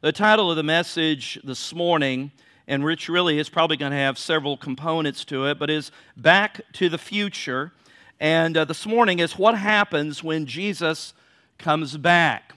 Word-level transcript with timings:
The 0.00 0.12
title 0.12 0.48
of 0.48 0.56
the 0.56 0.62
message 0.62 1.40
this 1.42 1.74
morning, 1.74 2.30
and 2.68 2.84
Rich 2.84 3.08
really 3.08 3.40
is 3.40 3.48
probably 3.48 3.76
going 3.76 3.90
to 3.90 3.98
have 3.98 4.16
several 4.16 4.56
components 4.56 5.24
to 5.24 5.46
it, 5.46 5.58
but 5.58 5.70
is 5.70 5.90
Back 6.16 6.60
to 6.74 6.88
the 6.88 6.98
Future. 6.98 7.72
And 8.20 8.56
uh, 8.56 8.64
this 8.64 8.86
morning 8.86 9.18
is 9.18 9.36
what 9.36 9.58
happens 9.58 10.22
when 10.22 10.46
Jesus 10.46 11.14
comes 11.58 11.96
back. 11.96 12.54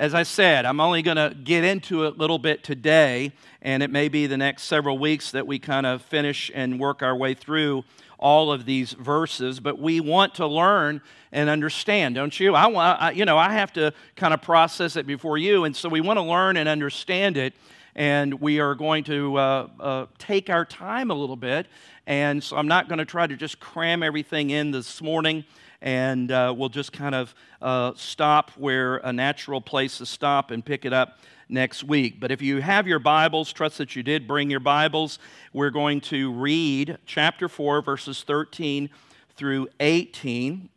As 0.00 0.12
I 0.12 0.24
said, 0.24 0.66
I'm 0.66 0.80
only 0.80 1.02
going 1.02 1.18
to 1.18 1.36
get 1.44 1.62
into 1.62 2.02
it 2.02 2.16
a 2.16 2.18
little 2.18 2.40
bit 2.40 2.64
today, 2.64 3.30
and 3.62 3.80
it 3.80 3.90
may 3.90 4.08
be 4.08 4.26
the 4.26 4.36
next 4.36 4.64
several 4.64 4.98
weeks 4.98 5.30
that 5.30 5.46
we 5.46 5.60
kind 5.60 5.86
of 5.86 6.02
finish 6.02 6.50
and 6.52 6.80
work 6.80 7.00
our 7.00 7.14
way 7.14 7.34
through 7.34 7.84
all 8.18 8.50
of 8.50 8.64
these 8.64 8.92
verses, 8.92 9.60
but 9.60 9.78
we 9.78 10.00
want 10.00 10.34
to 10.34 10.48
learn 10.48 11.00
and 11.30 11.48
understand, 11.48 12.16
don't 12.16 12.40
you? 12.40 12.56
I 12.56 12.66
want, 12.66 13.00
I, 13.00 13.10
you 13.12 13.24
know, 13.24 13.38
I 13.38 13.52
have 13.52 13.72
to 13.74 13.92
kind 14.16 14.34
of 14.34 14.42
process 14.42 14.96
it 14.96 15.06
before 15.06 15.38
you, 15.38 15.62
and 15.62 15.76
so 15.76 15.88
we 15.88 16.00
want 16.00 16.16
to 16.16 16.24
learn 16.24 16.56
and 16.56 16.68
understand 16.68 17.36
it, 17.36 17.54
and 17.94 18.40
we 18.40 18.58
are 18.58 18.74
going 18.74 19.04
to 19.04 19.36
uh, 19.36 19.68
uh, 19.78 20.06
take 20.18 20.50
our 20.50 20.64
time 20.64 21.12
a 21.12 21.14
little 21.14 21.36
bit, 21.36 21.68
and 22.08 22.42
so 22.42 22.56
I'm 22.56 22.66
not 22.66 22.88
going 22.88 22.98
to 22.98 23.04
try 23.04 23.28
to 23.28 23.36
just 23.36 23.60
cram 23.60 24.02
everything 24.02 24.50
in 24.50 24.72
this 24.72 25.00
morning 25.00 25.44
and 25.84 26.32
uh, 26.32 26.52
we'll 26.56 26.70
just 26.70 26.92
kind 26.92 27.14
of 27.14 27.34
uh, 27.60 27.92
stop 27.94 28.50
where 28.56 28.96
a 28.96 29.12
natural 29.12 29.60
place 29.60 29.98
to 29.98 30.06
stop 30.06 30.50
and 30.50 30.64
pick 30.64 30.86
it 30.86 30.94
up 30.94 31.18
next 31.50 31.84
week. 31.84 32.18
But 32.18 32.32
if 32.32 32.40
you 32.40 32.62
have 32.62 32.88
your 32.88 32.98
Bibles, 32.98 33.52
trust 33.52 33.76
that 33.78 33.94
you 33.94 34.02
did 34.02 34.26
bring 34.26 34.50
your 34.50 34.60
Bibles. 34.60 35.18
We're 35.52 35.70
going 35.70 36.00
to 36.02 36.32
read 36.32 36.96
chapter 37.04 37.50
4, 37.50 37.82
verses 37.82 38.22
13 38.22 38.88
through 39.36 39.68
18. 39.78 40.70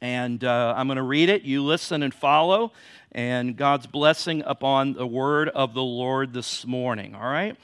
And 0.00 0.44
uh, 0.44 0.74
I'm 0.76 0.86
going 0.86 0.98
to 0.98 1.02
read 1.02 1.28
it. 1.30 1.42
You 1.42 1.64
listen 1.64 2.04
and 2.04 2.14
follow. 2.14 2.70
And 3.10 3.56
God's 3.56 3.88
blessing 3.88 4.44
upon 4.46 4.92
the 4.92 5.06
word 5.06 5.48
of 5.48 5.74
the 5.74 5.82
Lord 5.82 6.32
this 6.32 6.64
morning. 6.64 7.16
All 7.16 7.28
right? 7.28 7.56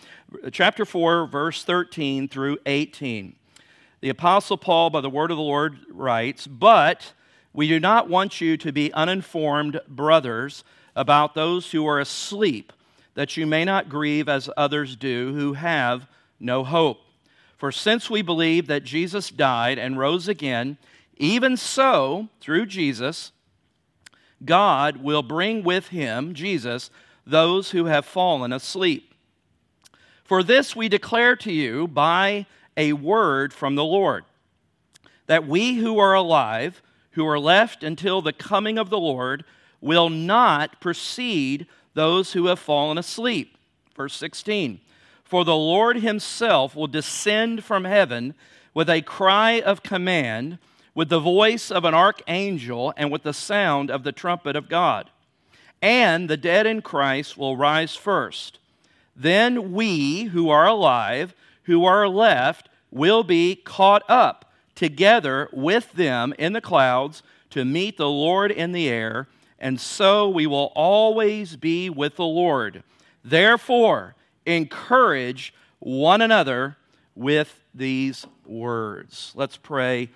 Chapter 0.51 0.85
4, 0.85 1.29
verse 1.29 1.63
13 1.63 2.27
through 2.27 2.59
18. 2.67 3.37
The 4.05 4.11
Apostle 4.11 4.59
Paul, 4.59 4.91
by 4.91 5.01
the 5.01 5.09
word 5.09 5.31
of 5.31 5.39
the 5.39 5.43
Lord, 5.43 5.79
writes, 5.89 6.47
But 6.47 7.15
we 7.55 7.67
do 7.67 7.81
not 7.81 8.07
want 8.07 8.39
you 8.39 8.59
to 8.59 8.71
be 8.71 8.93
uninformed, 8.93 9.81
brothers 9.89 10.63
about 10.95 11.35
those 11.35 11.71
who 11.71 11.87
are 11.87 11.99
asleep, 11.99 12.71
that 13.15 13.39
you 13.39 13.47
may 13.47 13.65
not 13.65 13.89
grieve 13.89 14.29
as 14.29 14.51
others 14.59 14.95
do 14.95 15.33
who 15.33 15.55
have 15.55 16.07
no 16.39 16.65
hope. 16.65 16.99
For 17.57 17.73
since 17.73 18.11
we 18.11 18.21
believe 18.21 18.67
that 18.67 18.85
Jesus 18.85 19.31
died 19.31 19.79
and 19.79 19.99
rose 19.99 20.29
again, 20.29 20.77
even 21.17 21.57
so, 21.57 22.29
through 22.43 22.67
Jesus, 22.67 23.33
God 24.45 24.99
will 24.99 25.23
bring 25.23 25.65
with 25.65 25.89
him, 25.89 26.35
Jesus, 26.35 26.91
those 27.27 27.71
who 27.71 27.87
have 27.87 28.05
fallen 28.05 28.53
asleep. 28.53 29.15
For 30.25 30.43
this 30.43 30.77
we 30.77 30.91
declare 30.91 31.37
to 31.37 31.51
you 31.51 31.89
by 31.89 32.45
a 32.77 32.93
word 32.93 33.53
from 33.53 33.75
the 33.75 33.85
Lord, 33.85 34.25
that 35.27 35.47
we 35.47 35.75
who 35.75 35.99
are 35.99 36.15
alive, 36.15 36.83
who 37.13 37.27
are 37.27 37.39
left 37.39 37.83
until 37.83 38.21
the 38.21 38.33
coming 38.33 38.79
of 38.79 38.91
the 38.91 38.99
Lord, 38.99 39.45
will 39.81 40.09
not 40.09 40.81
precede 40.81 41.67
those 41.95 42.33
who 42.33 42.47
have 42.47 42.59
fallen 42.59 42.99
asleep. 42.99 43.57
Verse 43.97 44.17
16 44.17 44.81
For 45.23 45.45
the 45.45 45.57
Lord 45.57 45.99
himself 45.99 46.75
will 46.75 46.87
descend 46.87 47.65
from 47.65 47.85
heaven 47.85 48.35
with 48.73 48.91
a 48.91 49.03
cry 49.03 49.61
of 49.61 49.83
command, 49.83 50.59
with 50.95 51.09
the 51.09 51.21
voice 51.21 51.71
of 51.71 51.85
an 51.85 51.95
archangel, 51.95 52.93
and 52.97 53.11
with 53.11 53.23
the 53.23 53.33
sound 53.33 53.91
of 53.91 54.03
the 54.03 54.13
trumpet 54.13 54.57
of 54.57 54.69
God. 54.69 55.11
And 55.81 56.29
the 56.29 56.37
dead 56.37 56.67
in 56.67 56.83
Christ 56.83 57.37
will 57.37 57.57
rise 57.57 57.95
first. 57.95 58.59
Then 59.15 59.73
we 59.73 60.25
who 60.25 60.49
are 60.51 60.67
alive, 60.67 61.35
who 61.65 61.85
are 61.85 62.09
left, 62.09 62.69
will 62.91 63.23
be 63.23 63.57
caught 63.57 64.03
up 64.09 64.53
together 64.75 65.49
with 65.53 65.93
them 65.93 66.35
in 66.39 66.53
the 66.53 66.61
clouds 66.61 67.23
to 67.51 67.65
meet 67.65 67.97
the 67.97 68.09
Lord 68.09 68.51
in 68.51 68.73
the 68.73 68.89
air 68.89 69.29
and 69.65 69.81
so 69.81 70.29
we 70.29 70.47
will 70.47 70.73
always 70.75 71.57
be 71.57 71.89
with 71.89 72.17
the 72.17 72.25
Lord. 72.25 72.83
Therefore, 73.25 74.15
encourage 74.45 75.55
one 75.79 76.21
another 76.21 76.77
with 77.15 77.63
these 77.75 78.27
words. 78.45 79.33
Let's 79.35 79.57
pray 79.57 80.11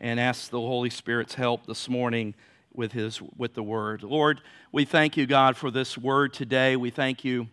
and 0.00 0.18
ask 0.18 0.48
the 0.48 0.58
Holy 0.58 0.88
Spirit's 0.88 1.34
help 1.34 1.66
this 1.66 1.86
morning 1.86 2.34
with 2.72 2.92
his 2.92 3.20
with 3.36 3.52
the 3.52 3.62
word. 3.62 4.02
Lord, 4.02 4.40
we 4.72 4.86
thank 4.86 5.18
you 5.18 5.26
God 5.26 5.54
for 5.56 5.70
this 5.70 5.98
word 5.98 6.32
today. 6.32 6.74
We 6.74 6.88
thank 6.88 7.24
you 7.24 7.48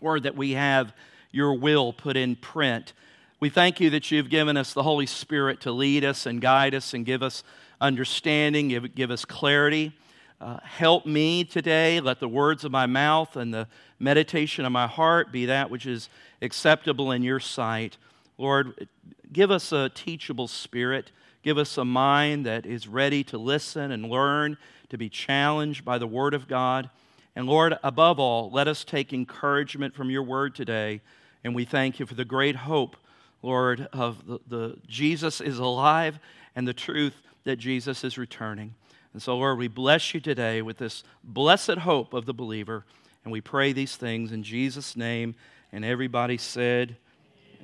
word 0.00 0.22
that 0.22 0.36
we 0.36 0.52
have 0.52 0.92
your 1.30 1.54
will 1.54 1.92
put 1.92 2.16
in 2.16 2.36
print. 2.36 2.92
We 3.40 3.50
thank 3.50 3.80
you 3.80 3.90
that 3.90 4.10
you've 4.10 4.30
given 4.30 4.56
us 4.56 4.72
the 4.72 4.82
Holy 4.82 5.06
Spirit 5.06 5.60
to 5.60 5.72
lead 5.72 6.04
us 6.04 6.26
and 6.26 6.40
guide 6.40 6.74
us 6.74 6.94
and 6.94 7.06
give 7.06 7.22
us 7.22 7.44
understanding, 7.80 8.68
give, 8.68 8.94
give 8.94 9.10
us 9.10 9.24
clarity. 9.24 9.92
Uh, 10.40 10.58
help 10.62 11.06
me 11.06 11.44
today. 11.44 12.00
Let 12.00 12.20
the 12.20 12.28
words 12.28 12.64
of 12.64 12.72
my 12.72 12.86
mouth 12.86 13.36
and 13.36 13.52
the 13.52 13.66
meditation 13.98 14.64
of 14.64 14.72
my 14.72 14.86
heart 14.86 15.32
be 15.32 15.46
that 15.46 15.70
which 15.70 15.86
is 15.86 16.08
acceptable 16.42 17.10
in 17.12 17.22
your 17.22 17.40
sight. 17.40 17.96
Lord, 18.38 18.88
give 19.32 19.50
us 19.50 19.72
a 19.72 19.88
teachable 19.88 20.48
spirit. 20.48 21.10
Give 21.42 21.58
us 21.58 21.76
a 21.78 21.84
mind 21.84 22.46
that 22.46 22.66
is 22.66 22.86
ready 22.86 23.24
to 23.24 23.38
listen 23.38 23.90
and 23.90 24.08
learn, 24.08 24.56
to 24.90 24.98
be 24.98 25.08
challenged 25.08 25.84
by 25.84 25.98
the 25.98 26.06
Word 26.06 26.34
of 26.34 26.48
God. 26.48 26.90
And 27.34 27.46
Lord, 27.46 27.76
above 27.82 28.18
all, 28.18 28.50
let 28.50 28.68
us 28.68 28.84
take 28.84 29.12
encouragement 29.12 29.94
from 29.94 30.10
your 30.10 30.22
Word 30.22 30.54
today. 30.54 31.00
And 31.48 31.54
we 31.54 31.64
thank 31.64 31.98
you 31.98 32.04
for 32.04 32.12
the 32.12 32.26
great 32.26 32.56
hope, 32.56 32.94
Lord, 33.40 33.88
of 33.94 34.26
the, 34.26 34.38
the 34.48 34.76
Jesus 34.86 35.40
is 35.40 35.58
alive 35.58 36.18
and 36.54 36.68
the 36.68 36.74
truth 36.74 37.14
that 37.44 37.56
Jesus 37.56 38.04
is 38.04 38.18
returning. 38.18 38.74
And 39.14 39.22
so, 39.22 39.34
Lord, 39.38 39.56
we 39.56 39.66
bless 39.66 40.12
you 40.12 40.20
today 40.20 40.60
with 40.60 40.76
this 40.76 41.04
blessed 41.24 41.78
hope 41.78 42.12
of 42.12 42.26
the 42.26 42.34
believer. 42.34 42.84
And 43.24 43.32
we 43.32 43.40
pray 43.40 43.72
these 43.72 43.96
things 43.96 44.30
in 44.30 44.42
Jesus' 44.42 44.94
name. 44.94 45.36
And 45.72 45.86
everybody 45.86 46.36
said, 46.36 46.98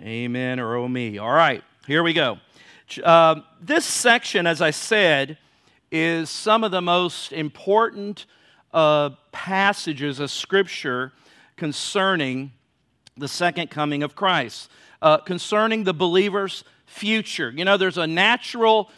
Amen 0.03 0.61
or 0.61 0.77
oh 0.77 0.89
me. 0.89 1.19
All 1.19 1.34
right, 1.34 1.62
here 1.87 2.03
we 2.03 2.15
go. 2.15 2.39
Uh, 3.05 3.43
this 3.61 3.84
section, 3.84 4.47
as 4.47 4.62
I 4.62 4.71
said, 4.71 5.37
is 5.93 6.31
some 6.31 6.65
of 6.65 6.71
the 6.71 6.81
most 6.81 7.34
important 7.34 8.25
uh, 8.73 9.11
passages 9.31 10.21
of 10.21 10.31
Scripture 10.31 11.12
concerning 11.59 12.53
the 13.17 13.29
second 13.29 13.71
coming 13.71 14.03
of 14.03 14.15
Christ, 14.15 14.71
uh, 15.03 15.19
concerning 15.19 15.85
the 15.85 15.95
believer's 15.95 16.65
future. 16.87 17.51
You 17.51 17.65
know, 17.65 17.77
there's 17.77 17.99
a 17.99 18.07
natural 18.07 18.91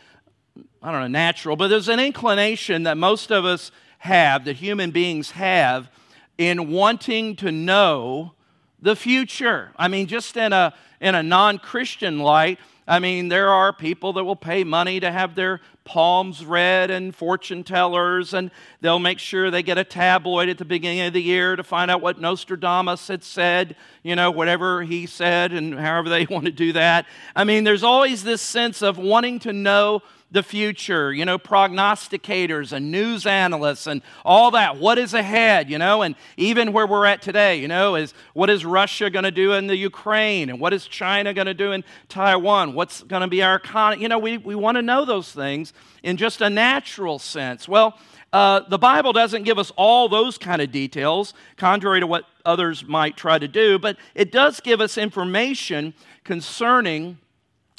I 0.83 0.93
don't 0.93 1.01
know, 1.01 1.09
natural, 1.09 1.57
but 1.57 1.69
there's 1.69 1.89
an 1.89 1.99
inclination 1.99 2.85
that 2.85 2.97
most 2.97 3.33
of 3.33 3.45
us 3.45 3.73
have, 3.99 4.45
that 4.45 4.57
human 4.57 4.91
beings 4.91 5.33
have, 5.33 5.91
in 6.39 6.71
wanting 6.71 7.35
to 7.37 7.51
know 7.51 8.35
the 8.81 8.95
future. 8.95 9.73
I 9.77 9.89
mean, 9.89 10.07
just 10.07 10.37
in 10.37 10.53
a, 10.53 10.75
in 11.01 11.15
a 11.15 11.23
non 11.23 11.59
Christian 11.59 12.21
light, 12.21 12.59
I 12.89 13.01
mean, 13.01 13.29
there 13.29 13.49
are 13.49 13.73
people 13.73 14.13
that 14.15 14.25
will 14.25 14.37
pay 14.37 14.63
money 14.63 15.01
to 15.01 15.11
have 15.11 15.35
their 15.35 15.61
palms 15.85 16.45
read 16.45 16.91
and 16.91 17.15
fortune 17.15 17.65
tellers, 17.65 18.33
and 18.33 18.51
they'll 18.81 18.99
make 18.99 19.19
sure 19.19 19.51
they 19.51 19.63
get 19.63 19.79
a 19.79 19.85
tabloid 19.85 20.49
at 20.49 20.59
the 20.59 20.65
beginning 20.65 21.01
of 21.01 21.13
the 21.13 21.23
year 21.23 21.57
to 21.57 21.65
find 21.65 21.91
out 21.91 22.01
what 22.01 22.21
Nostradamus 22.21 23.09
had 23.09 23.25
said, 23.25 23.75
you 24.03 24.15
know, 24.15 24.31
whatever 24.31 24.83
he 24.83 25.07
said, 25.07 25.53
and 25.53 25.75
however 25.79 26.09
they 26.09 26.27
want 26.31 26.45
to 26.45 26.53
do 26.53 26.73
that. 26.75 27.07
I 27.35 27.45
mean, 27.45 27.65
there's 27.65 27.83
always 27.83 28.23
this 28.23 28.43
sense 28.43 28.83
of 28.83 28.99
wanting 28.99 29.41
to 29.41 29.53
know 29.53 30.03
the 30.31 30.43
future, 30.43 31.13
you 31.13 31.25
know, 31.25 31.39
prognosticators 31.39 32.73
and 32.73 32.91
news 32.91 33.27
analysts 33.27 33.87
and 33.87 34.03
all 34.25 34.51
that. 34.51 34.77
What 34.77 34.99
is 34.99 35.15
ahead, 35.15 35.71
you 35.71 35.79
know, 35.79 36.03
and 36.03 36.17
even 36.37 36.73
where 36.73 36.87
we're 36.87 37.07
at 37.07 37.23
today, 37.23 37.57
you 37.61 37.69
know, 37.69 37.95
is 37.95 38.13
what 38.35 38.51
is 38.51 38.65
Russia 38.65 39.09
going 39.09 39.25
to 39.25 39.31
do 39.31 39.53
in 39.53 39.69
the 39.69 39.77
Ukraine 39.77 40.51
and 40.51 40.59
what 40.59 40.73
is 40.73 40.87
China 40.87 41.33
going 41.33 41.47
to 41.47 41.55
do 41.55 41.73
in 41.73 41.85
Taiwan? 42.09 42.75
What's 42.75 43.03
going 43.05 43.23
to 43.23 43.29
be 43.29 43.43
our 43.43 43.55
economy? 43.55 44.03
You 44.03 44.09
know, 44.09 44.19
we, 44.19 44.39
we 44.39 44.57
want 44.57 44.77
to 44.77 44.83
know 44.83 45.05
those 45.05 45.31
things 45.31 45.73
in 46.03 46.17
just 46.17 46.41
a 46.41 46.51
natural 46.51 47.21
sense. 47.21 47.69
Well, 47.69 47.97
uh, 48.33 48.61
the 48.69 48.79
Bible 48.79 49.13
doesn't 49.13 49.45
give 49.45 49.59
us 49.59 49.71
all 49.77 50.09
those 50.09 50.37
kind 50.37 50.61
of 50.61 50.73
details, 50.73 51.35
contrary 51.57 52.01
to 52.01 52.07
what 52.07 52.25
others 52.45 52.85
might 52.85 53.17
try 53.17 53.39
to 53.39 53.49
do, 53.49 53.79
but 53.79 53.97
it 54.15 54.33
does 54.33 54.59
give 54.59 54.81
us 54.81 54.99
information 54.99 55.95
concerning 56.25 57.19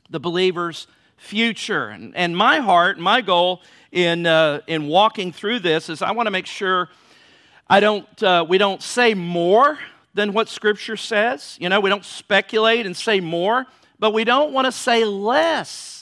the 0.09 0.19
believer's 0.19 0.87
future. 1.17 1.89
And, 1.89 2.15
and 2.15 2.35
my 2.35 2.59
heart, 2.59 2.97
my 2.97 3.21
goal 3.21 3.61
in, 3.91 4.25
uh, 4.25 4.61
in 4.67 4.87
walking 4.87 5.31
through 5.31 5.59
this 5.59 5.89
is 5.89 6.01
I 6.01 6.11
want 6.11 6.27
to 6.27 6.31
make 6.31 6.45
sure 6.45 6.89
I 7.67 7.79
don't, 7.79 8.23
uh, 8.23 8.45
we 8.47 8.57
don't 8.57 8.81
say 8.81 9.13
more 9.13 9.77
than 10.13 10.33
what 10.33 10.47
Scripture 10.47 10.97
says. 10.97 11.57
You 11.59 11.69
know, 11.69 11.79
we 11.79 11.89
don't 11.89 12.05
speculate 12.05 12.85
and 12.85 12.95
say 12.95 13.19
more, 13.19 13.65
but 13.99 14.13
we 14.13 14.23
don't 14.23 14.53
want 14.53 14.65
to 14.65 14.71
say 14.71 15.03
less 15.03 15.97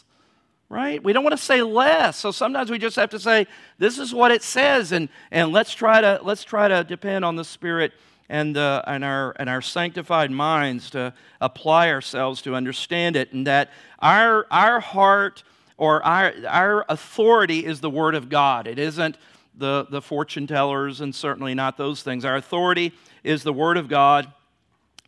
right? 0.69 1.03
We 1.03 1.13
don't 1.13 1.23
want 1.23 1.37
to 1.37 1.43
say 1.43 1.61
less. 1.61 2.17
So 2.17 2.31
sometimes 2.31 2.71
we 2.71 2.77
just 2.77 2.95
have 2.95 3.11
to 3.11 3.19
say, 3.19 3.47
this 3.77 3.99
is 3.99 4.13
what 4.13 4.31
it 4.31 4.43
says, 4.43 4.91
and, 4.91 5.09
and 5.31 5.51
let's, 5.51 5.73
try 5.73 6.01
to, 6.01 6.19
let's 6.23 6.43
try 6.43 6.67
to 6.67 6.83
depend 6.83 7.23
on 7.23 7.35
the 7.35 7.43
Spirit 7.43 7.93
and, 8.29 8.57
uh, 8.57 8.81
and, 8.87 9.03
our, 9.03 9.35
and 9.37 9.49
our 9.49 9.61
sanctified 9.61 10.31
minds 10.31 10.89
to 10.91 11.13
apply 11.41 11.91
ourselves 11.91 12.41
to 12.43 12.55
understand 12.55 13.15
it, 13.15 13.33
and 13.33 13.45
that 13.47 13.69
our, 13.99 14.47
our 14.49 14.79
heart 14.79 15.43
or 15.77 16.03
our, 16.03 16.33
our 16.47 16.85
authority 16.89 17.65
is 17.65 17.81
the 17.81 17.89
Word 17.89 18.15
of 18.15 18.29
God. 18.29 18.67
It 18.67 18.79
isn't 18.79 19.17
the, 19.57 19.85
the 19.89 20.01
fortune 20.01 20.47
tellers 20.47 21.01
and 21.01 21.13
certainly 21.13 21.53
not 21.53 21.77
those 21.77 22.01
things. 22.01 22.25
Our 22.25 22.35
authority 22.35 22.93
is 23.23 23.43
the 23.43 23.53
Word 23.53 23.77
of 23.77 23.87
God. 23.87 24.31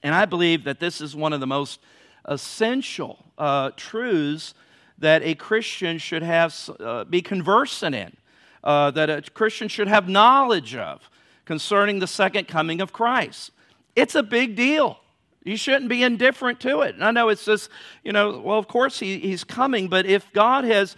And 0.04 0.14
I 0.14 0.26
believe 0.26 0.64
that 0.66 0.80
this 0.80 1.02
is 1.02 1.16
one 1.16 1.34
of 1.34 1.40
the 1.40 1.48
most 1.48 1.80
essential 2.26 3.26
uh, 3.38 3.72
truths 3.76 4.54
that 5.00 5.24
a 5.24 5.36
Christian 5.36 5.98
should 5.98 6.24
have, 6.24 6.56
uh, 6.80 7.04
be 7.06 7.22
conversant 7.22 7.96
in, 7.96 8.16
uh, 8.64 8.92
that 8.92 9.10
a 9.10 9.22
Christian 9.32 9.68
should 9.68 9.88
have 9.88 10.10
knowledge 10.10 10.76
of 10.76 11.10
concerning 11.48 12.00
the 12.00 12.08
second 12.08 12.48
coming 12.48 12.82
of 12.82 12.92
Christ. 12.94 13.52
It's 13.96 14.14
a 14.14 14.22
big 14.22 14.56
deal. 14.56 15.00
You 15.44 15.56
shouldn't 15.56 15.88
be 15.88 16.04
indifferent 16.04 16.60
to 16.60 16.82
it. 16.82 16.94
And 16.94 17.04
I 17.04 17.12
know 17.12 17.30
it's 17.30 17.46
just, 17.46 17.70
you 18.04 18.12
know, 18.12 18.40
well, 18.40 18.60
of 18.60 18.68
course 18.68 19.00
he, 19.00 19.18
he's 19.18 19.46
coming, 19.46 19.88
but 19.88 20.06
if 20.06 20.32
God 20.34 20.66
has, 20.66 20.98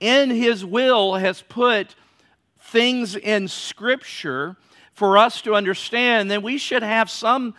in 0.00 0.28
his 0.28 0.64
will, 0.64 1.14
has 1.14 1.40
put 1.40 1.94
things 2.58 3.14
in 3.14 3.46
Scripture 3.46 4.56
for 4.92 5.16
us 5.16 5.40
to 5.42 5.54
understand, 5.54 6.32
then 6.32 6.42
we 6.42 6.58
should 6.58 6.82
have 6.82 7.08
some 7.08 7.54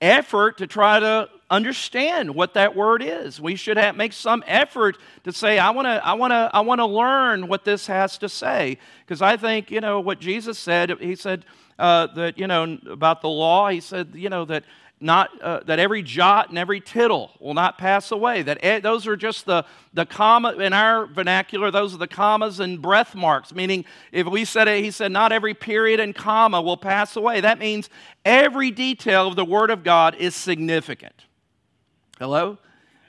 effort 0.00 0.56
to 0.58 0.66
try 0.66 0.98
to 0.98 1.28
understand 1.54 2.34
what 2.34 2.54
that 2.54 2.74
word 2.74 3.02
is. 3.02 3.40
We 3.40 3.56
should 3.56 3.76
have, 3.76 3.96
make 3.96 4.12
some 4.12 4.42
effort 4.46 4.98
to 5.24 5.32
say, 5.32 5.58
I 5.58 5.70
want 5.70 5.86
to 5.86 6.04
I 6.04 6.14
wanna, 6.14 6.50
I 6.52 6.60
wanna 6.60 6.86
learn 6.86 7.48
what 7.48 7.64
this 7.64 7.86
has 7.86 8.18
to 8.18 8.28
say. 8.28 8.78
Because 9.06 9.22
I 9.22 9.36
think, 9.36 9.70
you 9.70 9.80
know, 9.80 10.00
what 10.00 10.20
Jesus 10.20 10.58
said, 10.58 10.90
he 11.00 11.14
said 11.14 11.44
uh, 11.78 12.08
that, 12.14 12.38
you 12.38 12.46
know, 12.46 12.78
about 12.90 13.22
the 13.22 13.28
law, 13.28 13.68
he 13.68 13.80
said, 13.80 14.10
you 14.14 14.28
know, 14.28 14.44
that 14.46 14.64
not 15.00 15.30
uh, 15.42 15.60
that 15.66 15.78
every 15.78 16.02
jot 16.02 16.48
and 16.48 16.56
every 16.56 16.80
tittle 16.80 17.32
will 17.40 17.52
not 17.52 17.76
pass 17.76 18.10
away 18.10 18.42
that 18.42 18.82
those 18.82 19.06
are 19.06 19.16
just 19.16 19.44
the, 19.44 19.64
the 19.92 20.06
comma 20.06 20.52
in 20.52 20.72
our 20.72 21.04
vernacular 21.06 21.70
those 21.70 21.94
are 21.94 21.98
the 21.98 22.06
commas 22.06 22.60
and 22.60 22.80
breath 22.80 23.14
marks 23.14 23.52
meaning 23.52 23.84
if 24.12 24.26
we 24.26 24.44
said 24.44 24.68
it 24.68 24.82
he 24.84 24.90
said 24.90 25.10
not 25.10 25.32
every 25.32 25.52
period 25.52 25.98
and 25.98 26.14
comma 26.14 26.62
will 26.62 26.76
pass 26.76 27.16
away 27.16 27.40
that 27.40 27.58
means 27.58 27.90
every 28.24 28.70
detail 28.70 29.26
of 29.26 29.36
the 29.36 29.44
word 29.44 29.68
of 29.68 29.82
god 29.82 30.14
is 30.14 30.34
significant 30.34 31.23
Hello? 32.18 32.58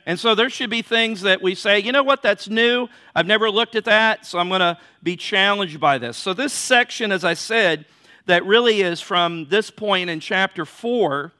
And 0.07 0.19
so 0.19 0.35
there 0.35 0.49
should 0.49 0.69
be 0.69 0.81
things 0.81 1.21
that 1.21 1.41
we 1.41 1.55
say, 1.55 1.79
you 1.79 1.91
know 1.91 2.03
what, 2.03 2.21
that's 2.21 2.47
new. 2.47 2.87
I've 3.15 3.27
never 3.27 3.49
looked 3.49 3.75
at 3.75 3.85
that, 3.85 4.25
so 4.25 4.39
I'm 4.39 4.49
going 4.49 4.59
to 4.59 4.77
be 5.01 5.15
challenged 5.15 5.79
by 5.79 5.97
this. 5.97 6.17
So, 6.17 6.33
this 6.33 6.53
section, 6.53 7.11
as 7.11 7.23
I 7.23 7.33
said, 7.33 7.85
that 8.25 8.45
really 8.45 8.81
is 8.81 9.01
from 9.01 9.47
this 9.49 9.69
point 9.69 10.09
in 10.09 10.19
chapter 10.19 10.65
4 10.65 11.31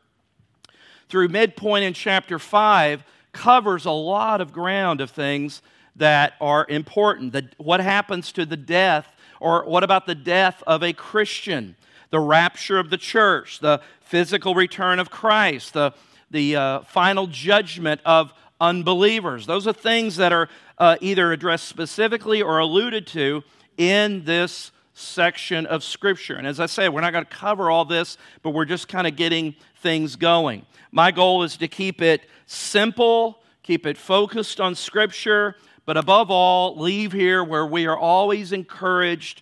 through 1.09 1.27
midpoint 1.27 1.85
in 1.85 1.93
chapter 1.93 2.39
5, 2.39 3.03
covers 3.31 3.85
a 3.85 3.91
lot 3.91 4.41
of 4.41 4.51
ground 4.51 5.01
of 5.01 5.11
things 5.11 5.61
that 5.95 6.33
are 6.41 6.65
important. 6.69 7.33
The, 7.33 7.49
what 7.57 7.79
happens 7.79 8.31
to 8.33 8.45
the 8.45 8.57
death, 8.57 9.07
or 9.39 9.65
what 9.65 9.83
about 9.83 10.05
the 10.05 10.15
death 10.15 10.63
of 10.65 10.83
a 10.83 10.93
Christian? 10.93 11.75
The 12.09 12.19
rapture 12.19 12.79
of 12.79 12.89
the 12.89 12.97
church, 12.97 13.59
the 13.59 13.81
physical 14.01 14.55
return 14.55 14.99
of 14.99 15.09
Christ, 15.09 15.73
the 15.73 15.93
the 16.31 16.55
uh, 16.55 16.79
final 16.81 17.27
judgment 17.27 18.01
of 18.05 18.33
unbelievers. 18.59 19.45
Those 19.45 19.67
are 19.67 19.73
things 19.73 20.17
that 20.17 20.33
are 20.33 20.49
uh, 20.77 20.97
either 21.01 21.31
addressed 21.31 21.67
specifically 21.67 22.41
or 22.41 22.59
alluded 22.59 23.07
to 23.07 23.43
in 23.77 24.23
this 24.25 24.71
section 24.93 25.65
of 25.65 25.83
Scripture. 25.83 26.35
And 26.35 26.47
as 26.47 26.59
I 26.59 26.65
say, 26.65 26.89
we're 26.89 27.01
not 27.01 27.11
going 27.11 27.25
to 27.25 27.29
cover 27.31 27.69
all 27.69 27.85
this, 27.85 28.17
but 28.41 28.51
we're 28.51 28.65
just 28.65 28.87
kind 28.87 29.05
of 29.05 29.15
getting 29.15 29.55
things 29.81 30.15
going. 30.15 30.65
My 30.91 31.11
goal 31.11 31.43
is 31.43 31.57
to 31.57 31.67
keep 31.67 32.01
it 32.01 32.21
simple, 32.45 33.39
keep 33.61 33.85
it 33.85 33.97
focused 33.97 34.61
on 34.61 34.73
Scripture, 34.75 35.55
but 35.85 35.97
above 35.97 36.31
all, 36.31 36.77
leave 36.77 37.11
here 37.11 37.43
where 37.43 37.65
we 37.65 37.85
are 37.85 37.97
always 37.97 38.51
encouraged 38.51 39.41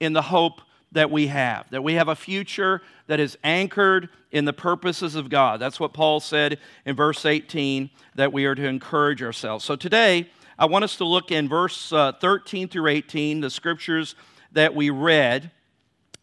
in 0.00 0.14
the 0.14 0.22
hope 0.22 0.62
that 0.92 1.10
we 1.10 1.26
have, 1.26 1.68
that 1.70 1.82
we 1.82 1.94
have 1.94 2.08
a 2.08 2.16
future 2.16 2.80
that 3.06 3.20
is 3.20 3.36
anchored 3.44 4.08
in 4.30 4.44
the 4.44 4.52
purposes 4.52 5.14
of 5.14 5.28
God. 5.28 5.60
That's 5.60 5.78
what 5.78 5.92
Paul 5.92 6.20
said 6.20 6.58
in 6.84 6.96
verse 6.96 7.24
18, 7.24 7.90
that 8.14 8.32
we 8.32 8.46
are 8.46 8.54
to 8.54 8.66
encourage 8.66 9.22
ourselves. 9.22 9.64
So 9.64 9.76
today, 9.76 10.28
I 10.58 10.66
want 10.66 10.84
us 10.84 10.96
to 10.96 11.04
look 11.04 11.30
in 11.30 11.48
verse 11.48 11.92
uh, 11.92 12.12
13 12.12 12.68
through 12.68 12.88
18, 12.88 13.40
the 13.40 13.50
scriptures 13.50 14.14
that 14.52 14.74
we 14.74 14.90
read. 14.90 15.50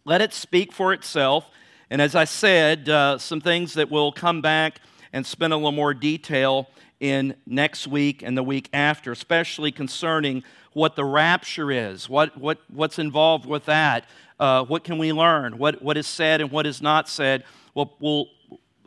Let 0.06 0.22
it 0.22 0.34
speak 0.34 0.72
for 0.72 0.94
itself. 0.94 1.50
And 1.90 2.02
as 2.02 2.16
I 2.16 2.24
said, 2.24 2.90
uh, 2.90 3.18
some 3.18 3.42
things 3.42 3.74
that 3.74 3.92
we'll 3.92 4.12
come 4.12 4.42
back 4.42 4.80
and 5.14 5.26
spend 5.26 5.54
a 5.54 5.58
little 5.58 5.72
more 5.72 5.94
detail 5.94 6.70
in 7.02 7.36
next 7.46 7.88
week 7.88 8.22
and 8.22 8.38
the 8.38 8.44
week 8.44 8.70
after, 8.72 9.12
especially 9.12 9.72
concerning 9.72 10.44
what 10.74 10.96
the 10.96 11.04
rapture 11.04 11.72
is, 11.72 12.08
what, 12.08 12.38
what, 12.38 12.60
what's 12.70 13.00
involved 13.00 13.46
with 13.46 13.66
that, 13.66 14.06
uh, 14.40 14.64
what 14.64 14.84
can 14.84 14.98
we 14.98 15.12
learn? 15.12 15.58
What, 15.58 15.82
what 15.82 15.98
is 15.98 16.08
said 16.08 16.40
and 16.40 16.52
what 16.52 16.66
is 16.66 16.82
not 16.82 17.10
said? 17.10 17.44
We'll, 17.74 17.92
we'll 18.00 18.28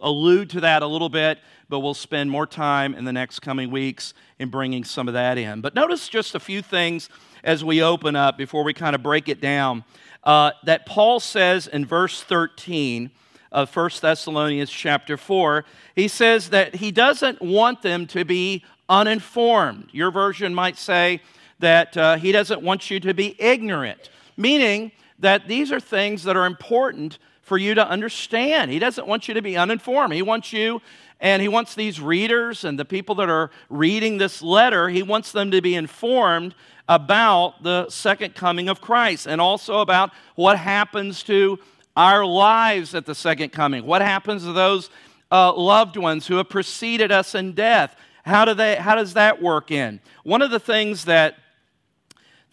allude 0.01 0.49
to 0.51 0.61
that 0.61 0.83
a 0.83 0.87
little 0.87 1.09
bit, 1.09 1.41
but 1.69 1.81
we'll 1.81 1.93
spend 1.93 2.31
more 2.31 2.47
time 2.47 2.95
in 2.95 3.05
the 3.05 3.13
next 3.13 3.41
coming 3.41 3.71
weeks 3.71 4.15
in 4.39 4.49
bringing 4.49 4.85
some 4.85 5.09
of 5.09 5.15
that 5.15 5.37
in. 5.37 5.61
But 5.61 5.75
notice 5.75 6.09
just 6.09 6.35
a 6.35 6.41
few 6.41 6.63
things 6.63 7.09
as 7.43 7.65
we 7.65 7.83
open 7.83 8.15
up 8.15 8.39
before 8.39 8.63
we 8.63 8.73
kind 8.73 8.95
of 8.95 9.03
break 9.03 9.29
it 9.29 9.41
down 9.41 9.85
uh, 10.23 10.53
that 10.65 10.87
Paul 10.87 11.21
says 11.21 11.67
in 11.67 11.85
verse 11.85 12.23
13 12.23 13.11
of 13.55 13.75
1 13.75 13.91
Thessalonians 14.03 14.69
chapter 14.69 15.17
4. 15.17 15.65
He 15.95 16.09
says 16.09 16.51
that 16.51 16.75
he 16.75 16.91
doesn't 16.91 17.41
want 17.41 17.83
them 17.83 18.07
to 18.09 18.25
be 18.25 18.65
uninformed. 18.89 19.89
Your 19.93 20.11
version 20.11 20.53
might 20.53 20.77
say 20.77 21.23
that 21.61 21.97
uh, 21.97 22.17
he 22.17 22.33
doesn't 22.33 22.61
want 22.61 22.91
you 22.91 22.99
to 23.01 23.15
be 23.15 23.37
ignorant, 23.41 24.11
meaning 24.37 24.91
that 25.21 25.47
these 25.47 25.71
are 25.71 25.79
things 25.79 26.25
that 26.25 26.37
are 26.37 26.47
important 26.47 27.19
for 27.43 27.57
you 27.57 27.75
to 27.77 27.89
understand. 27.89 28.73
He 28.73 28.81
doesn't 28.81 29.07
want 29.07 29.29
you 29.29 29.35
to 29.35 29.43
be 29.43 29.57
uninformed. 29.57 30.13
He 30.13 30.23
wants 30.23 30.53
you 30.53 30.83
and 31.21 31.41
he 31.41 31.49
wants 31.49 31.77
these 31.77 32.01
readers 32.01 32.65
and 32.65 32.77
the 32.77 32.85
people 32.85 33.15
that 33.15 33.31
are 33.31 33.51
reading 33.71 34.19
this 34.19 34.43
letter, 34.43 34.89
he 34.89 35.03
wants 35.03 35.31
them 35.31 35.53
to 35.53 35.63
be 35.63 35.77
informed 35.77 36.57
about 36.89 37.63
the 37.63 37.89
second 37.89 38.35
coming 38.35 38.69
of 38.69 38.81
Christ 38.81 39.27
and 39.27 39.41
also 39.41 39.79
about 39.79 40.11
what 40.35 40.59
happens 40.59 41.23
to 41.23 41.59
our 41.97 42.25
lives 42.25 42.95
at 42.95 43.07
the 43.07 43.15
second 43.15 43.51
coming. 43.51 43.87
What 43.87 44.03
happens 44.03 44.45
to 44.45 44.53
those 44.53 44.91
uh, 45.31 45.55
loved 45.55 45.97
ones 45.97 46.27
who 46.27 46.37
have 46.37 46.49
preceded 46.49 47.13
us 47.13 47.35
in 47.35 47.53
death? 47.53 47.97
How, 48.25 48.45
do 48.45 48.55
they, 48.55 48.77
how 48.77 48.95
does 48.95 49.15
that 49.15 49.41
work 49.43 49.71
in? 49.71 50.01
One 50.23 50.43
of 50.43 50.51
the 50.51 50.61
things 50.61 51.05
that 51.05 51.37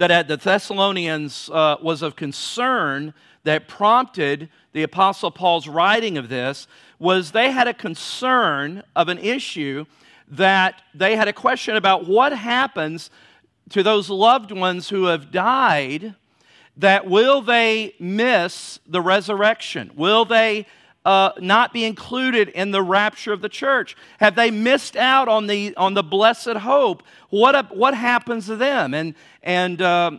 that 0.02 0.10
at 0.10 0.28
the 0.28 0.36
Thessalonians 0.36 1.48
uh, 1.54 1.78
was 1.80 2.02
of 2.02 2.16
concern 2.16 3.14
that 3.44 3.68
prompted 3.68 4.50
the 4.74 4.82
Apostle 4.82 5.30
Paul's 5.30 5.68
writing 5.68 6.18
of 6.18 6.28
this 6.28 6.68
was 6.98 7.32
they 7.32 7.52
had 7.52 7.68
a 7.68 7.74
concern 7.74 8.82
of 8.96 9.10
an 9.10 9.20
issue 9.20 9.86
that 10.28 10.82
they 10.96 11.16
had 11.16 11.28
a 11.28 11.34
question 11.34 11.76
about 11.76 12.08
what 12.08 12.34
happens 12.34 13.12
to 13.70 13.84
those 13.84 14.10
loved 14.10 14.52
ones 14.52 14.90
who 14.90 15.06
have 15.06 15.32
died 15.32 16.16
that 16.82 17.08
will 17.08 17.42
they 17.42 17.96
miss 18.00 18.80
the 18.88 19.02
resurrection 19.02 19.92
will 19.96 20.26
they 20.26 20.66
uh, 21.04 21.32
not 21.40 21.74
be 21.74 21.84
included 21.84 22.50
in 22.50 22.70
the 22.72 22.82
rapture 22.82 23.34
of 23.34 23.42
the 23.42 23.50
church? 23.50 23.96
Have 24.20 24.36
they 24.36 24.52
missed 24.52 24.96
out 24.96 25.28
on 25.28 25.48
the, 25.48 25.76
on 25.76 25.96
the 25.96 26.04
blessed 26.04 26.58
hope? 26.58 27.02
What, 27.30 27.76
what 27.76 27.96
happens 27.96 28.46
to 28.48 28.56
them? 28.56 28.94
And, 28.94 29.16
and 29.42 29.82
uh, 29.82 30.12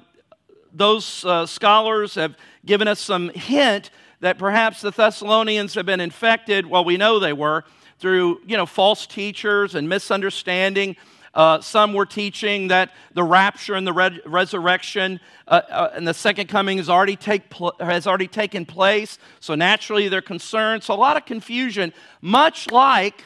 those 0.72 1.24
uh, 1.24 1.46
scholars 1.46 2.16
have 2.16 2.36
given 2.66 2.88
us 2.88 2.98
some 2.98 3.28
hint 3.28 3.90
that 4.20 4.38
perhaps 4.38 4.80
the 4.80 4.90
Thessalonians 4.90 5.74
have 5.74 5.86
been 5.86 6.00
infected, 6.00 6.66
well, 6.66 6.84
we 6.84 6.96
know 6.96 7.20
they 7.20 7.32
were, 7.32 7.64
through 7.98 8.40
you 8.44 8.56
know, 8.56 8.66
false 8.66 9.06
teachers 9.06 9.76
and 9.76 9.88
misunderstanding 9.88 10.96
uh, 11.34 11.60
some 11.60 11.94
were 11.94 12.04
teaching 12.04 12.68
that 12.68 12.92
the 13.14 13.24
rapture 13.24 13.74
and 13.74 13.86
the 13.86 13.92
re- 13.92 14.20
resurrection 14.26 15.18
uh, 15.48 15.62
uh, 15.70 15.90
and 15.94 16.06
the 16.06 16.12
second 16.12 16.48
coming 16.48 16.76
has 16.76 16.90
already, 16.90 17.16
take 17.16 17.48
pl- 17.48 17.74
has 17.80 18.06
already 18.06 18.28
taken 18.28 18.66
place. 18.66 19.18
So 19.40 19.54
naturally, 19.54 20.08
they're 20.08 20.20
concerned. 20.20 20.82
So 20.82 20.94
a 20.94 20.96
lot 20.96 21.16
of 21.16 21.24
confusion, 21.24 21.94
much 22.20 22.70
like 22.70 23.24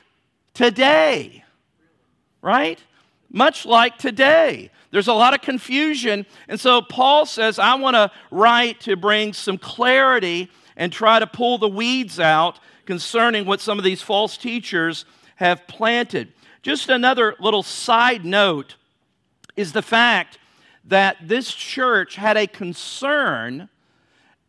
today, 0.54 1.44
right? 2.42 2.78
Much 3.30 3.66
like 3.66 3.98
today. 3.98 4.70
There's 4.92 5.08
a 5.08 5.12
lot 5.12 5.34
of 5.34 5.42
confusion. 5.42 6.26
And 6.48 6.60
so 6.60 6.80
Paul 6.82 7.26
says, 7.26 7.58
I 7.58 7.74
want 7.74 7.96
to 7.96 8.12
write 8.30 8.80
to 8.82 8.96
bring 8.96 9.32
some 9.32 9.58
clarity 9.58 10.48
and 10.76 10.92
try 10.92 11.18
to 11.18 11.26
pull 11.26 11.58
the 11.58 11.68
weeds 11.68 12.20
out 12.20 12.60
concerning 12.86 13.46
what 13.46 13.60
some 13.60 13.78
of 13.78 13.84
these 13.84 14.00
false 14.00 14.36
teachers 14.36 15.04
have 15.34 15.66
planted. 15.66 16.32
Just 16.66 16.88
another 16.88 17.36
little 17.38 17.62
side 17.62 18.24
note 18.24 18.74
is 19.54 19.72
the 19.72 19.82
fact 19.82 20.40
that 20.84 21.16
this 21.22 21.54
church 21.54 22.16
had 22.16 22.36
a 22.36 22.48
concern 22.48 23.68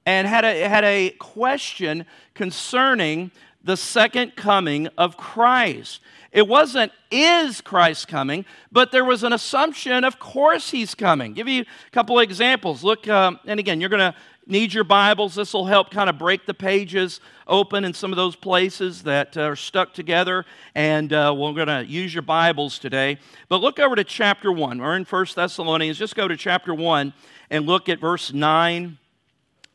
and 0.03 0.27
had 0.27 0.43
a, 0.43 0.67
had 0.67 0.83
a 0.83 1.11
question 1.19 2.07
concerning 2.33 3.29
the 3.63 3.77
second 3.77 4.35
coming 4.35 4.87
of 4.97 5.15
Christ. 5.15 6.01
It 6.31 6.47
wasn't, 6.47 6.91
is 7.11 7.61
Christ 7.61 8.07
coming, 8.07 8.45
but 8.71 8.91
there 8.91 9.05
was 9.05 9.23
an 9.23 9.31
assumption, 9.31 10.03
of 10.03 10.17
course, 10.17 10.71
he's 10.71 10.95
coming. 10.95 11.33
Give 11.33 11.47
you 11.47 11.61
a 11.61 11.91
couple 11.91 12.17
of 12.17 12.23
examples. 12.23 12.83
Look, 12.83 13.07
um, 13.07 13.39
and 13.45 13.59
again, 13.59 13.79
you're 13.79 13.91
going 13.91 14.11
to 14.11 14.15
need 14.47 14.73
your 14.73 14.85
Bibles. 14.85 15.35
This 15.35 15.53
will 15.53 15.65
help 15.65 15.91
kind 15.91 16.09
of 16.09 16.17
break 16.17 16.45
the 16.45 16.53
pages 16.53 17.19
open 17.47 17.83
in 17.83 17.93
some 17.93 18.11
of 18.11 18.15
those 18.15 18.35
places 18.35 19.03
that 19.03 19.35
are 19.35 19.55
stuck 19.55 19.93
together. 19.93 20.45
And 20.73 21.11
uh, 21.11 21.35
we're 21.37 21.53
going 21.53 21.67
to 21.67 21.85
use 21.85 22.13
your 22.13 22.21
Bibles 22.21 22.79
today. 22.79 23.19
But 23.49 23.61
look 23.61 23.79
over 23.79 23.95
to 23.95 24.03
chapter 24.03 24.51
1. 24.51 24.79
We're 24.79 24.95
in 24.95 25.03
1 25.03 25.25
Thessalonians. 25.35 25.97
Just 25.97 26.15
go 26.15 26.27
to 26.27 26.37
chapter 26.37 26.73
1 26.73 27.13
and 27.49 27.65
look 27.65 27.89
at 27.89 27.99
verse 27.99 28.31
9 28.31 28.97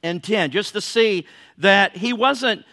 and 0.02 0.24
10, 0.24 0.50
just 0.50 0.72
to 0.72 0.80
see 0.80 1.26
that 1.58 1.96
he 1.96 2.12
wasn't 2.12 2.64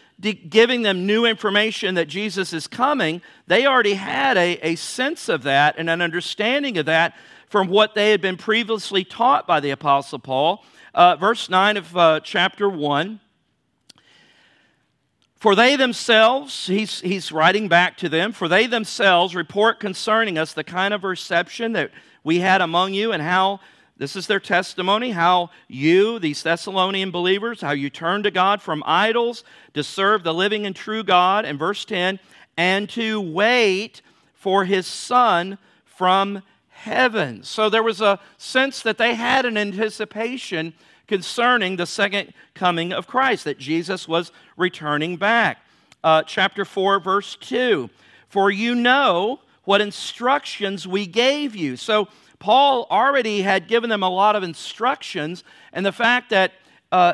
giving 0.49 0.81
them 0.81 1.05
new 1.05 1.25
information 1.25 1.95
that 1.95 2.07
Jesus 2.07 2.53
is 2.53 2.67
coming. 2.67 3.21
They 3.47 3.65
already 3.65 3.93
had 3.93 4.37
a, 4.37 4.57
a 4.65 4.75
sense 4.75 5.29
of 5.29 5.43
that 5.43 5.75
and 5.77 5.89
an 5.89 6.01
understanding 6.01 6.77
of 6.77 6.85
that 6.87 7.15
from 7.49 7.67
what 7.67 7.95
they 7.95 8.11
had 8.11 8.21
been 8.21 8.37
previously 8.37 9.03
taught 9.03 9.47
by 9.47 9.59
the 9.59 9.71
Apostle 9.71 10.19
Paul. 10.19 10.63
Uh, 10.93 11.15
verse 11.15 11.49
9 11.49 11.77
of 11.77 11.97
uh, 11.97 12.19
chapter 12.21 12.67
1. 12.67 13.19
For 15.37 15.55
they 15.55 15.75
themselves, 15.75 16.67
he's, 16.67 16.99
he's 16.99 17.31
writing 17.31 17.69
back 17.69 17.97
to 17.97 18.09
them, 18.09 18.33
for 18.33 18.47
they 18.47 18.67
themselves 18.67 19.35
report 19.35 19.79
concerning 19.79 20.37
us 20.37 20.53
the 20.53 20.63
kind 20.63 20.93
of 20.93 21.03
reception 21.03 21.73
that 21.73 21.91
we 22.23 22.39
had 22.39 22.61
among 22.61 22.93
you 22.93 23.13
and 23.13 23.21
how 23.21 23.61
this 23.97 24.15
is 24.15 24.27
their 24.27 24.39
testimony 24.39 25.11
how 25.11 25.49
you, 25.67 26.19
these 26.19 26.41
Thessalonian 26.41 27.11
believers, 27.11 27.59
how 27.59 27.71
you 27.71 27.89
turned 27.89 28.23
to 28.23 28.31
God 28.31 28.61
from 28.61 28.81
idols 28.85 29.43
to 29.73 29.83
serve 29.83 30.23
the 30.23 30.33
living 30.33 30.65
and 30.65 30.75
true 30.75 31.03
God. 31.03 31.45
And 31.45 31.59
verse 31.59 31.83
10, 31.85 32.17
and 32.57 32.89
to 32.91 33.19
wait 33.19 34.01
for 34.33 34.63
his 34.63 34.87
Son 34.87 35.57
from 35.83 36.41
heaven. 36.79 37.43
So 37.43 37.69
there 37.69 37.83
was 37.83 37.99
a 37.99 38.19
sense 38.37 38.81
that 38.83 38.97
they 38.97 39.13
had 39.13 39.45
an 39.45 39.57
anticipation 39.57 40.73
concerning 41.07 41.75
the 41.75 41.85
second 41.85 42.33
coming 42.53 42.93
of 42.93 43.05
Christ, 43.05 43.43
that 43.43 43.57
Jesus 43.57 44.07
was 44.07 44.31
returning 44.55 45.17
back. 45.17 45.57
Uh, 46.03 46.23
chapter 46.23 46.63
4, 46.63 46.99
verse 46.99 47.35
2 47.41 47.89
For 48.29 48.49
you 48.49 48.75
know 48.75 49.41
what 49.65 49.81
instructions 49.81 50.87
we 50.87 51.05
gave 51.05 51.53
you. 51.55 51.75
So 51.75 52.07
Paul 52.39 52.87
already 52.89 53.41
had 53.41 53.67
given 53.67 53.89
them 53.89 54.01
a 54.03 54.09
lot 54.09 54.37
of 54.37 54.43
instructions, 54.43 55.43
and 55.73 55.85
the 55.85 55.91
fact 55.91 56.29
that, 56.29 56.53
uh, 56.93 57.13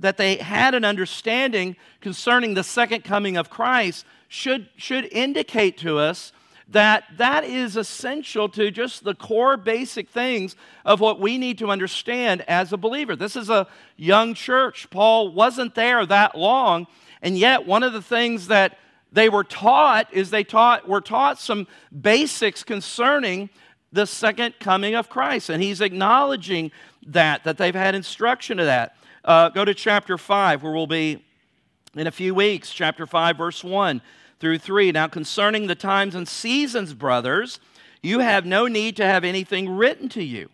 that 0.00 0.18
they 0.18 0.36
had 0.36 0.74
an 0.74 0.84
understanding 0.84 1.76
concerning 2.02 2.52
the 2.52 2.64
second 2.64 3.04
coming 3.04 3.38
of 3.38 3.48
Christ 3.48 4.04
should, 4.28 4.68
should 4.76 5.10
indicate 5.10 5.78
to 5.78 5.98
us 5.98 6.32
that 6.72 7.04
that 7.18 7.44
is 7.44 7.76
essential 7.76 8.48
to 8.48 8.70
just 8.70 9.04
the 9.04 9.14
core 9.14 9.56
basic 9.56 10.08
things 10.08 10.56
of 10.84 11.00
what 11.00 11.20
we 11.20 11.38
need 11.38 11.58
to 11.58 11.70
understand 11.70 12.42
as 12.48 12.72
a 12.72 12.76
believer. 12.76 13.14
This 13.14 13.36
is 13.36 13.50
a 13.50 13.66
young 13.96 14.34
church. 14.34 14.88
Paul 14.90 15.32
wasn't 15.32 15.74
there 15.74 16.04
that 16.06 16.36
long, 16.36 16.86
and 17.20 17.38
yet 17.38 17.66
one 17.66 17.82
of 17.82 17.92
the 17.92 18.02
things 18.02 18.48
that 18.48 18.78
they 19.12 19.28
were 19.28 19.44
taught 19.44 20.12
is 20.12 20.30
they 20.30 20.44
taught 20.44 20.88
were 20.88 21.02
taught 21.02 21.38
some 21.38 21.66
basics 22.00 22.64
concerning 22.64 23.50
the 23.92 24.06
second 24.06 24.54
coming 24.58 24.94
of 24.94 25.10
Christ. 25.10 25.50
And 25.50 25.62
he's 25.62 25.82
acknowledging 25.82 26.72
that, 27.06 27.44
that 27.44 27.58
they've 27.58 27.74
had 27.74 27.94
instruction 27.94 28.58
of 28.58 28.66
that. 28.66 28.96
Uh, 29.22 29.50
go 29.50 29.66
to 29.66 29.74
chapter 29.74 30.16
5, 30.16 30.62
where 30.62 30.72
we'll 30.72 30.86
be 30.86 31.22
in 31.94 32.06
a 32.06 32.10
few 32.10 32.34
weeks. 32.34 32.72
Chapter 32.72 33.06
5, 33.06 33.36
verse 33.36 33.62
1 33.62 34.00
through 34.42 34.58
3. 34.58 34.90
Now, 34.90 35.06
concerning 35.06 35.68
the 35.68 35.76
times 35.76 36.16
and 36.16 36.26
seasons, 36.26 36.94
brothers, 36.94 37.60
you 38.02 38.18
have 38.18 38.44
no 38.44 38.66
need 38.66 38.96
to 38.96 39.06
have 39.06 39.22
anything 39.22 39.70
written 39.70 40.08
to 40.08 40.22
you. 40.24 40.48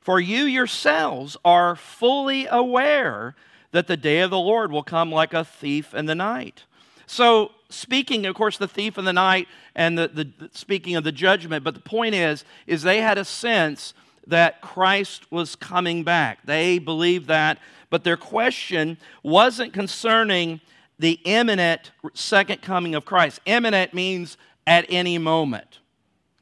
For 0.00 0.20
you 0.20 0.44
yourselves 0.44 1.38
are 1.46 1.74
fully 1.74 2.46
aware 2.46 3.34
that 3.72 3.86
the 3.86 3.96
day 3.96 4.20
of 4.20 4.28
the 4.28 4.38
Lord 4.38 4.70
will 4.70 4.82
come 4.82 5.10
like 5.10 5.32
a 5.32 5.46
thief 5.46 5.94
in 5.94 6.04
the 6.04 6.14
night. 6.14 6.64
So, 7.06 7.52
speaking, 7.70 8.26
of 8.26 8.34
course, 8.34 8.58
the 8.58 8.68
thief 8.68 8.98
in 8.98 9.06
the 9.06 9.14
night 9.14 9.48
and 9.74 9.96
the, 9.96 10.08
the, 10.08 10.50
speaking 10.52 10.94
of 10.94 11.04
the 11.04 11.12
judgment, 11.12 11.64
but 11.64 11.72
the 11.72 11.80
point 11.80 12.14
is, 12.14 12.44
is 12.66 12.82
they 12.82 13.00
had 13.00 13.16
a 13.16 13.24
sense 13.24 13.94
that 14.26 14.60
Christ 14.60 15.32
was 15.32 15.56
coming 15.56 16.04
back. 16.04 16.40
They 16.44 16.78
believed 16.78 17.28
that, 17.28 17.60
but 17.88 18.04
their 18.04 18.18
question 18.18 18.98
wasn't 19.22 19.72
concerning 19.72 20.60
the 20.98 21.20
imminent 21.24 21.92
second 22.14 22.62
coming 22.62 22.94
of 22.94 23.04
Christ. 23.04 23.40
Imminent 23.46 23.94
means 23.94 24.36
at 24.66 24.86
any 24.88 25.18
moment. 25.18 25.78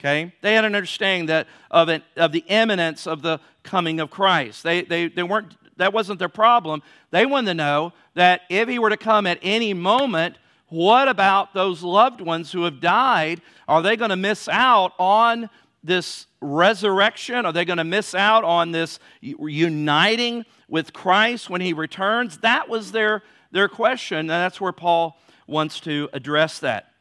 Okay? 0.00 0.32
They 0.42 0.54
had 0.54 0.64
an 0.64 0.74
understanding 0.74 1.26
that 1.26 1.46
of, 1.70 1.88
it, 1.88 2.02
of 2.16 2.32
the 2.32 2.44
imminence 2.48 3.06
of 3.06 3.22
the 3.22 3.40
coming 3.62 4.00
of 4.00 4.10
Christ. 4.10 4.62
They, 4.62 4.82
they, 4.82 5.08
they 5.08 5.22
weren't, 5.22 5.56
that 5.78 5.92
wasn't 5.92 6.18
their 6.18 6.28
problem. 6.28 6.82
They 7.10 7.26
wanted 7.26 7.46
to 7.46 7.54
know 7.54 7.92
that 8.14 8.42
if 8.48 8.68
he 8.68 8.78
were 8.78 8.90
to 8.90 8.96
come 8.96 9.26
at 9.26 9.38
any 9.42 9.74
moment, 9.74 10.36
what 10.68 11.08
about 11.08 11.54
those 11.54 11.82
loved 11.82 12.20
ones 12.20 12.52
who 12.52 12.64
have 12.64 12.80
died? 12.80 13.40
Are 13.68 13.82
they 13.82 13.96
going 13.96 14.10
to 14.10 14.16
miss 14.16 14.48
out 14.48 14.92
on 14.98 15.48
this 15.82 16.26
resurrection? 16.40 17.46
Are 17.46 17.52
they 17.52 17.64
going 17.64 17.78
to 17.78 17.84
miss 17.84 18.14
out 18.14 18.44
on 18.44 18.72
this 18.72 18.98
uniting 19.20 20.44
with 20.68 20.92
Christ 20.92 21.48
when 21.48 21.60
he 21.60 21.72
returns? 21.72 22.38
That 22.38 22.68
was 22.68 22.92
their, 22.92 23.22
their 23.50 23.68
question, 23.68 24.18
and 24.18 24.30
that's 24.30 24.60
where 24.60 24.72
Paul 24.72 25.18
wants 25.46 25.80
to 25.80 26.08
address 26.12 26.58
that. 26.60 26.92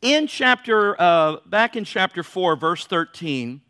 In 0.00 0.26
chapter, 0.26 1.00
uh, 1.00 1.38
back 1.46 1.76
in 1.76 1.84
chapter 1.84 2.22
4, 2.22 2.56
verse 2.56 2.86
13, 2.86 3.60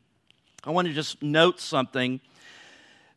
I 0.64 0.70
want 0.70 0.86
to 0.88 0.94
just 0.94 1.22
note 1.22 1.60
something 1.60 2.20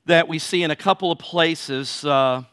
that 0.05 0.27
we 0.27 0.39
see 0.39 0.63
in 0.63 0.71
a 0.71 0.75
couple 0.75 1.12
of 1.12 1.19
places. 1.19 2.05
Uh, 2.05 2.43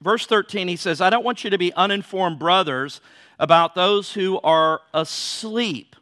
verse 0.00 0.26
13, 0.26 0.68
he 0.68 0.76
says, 0.76 1.00
I 1.00 1.10
don't 1.10 1.24
want 1.24 1.44
you 1.44 1.50
to 1.50 1.58
be 1.58 1.72
uninformed 1.74 2.38
brothers 2.38 3.00
about 3.38 3.74
those 3.74 4.12
who 4.12 4.40
are 4.40 4.80
asleep. 4.92 5.96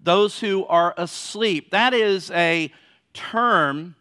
Those 0.00 0.38
who 0.38 0.64
are 0.66 0.94
asleep. 0.96 1.70
That 1.70 1.92
is 1.94 2.30
a 2.30 2.72
term 3.12 3.96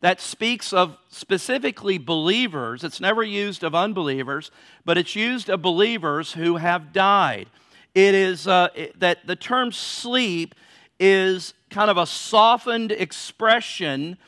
that 0.00 0.20
speaks 0.20 0.72
of 0.72 0.96
specifically 1.08 1.98
believers. 1.98 2.84
It's 2.84 3.00
never 3.00 3.22
used 3.22 3.64
of 3.64 3.74
unbelievers, 3.74 4.50
but 4.84 4.98
it's 4.98 5.16
used 5.16 5.48
of 5.48 5.62
believers 5.62 6.32
who 6.32 6.56
have 6.56 6.92
died. 6.92 7.48
It 7.94 8.14
is 8.14 8.46
uh, 8.46 8.68
that 8.98 9.26
the 9.26 9.36
term 9.36 9.72
sleep 9.72 10.54
is 11.00 11.54
kind 11.70 11.90
of 11.90 11.96
a 11.96 12.06
softened 12.06 12.92
expression, 12.92 14.18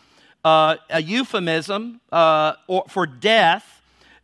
uh, 0.44 0.76
a 0.90 1.02
euphemism 1.02 2.00
uh, 2.10 2.54
or, 2.66 2.84
for 2.88 3.06
death 3.06 3.82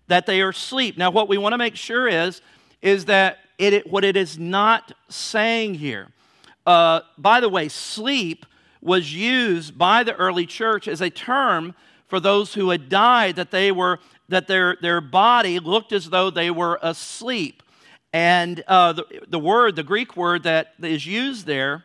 that 0.08 0.26
they 0.26 0.40
are 0.40 0.50
asleep. 0.50 0.96
Now, 0.98 1.10
what 1.10 1.28
we 1.28 1.38
want 1.38 1.52
to 1.52 1.58
make 1.58 1.76
sure 1.76 2.08
is, 2.08 2.40
is 2.82 3.06
that 3.06 3.38
it, 3.58 3.86
what 3.90 4.04
it 4.04 4.16
is 4.16 4.38
not 4.38 4.92
saying 5.08 5.74
here. 5.74 6.08
Uh, 6.66 7.00
by 7.18 7.40
the 7.40 7.48
way, 7.48 7.68
sleep 7.68 8.46
was 8.84 9.12
used 9.12 9.76
by 9.76 10.04
the 10.04 10.14
early 10.14 10.46
church 10.46 10.86
as 10.86 11.00
a 11.00 11.10
term 11.10 11.74
for 12.06 12.20
those 12.20 12.54
who 12.54 12.70
had 12.70 12.88
died, 12.88 13.34
that 13.34 13.50
they 13.50 13.72
were 13.72 13.98
that 14.28 14.46
their, 14.46 14.76
their 14.80 15.00
body 15.00 15.58
looked 15.58 15.92
as 15.92 16.08
though 16.10 16.30
they 16.30 16.50
were 16.50 16.78
asleep. 16.82 17.62
And 18.12 18.62
uh, 18.68 18.92
the, 18.92 19.04
the 19.28 19.38
word, 19.38 19.76
the 19.76 19.82
Greek 19.82 20.16
word 20.16 20.44
that 20.44 20.74
is 20.80 21.04
used 21.04 21.46
there, 21.46 21.84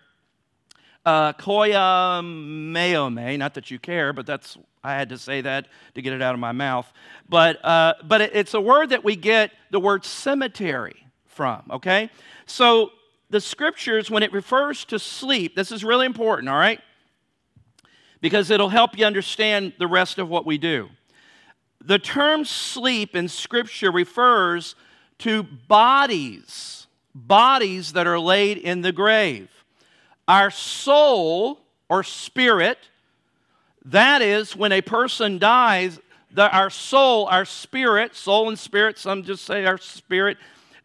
uh, 1.05 1.33
koya 1.33 2.21
meome, 2.23 3.37
not 3.37 3.55
that 3.55 3.71
you 3.71 3.79
care, 3.79 4.13
but 4.13 4.25
that's 4.25 4.57
I 4.83 4.93
had 4.93 5.09
to 5.09 5.17
say 5.17 5.41
that 5.41 5.67
to 5.95 6.01
get 6.01 6.13
it 6.13 6.21
out 6.21 6.33
of 6.33 6.39
my 6.39 6.53
mouth. 6.53 6.91
But, 7.27 7.63
uh, 7.65 7.95
but 8.03 8.21
it, 8.21 8.31
it's 8.33 8.53
a 8.53 8.61
word 8.61 8.91
that 8.91 9.03
we 9.03 9.15
get 9.15 9.51
the 9.71 9.79
word 9.79 10.05
cemetery 10.05 11.05
from, 11.25 11.63
okay? 11.69 12.09
So 12.45 12.91
the 13.29 13.41
scriptures, 13.41 14.09
when 14.09 14.23
it 14.23 14.31
refers 14.31 14.85
to 14.85 14.99
sleep, 14.99 15.55
this 15.55 15.71
is 15.71 15.83
really 15.83 16.05
important, 16.05 16.47
all 16.47 16.57
right? 16.57 16.79
Because 18.21 18.49
it'll 18.49 18.69
help 18.69 18.97
you 18.97 19.05
understand 19.05 19.73
the 19.79 19.87
rest 19.87 20.17
of 20.17 20.29
what 20.29 20.45
we 20.45 20.57
do. 20.57 20.89
The 21.81 21.99
term 21.99 22.43
sleep 22.43 23.15
in 23.15 23.27
scripture 23.29 23.91
refers 23.91 24.75
to 25.19 25.43
bodies, 25.43 26.87
bodies 27.15 27.93
that 27.93 28.07
are 28.07 28.19
laid 28.19 28.57
in 28.57 28.81
the 28.81 28.91
grave. 28.91 29.49
Our 30.27 30.51
soul 30.51 31.61
or 31.87 32.03
spirit 32.03 32.77
that 33.85 34.21
is, 34.21 34.55
when 34.55 34.71
a 34.71 34.81
person 34.81 35.39
dies, 35.39 35.99
the, 36.31 36.49
our 36.51 36.69
soul, 36.69 37.25
our 37.25 37.45
spirit, 37.45 38.15
soul 38.15 38.49
and 38.49 38.59
spirit, 38.59 38.97
some 38.99 39.23
just 39.23 39.45
say 39.45 39.65
our 39.65 39.77
spirit, 39.77 40.37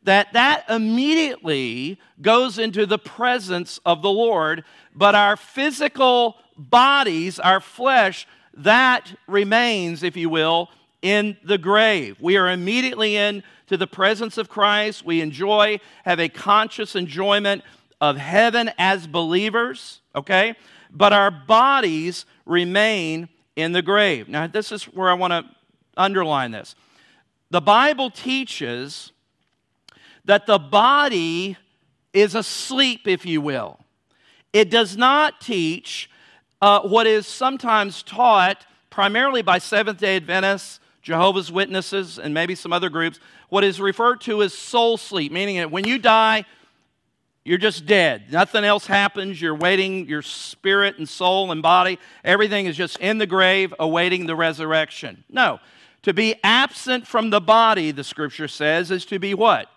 that 0.04 0.32
that 0.32 0.64
immediately 0.70 1.98
goes 2.20 2.58
into 2.58 2.86
the 2.86 2.98
presence 2.98 3.78
of 3.84 4.02
the 4.02 4.10
Lord, 4.10 4.64
but 4.94 5.14
our 5.14 5.36
physical 5.36 6.36
bodies, 6.56 7.38
our 7.38 7.60
flesh, 7.60 8.26
that 8.54 9.14
remains, 9.26 10.02
if 10.02 10.16
you 10.16 10.28
will, 10.28 10.70
in 11.02 11.36
the 11.44 11.58
grave. 11.58 12.16
We 12.20 12.36
are 12.36 12.50
immediately 12.50 13.16
in 13.16 13.42
to 13.66 13.76
the 13.76 13.86
presence 13.86 14.38
of 14.38 14.48
Christ. 14.48 15.04
We 15.04 15.20
enjoy, 15.20 15.80
have 16.04 16.20
a 16.20 16.28
conscious 16.28 16.96
enjoyment 16.96 17.62
of 18.00 18.16
heaven 18.16 18.70
as 18.78 19.06
believers, 19.06 20.00
okay? 20.14 20.54
But 20.90 21.12
our 21.12 21.30
bodies 21.30 22.26
remain 22.46 23.28
in 23.56 23.72
the 23.72 23.82
grave. 23.82 24.28
Now, 24.28 24.46
this 24.46 24.72
is 24.72 24.84
where 24.84 25.10
I 25.10 25.14
want 25.14 25.32
to 25.32 25.44
underline 25.96 26.50
this. 26.50 26.74
The 27.50 27.60
Bible 27.60 28.10
teaches 28.10 29.12
that 30.24 30.46
the 30.46 30.58
body 30.58 31.56
is 32.12 32.34
asleep, 32.34 33.06
if 33.06 33.26
you 33.26 33.40
will. 33.40 33.78
It 34.52 34.70
does 34.70 34.96
not 34.96 35.40
teach 35.40 36.08
uh, 36.64 36.80
what 36.80 37.06
is 37.06 37.26
sometimes 37.26 38.02
taught 38.02 38.64
primarily 38.88 39.42
by 39.42 39.58
Seventh 39.58 39.98
day 39.98 40.16
Adventists, 40.16 40.80
Jehovah's 41.02 41.52
Witnesses, 41.52 42.18
and 42.18 42.32
maybe 42.32 42.54
some 42.54 42.72
other 42.72 42.88
groups, 42.88 43.20
what 43.50 43.64
is 43.64 43.82
referred 43.82 44.22
to 44.22 44.42
as 44.42 44.54
soul 44.54 44.96
sleep, 44.96 45.30
meaning 45.30 45.58
that 45.58 45.70
when 45.70 45.86
you 45.86 45.98
die, 45.98 46.46
you're 47.44 47.58
just 47.58 47.84
dead. 47.84 48.32
Nothing 48.32 48.64
else 48.64 48.86
happens. 48.86 49.42
You're 49.42 49.54
waiting, 49.54 50.08
your 50.08 50.22
spirit 50.22 50.96
and 50.96 51.06
soul 51.06 51.52
and 51.52 51.60
body, 51.60 51.98
everything 52.24 52.64
is 52.64 52.78
just 52.78 52.96
in 52.96 53.18
the 53.18 53.26
grave 53.26 53.74
awaiting 53.78 54.24
the 54.24 54.34
resurrection. 54.34 55.22
No. 55.28 55.60
To 56.04 56.14
be 56.14 56.36
absent 56.42 57.06
from 57.06 57.28
the 57.28 57.42
body, 57.42 57.90
the 57.90 58.04
scripture 58.04 58.48
says, 58.48 58.90
is 58.90 59.04
to 59.06 59.18
be 59.18 59.34
what? 59.34 59.68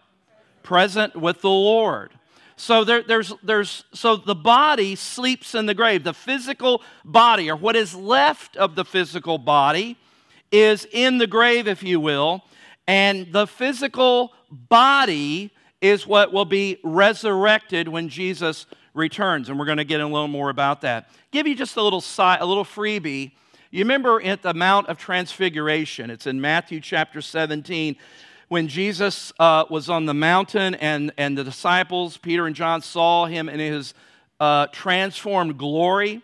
Present 0.64 1.18
with 1.18 1.42
the 1.42 1.50
Lord. 1.50 2.17
So 2.58 2.84
there, 2.84 3.04
there's, 3.04 3.34
there's, 3.44 3.84
so 3.94 4.16
the 4.18 4.36
body 4.36 4.96
sleeps 4.96 5.54
in 5.54 5.68
the 5.68 5.76
grave. 5.76 6.04
The 6.04 6.14
physical 6.14 6.82
body, 7.06 7.52
or 7.52 7.56
what 7.56 7.76
is 7.76 7.94
left 7.94 8.58
of 8.58 8.76
the 8.76 8.84
physical 8.84 9.38
body, 9.38 9.96
is 10.52 10.88
in 10.92 11.20
the 11.20 11.28
grave, 11.28 11.68
if 11.68 11.84
you 11.84 12.00
will. 12.00 12.44
And 12.88 13.32
the 13.32 13.46
physical 13.46 14.34
body 14.50 15.52
is 15.82 16.08
what 16.08 16.34
will 16.34 16.46
be 16.46 16.80
resurrected 16.84 17.88
when 17.88 18.10
Jesus 18.10 18.66
returns. 18.96 19.50
And 19.50 19.60
we're 19.60 19.66
going 19.66 19.78
to 19.78 19.84
get 19.84 20.02
a 20.02 20.06
little 20.06 20.28
more 20.28 20.50
about 20.50 20.82
that. 20.82 21.10
Give 21.30 21.46
you 21.46 21.56
just 21.56 21.78
a 21.78 21.84
little, 21.84 22.02
side, 22.02 22.40
a 22.42 22.46
little 22.46 22.66
freebie. 22.66 23.34
You 23.70 23.80
remember 23.80 24.20
at 24.24 24.42
the 24.42 24.56
Mount 24.56 24.88
of 24.88 24.98
Transfiguration, 24.98 26.10
it's 26.10 26.26
in 26.26 26.42
Matthew 26.42 26.80
chapter 26.80 27.22
17, 27.22 27.98
when 28.48 28.68
Jesus 28.68 29.34
uh, 29.40 29.66
was 29.70 29.90
on 29.90 30.06
the 30.06 30.14
mountain 30.14 30.76
and, 30.76 31.12
and 31.18 31.38
the 31.38 31.44
disciples, 31.44 32.18
Peter 32.18 32.46
and 32.48 32.56
John, 32.56 32.82
saw 32.82 33.26
him 33.26 33.50
in 33.50 33.60
his 33.60 33.94
uh, 34.40 34.68
transformed 34.68 35.58
glory. 35.58 36.22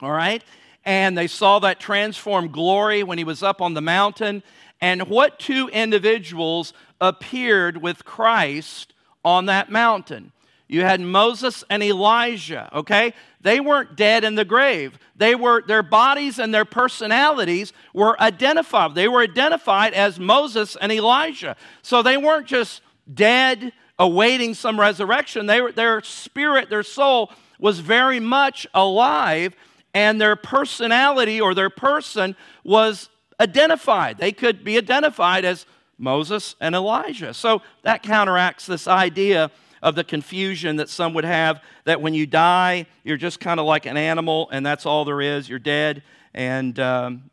All 0.00 0.10
right? 0.10 0.42
And 0.84 1.16
they 1.16 1.26
saw 1.26 1.58
that 1.60 1.80
transformed 1.80 2.52
glory 2.52 3.02
when 3.02 3.18
he 3.18 3.24
was 3.24 3.42
up 3.42 3.60
on 3.60 3.74
the 3.74 3.80
mountain. 3.80 4.42
And 4.80 5.08
what 5.08 5.38
two 5.38 5.68
individuals 5.68 6.72
appeared 7.00 7.78
with 7.78 8.04
Christ 8.04 8.92
on 9.24 9.46
that 9.46 9.70
mountain. 9.70 10.32
You 10.70 10.82
had 10.82 11.00
Moses 11.00 11.64
and 11.68 11.82
Elijah, 11.82 12.70
okay? 12.72 13.12
They 13.40 13.58
weren't 13.58 13.96
dead 13.96 14.22
in 14.22 14.36
the 14.36 14.44
grave. 14.44 14.96
They 15.16 15.34
were 15.34 15.62
their 15.66 15.82
bodies 15.82 16.38
and 16.38 16.54
their 16.54 16.64
personalities 16.64 17.72
were 17.92 18.18
identified. 18.22 18.94
They 18.94 19.08
were 19.08 19.20
identified 19.20 19.94
as 19.94 20.20
Moses 20.20 20.76
and 20.80 20.92
Elijah. 20.92 21.56
So 21.82 22.02
they 22.02 22.16
weren't 22.16 22.46
just 22.46 22.82
dead 23.12 23.72
awaiting 23.98 24.54
some 24.54 24.78
resurrection. 24.78 25.46
They 25.46 25.60
were, 25.60 25.72
their 25.72 26.02
spirit, 26.02 26.70
their 26.70 26.84
soul 26.84 27.32
was 27.58 27.80
very 27.80 28.20
much 28.20 28.64
alive 28.72 29.56
and 29.92 30.20
their 30.20 30.36
personality 30.36 31.40
or 31.40 31.52
their 31.52 31.68
person 31.68 32.36
was 32.62 33.08
identified. 33.40 34.18
They 34.18 34.30
could 34.30 34.62
be 34.62 34.78
identified 34.78 35.44
as 35.44 35.66
Moses 35.98 36.54
and 36.60 36.76
Elijah. 36.76 37.34
So 37.34 37.60
that 37.82 38.04
counteracts 38.04 38.66
this 38.66 38.86
idea 38.86 39.50
of 39.82 39.94
the 39.94 40.04
confusion 40.04 40.76
that 40.76 40.88
some 40.88 41.14
would 41.14 41.24
have 41.24 41.62
that 41.84 42.00
when 42.00 42.14
you 42.14 42.26
die, 42.26 42.86
you're 43.04 43.16
just 43.16 43.40
kind 43.40 43.58
of 43.58 43.66
like 43.66 43.86
an 43.86 43.96
animal 43.96 44.48
and 44.50 44.64
that's 44.64 44.86
all 44.86 45.04
there 45.04 45.20
is. 45.20 45.48
You're 45.48 45.58
dead. 45.58 46.02
And, 46.34 46.78
um, 46.78 47.30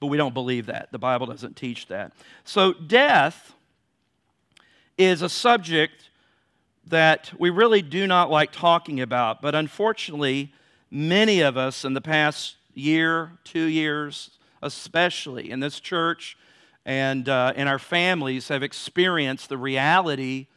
but 0.00 0.06
we 0.06 0.16
don't 0.16 0.34
believe 0.34 0.66
that. 0.66 0.90
The 0.90 0.98
Bible 0.98 1.26
doesn't 1.26 1.56
teach 1.56 1.86
that. 1.86 2.12
So 2.44 2.72
death 2.72 3.52
is 4.98 5.22
a 5.22 5.28
subject 5.28 6.10
that 6.86 7.32
we 7.38 7.50
really 7.50 7.82
do 7.82 8.06
not 8.06 8.30
like 8.30 8.52
talking 8.52 9.00
about. 9.00 9.40
But 9.40 9.54
unfortunately, 9.54 10.52
many 10.90 11.40
of 11.40 11.56
us 11.56 11.84
in 11.84 11.94
the 11.94 12.00
past 12.00 12.56
year, 12.74 13.32
two 13.44 13.64
years, 13.64 14.30
especially 14.62 15.50
in 15.50 15.60
this 15.60 15.80
church, 15.80 16.36
and 16.84 17.28
uh, 17.28 17.52
in 17.54 17.68
our 17.68 17.78
families 17.78 18.48
have 18.48 18.62
experienced 18.62 19.48
the 19.48 19.56
reality 19.56 20.48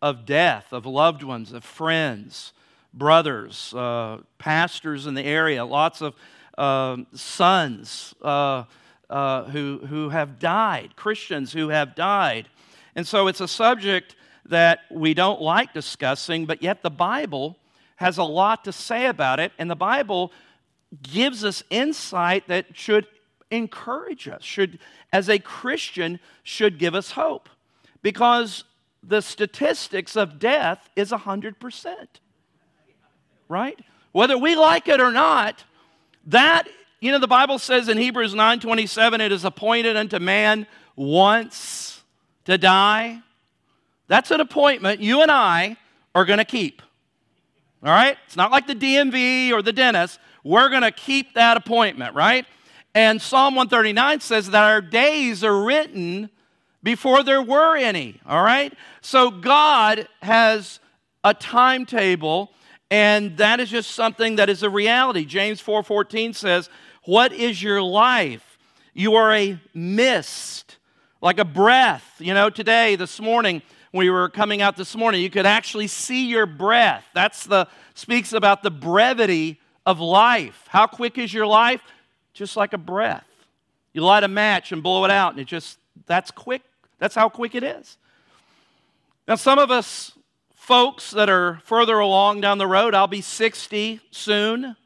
of 0.00 0.24
death, 0.24 0.72
of 0.72 0.86
loved 0.86 1.22
ones, 1.22 1.52
of 1.52 1.64
friends, 1.64 2.52
brothers, 2.94 3.74
uh, 3.74 4.18
pastors 4.38 5.06
in 5.06 5.14
the 5.14 5.24
area, 5.24 5.64
lots 5.64 6.00
of 6.00 6.14
uh, 6.56 6.96
sons 7.14 8.14
uh, 8.22 8.64
uh, 9.10 9.44
who, 9.44 9.80
who 9.88 10.08
have 10.08 10.38
died, 10.38 10.96
Christians 10.96 11.52
who 11.52 11.68
have 11.68 11.94
died. 11.94 12.48
And 12.94 13.06
so 13.06 13.28
it's 13.28 13.40
a 13.40 13.48
subject 13.48 14.16
that 14.46 14.80
we 14.90 15.14
don't 15.14 15.40
like 15.40 15.72
discussing, 15.72 16.46
but 16.46 16.62
yet 16.62 16.82
the 16.82 16.90
Bible 16.90 17.56
has 17.96 18.18
a 18.18 18.24
lot 18.24 18.64
to 18.64 18.72
say 18.72 19.06
about 19.06 19.40
it, 19.40 19.52
and 19.58 19.70
the 19.70 19.76
Bible 19.76 20.32
gives 21.02 21.44
us 21.44 21.62
insight 21.68 22.46
that 22.48 22.66
should 22.72 23.06
encourage 23.50 24.28
us, 24.28 24.42
should, 24.42 24.78
as 25.12 25.28
a 25.28 25.38
Christian, 25.38 26.20
should 26.42 26.78
give 26.78 26.94
us 26.94 27.12
hope. 27.12 27.48
Because 28.02 28.64
the 29.02 29.20
statistics 29.20 30.16
of 30.16 30.38
death 30.38 30.88
is 30.96 31.10
100%. 31.10 31.96
Right? 33.48 33.78
Whether 34.12 34.36
we 34.36 34.56
like 34.56 34.88
it 34.88 35.00
or 35.00 35.10
not, 35.10 35.64
that, 36.26 36.68
you 37.00 37.12
know, 37.12 37.18
the 37.18 37.26
Bible 37.26 37.58
says 37.58 37.88
in 37.88 37.96
Hebrews 37.96 38.34
9:27, 38.34 39.20
it 39.20 39.32
is 39.32 39.44
appointed 39.44 39.96
unto 39.96 40.18
man 40.18 40.66
once 40.96 42.02
to 42.44 42.58
die. 42.58 43.20
That's 44.08 44.30
an 44.30 44.40
appointment 44.40 45.00
you 45.00 45.22
and 45.22 45.30
I 45.30 45.76
are 46.14 46.24
going 46.24 46.38
to 46.38 46.44
keep. 46.44 46.82
All 47.82 47.90
right? 47.90 48.16
It's 48.26 48.36
not 48.36 48.50
like 48.50 48.66
the 48.66 48.74
DMV 48.74 49.52
or 49.52 49.62
the 49.62 49.72
dentist. 49.72 50.18
We're 50.42 50.68
going 50.68 50.82
to 50.82 50.90
keep 50.90 51.34
that 51.34 51.56
appointment, 51.56 52.14
right? 52.14 52.46
And 52.94 53.20
Psalm 53.20 53.54
139 53.54 54.20
says 54.20 54.50
that 54.50 54.64
our 54.64 54.80
days 54.80 55.44
are 55.44 55.62
written 55.62 56.30
before 56.82 57.22
there 57.22 57.42
were 57.42 57.76
any, 57.76 58.20
all 58.26 58.42
right? 58.42 58.72
So 59.00 59.30
God 59.30 60.08
has 60.22 60.80
a 61.24 61.34
timetable 61.34 62.52
and 62.90 63.36
that 63.36 63.60
is 63.60 63.68
just 63.68 63.90
something 63.90 64.36
that 64.36 64.48
is 64.48 64.62
a 64.62 64.70
reality. 64.70 65.24
James 65.26 65.60
4:14 65.60 66.32
says, 66.32 66.70
"What 67.04 67.32
is 67.32 67.62
your 67.62 67.82
life? 67.82 68.58
You 68.94 69.14
are 69.14 69.32
a 69.32 69.60
mist, 69.74 70.78
like 71.20 71.38
a 71.38 71.44
breath." 71.44 72.14
You 72.18 72.32
know, 72.32 72.48
today, 72.48 72.96
this 72.96 73.20
morning, 73.20 73.60
we 73.92 74.08
were 74.08 74.30
coming 74.30 74.62
out 74.62 74.76
this 74.76 74.96
morning, 74.96 75.20
you 75.20 75.28
could 75.28 75.44
actually 75.44 75.86
see 75.86 76.26
your 76.28 76.46
breath. 76.46 77.04
That's 77.12 77.44
the 77.44 77.68
speaks 77.94 78.32
about 78.32 78.62
the 78.62 78.70
brevity 78.70 79.60
of 79.84 80.00
life. 80.00 80.64
How 80.68 80.86
quick 80.86 81.18
is 81.18 81.34
your 81.34 81.46
life? 81.46 81.82
just 82.38 82.56
like 82.56 82.72
a 82.72 82.78
breath. 82.78 83.26
You 83.92 84.02
light 84.02 84.22
a 84.22 84.28
match 84.28 84.70
and 84.70 84.80
blow 84.80 85.04
it 85.04 85.10
out, 85.10 85.32
and 85.32 85.40
it 85.40 85.46
just, 85.46 85.78
that's 86.06 86.30
quick. 86.30 86.62
That's 86.98 87.14
how 87.14 87.28
quick 87.28 87.54
it 87.54 87.62
is. 87.62 87.96
Now, 89.26 89.34
some 89.34 89.58
of 89.58 89.70
us 89.70 90.12
folks 90.54 91.12
that 91.12 91.30
are 91.30 91.60
further 91.64 91.98
along 91.98 92.42
down 92.42 92.58
the 92.58 92.66
road, 92.66 92.94
I'll 92.94 93.06
be 93.06 93.22
60 93.22 94.00
soon. 94.10 94.76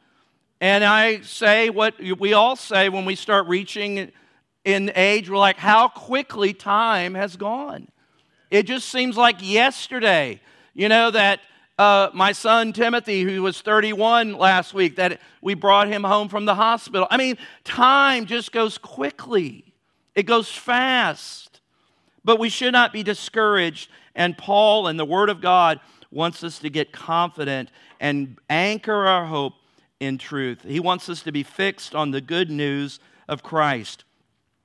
And 0.60 0.84
I 0.84 1.22
say 1.22 1.70
what 1.70 1.94
we 2.00 2.34
all 2.34 2.54
say 2.54 2.88
when 2.88 3.04
we 3.04 3.16
start 3.16 3.48
reaching 3.48 4.12
in 4.64 4.92
age, 4.94 5.28
we're 5.28 5.38
like, 5.38 5.56
how 5.56 5.88
quickly 5.88 6.54
time 6.54 7.14
has 7.14 7.34
gone. 7.36 7.88
It 8.48 8.64
just 8.64 8.90
seems 8.90 9.16
like 9.16 9.36
yesterday, 9.40 10.40
you 10.72 10.88
know, 10.88 11.10
that 11.10 11.40
uh, 11.78 12.10
my 12.14 12.30
son 12.30 12.72
Timothy, 12.72 13.22
who 13.22 13.42
was 13.42 13.60
31 13.60 14.34
last 14.34 14.74
week, 14.74 14.96
that 14.96 15.20
we 15.40 15.54
brought 15.54 15.88
him 15.88 16.04
home 16.04 16.28
from 16.28 16.44
the 16.44 16.54
hospital. 16.54 17.08
I 17.10 17.16
mean, 17.16 17.38
time 17.64 18.26
just 18.26 18.52
goes 18.52 18.78
quickly, 18.78 19.71
it 20.14 20.24
goes 20.24 20.50
fast. 20.50 21.60
But 22.24 22.38
we 22.38 22.48
should 22.48 22.72
not 22.72 22.92
be 22.92 23.02
discouraged. 23.02 23.90
And 24.14 24.36
Paul 24.36 24.86
and 24.86 24.98
the 24.98 25.04
Word 25.04 25.28
of 25.28 25.40
God 25.40 25.80
wants 26.10 26.44
us 26.44 26.58
to 26.60 26.70
get 26.70 26.92
confident 26.92 27.70
and 27.98 28.38
anchor 28.48 29.06
our 29.06 29.26
hope 29.26 29.54
in 29.98 30.18
truth. 30.18 30.62
He 30.62 30.80
wants 30.80 31.08
us 31.08 31.22
to 31.22 31.32
be 31.32 31.42
fixed 31.42 31.94
on 31.94 32.10
the 32.10 32.20
good 32.20 32.50
news 32.50 33.00
of 33.28 33.42
Christ. 33.42 34.04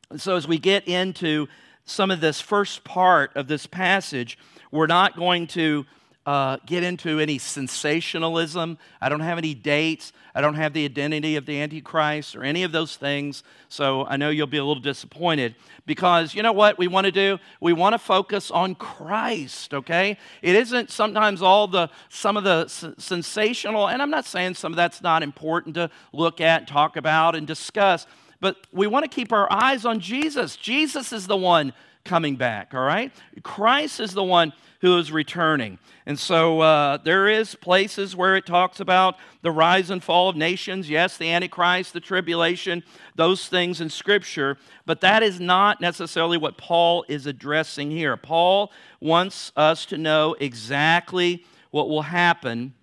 And 0.10 0.22
so, 0.22 0.36
as 0.36 0.48
we 0.48 0.58
get 0.58 0.88
into 0.88 1.48
some 1.86 2.12
of 2.12 2.20
this 2.20 2.42
first 2.42 2.84
part 2.84 3.36
of 3.36 3.48
this 3.48 3.66
passage, 3.66 4.38
we're 4.72 4.88
not 4.88 5.16
going 5.16 5.48
to 5.48 5.86
uh, 6.28 6.58
get 6.66 6.84
into 6.84 7.22
any 7.22 7.38
sensationalism. 7.38 8.78
I 9.00 9.08
don't 9.08 9.22
have 9.22 9.38
any 9.38 9.54
dates. 9.54 10.12
I 10.36 10.42
don't 10.42 10.56
have 10.56 10.74
the 10.74 10.84
identity 10.84 11.38
of 11.38 11.46
the 11.46 11.62
Antichrist 11.62 12.36
or 12.36 12.44
any 12.44 12.64
of 12.64 12.74
those 12.74 12.98
things. 12.98 13.44
So 13.70 14.06
I 14.06 14.18
know 14.18 14.30
you'll 14.30 14.46
be 14.46 14.58
a 14.58 14.66
little 14.66 14.84
disappointed 14.84 15.56
because 15.86 16.36
you 16.36 16.44
know 16.44 16.52
what 16.52 16.78
we 16.78 16.90
want 16.90 17.06
to 17.06 17.14
do? 17.14 17.40
We 17.62 17.72
want 17.72 17.94
to 17.94 17.98
focus 17.98 18.52
on 18.52 18.76
Christ, 18.76 19.74
okay? 19.74 20.18
It 20.42 20.56
isn't 20.56 20.92
sometimes 20.92 21.42
all 21.42 21.66
the, 21.66 21.90
some 22.10 22.36
of 22.36 22.44
the 22.44 22.68
sensational, 22.68 23.88
and 23.88 24.02
I'm 24.02 24.12
not 24.12 24.26
saying 24.26 24.56
some 24.56 24.74
of 24.74 24.76
that's 24.76 25.02
not 25.02 25.24
important 25.24 25.76
to 25.76 25.90
look 26.12 26.42
at, 26.42 26.68
talk 26.68 26.98
about, 26.98 27.36
and 27.36 27.48
discuss, 27.48 28.06
but 28.42 28.58
we 28.74 28.86
want 28.86 29.10
to 29.10 29.10
keep 29.10 29.32
our 29.32 29.50
eyes 29.50 29.86
on 29.86 30.02
Jesus. 30.02 30.58
Jesus 30.58 31.14
is 31.14 31.26
the 31.26 31.38
one 31.38 31.72
coming 32.08 32.36
back, 32.36 32.74
all 32.74 32.84
right? 32.84 33.12
Christ 33.44 34.00
is 34.00 34.14
the 34.14 34.24
one 34.24 34.54
who 34.82 34.98
is 34.98 35.12
returning. 35.12 35.80
And 36.06 36.18
so 36.18 36.62
uh, 36.62 36.98
there 36.98 37.28
is 37.28 37.56
places 37.56 38.16
where 38.16 38.36
it 38.36 38.46
talks 38.46 38.80
about 38.80 39.16
the 39.42 39.52
rise 39.52 39.90
and 39.90 40.04
fall 40.04 40.30
of 40.30 40.36
nations. 40.36 40.90
Yes, 40.90 41.18
the 41.18 41.30
Antichrist, 41.32 41.94
the 41.94 42.00
tribulation, 42.00 42.84
those 43.16 43.48
things 43.48 43.82
in 43.82 43.90
Scripture. 43.90 44.58
But 44.86 45.02
that 45.02 45.24
is 45.24 45.40
not 45.40 45.82
necessarily 45.82 46.38
what 46.38 46.58
Paul 46.58 47.06
is 47.08 47.26
addressing 47.26 47.92
here. 47.92 48.16
Paul 48.18 48.72
wants 49.02 49.52
us 49.56 49.86
to 49.88 49.98
know 49.98 50.36
exactly 50.40 51.44
what 51.72 51.90
will 51.90 52.04
happen 52.04 52.74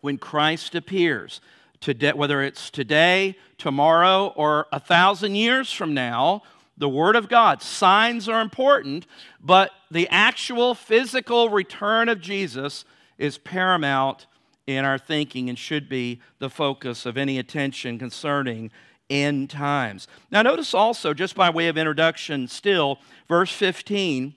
when 0.00 0.18
Christ 0.18 0.74
appears. 0.74 1.40
Today, 1.80 2.12
whether 2.12 2.42
it's 2.42 2.70
today, 2.70 3.36
tomorrow, 3.56 4.32
or 4.36 4.66
a 4.72 4.80
thousand 4.80 5.36
years 5.36 5.72
from 5.72 5.94
now, 5.94 6.42
the 6.78 6.88
Word 6.88 7.16
of 7.16 7.28
God. 7.28 7.60
Signs 7.60 8.28
are 8.28 8.40
important, 8.40 9.06
but 9.40 9.72
the 9.90 10.08
actual 10.08 10.74
physical 10.74 11.50
return 11.50 12.08
of 12.08 12.20
Jesus 12.20 12.84
is 13.18 13.36
paramount 13.36 14.26
in 14.66 14.84
our 14.84 14.98
thinking 14.98 15.48
and 15.48 15.58
should 15.58 15.88
be 15.88 16.20
the 16.38 16.50
focus 16.50 17.04
of 17.04 17.16
any 17.16 17.38
attention 17.38 17.98
concerning 17.98 18.70
end 19.10 19.50
times. 19.50 20.06
Now, 20.30 20.42
notice 20.42 20.74
also, 20.74 21.14
just 21.14 21.34
by 21.34 21.50
way 21.50 21.68
of 21.68 21.78
introduction, 21.78 22.46
still, 22.46 22.98
verse 23.26 23.50
15 23.50 24.34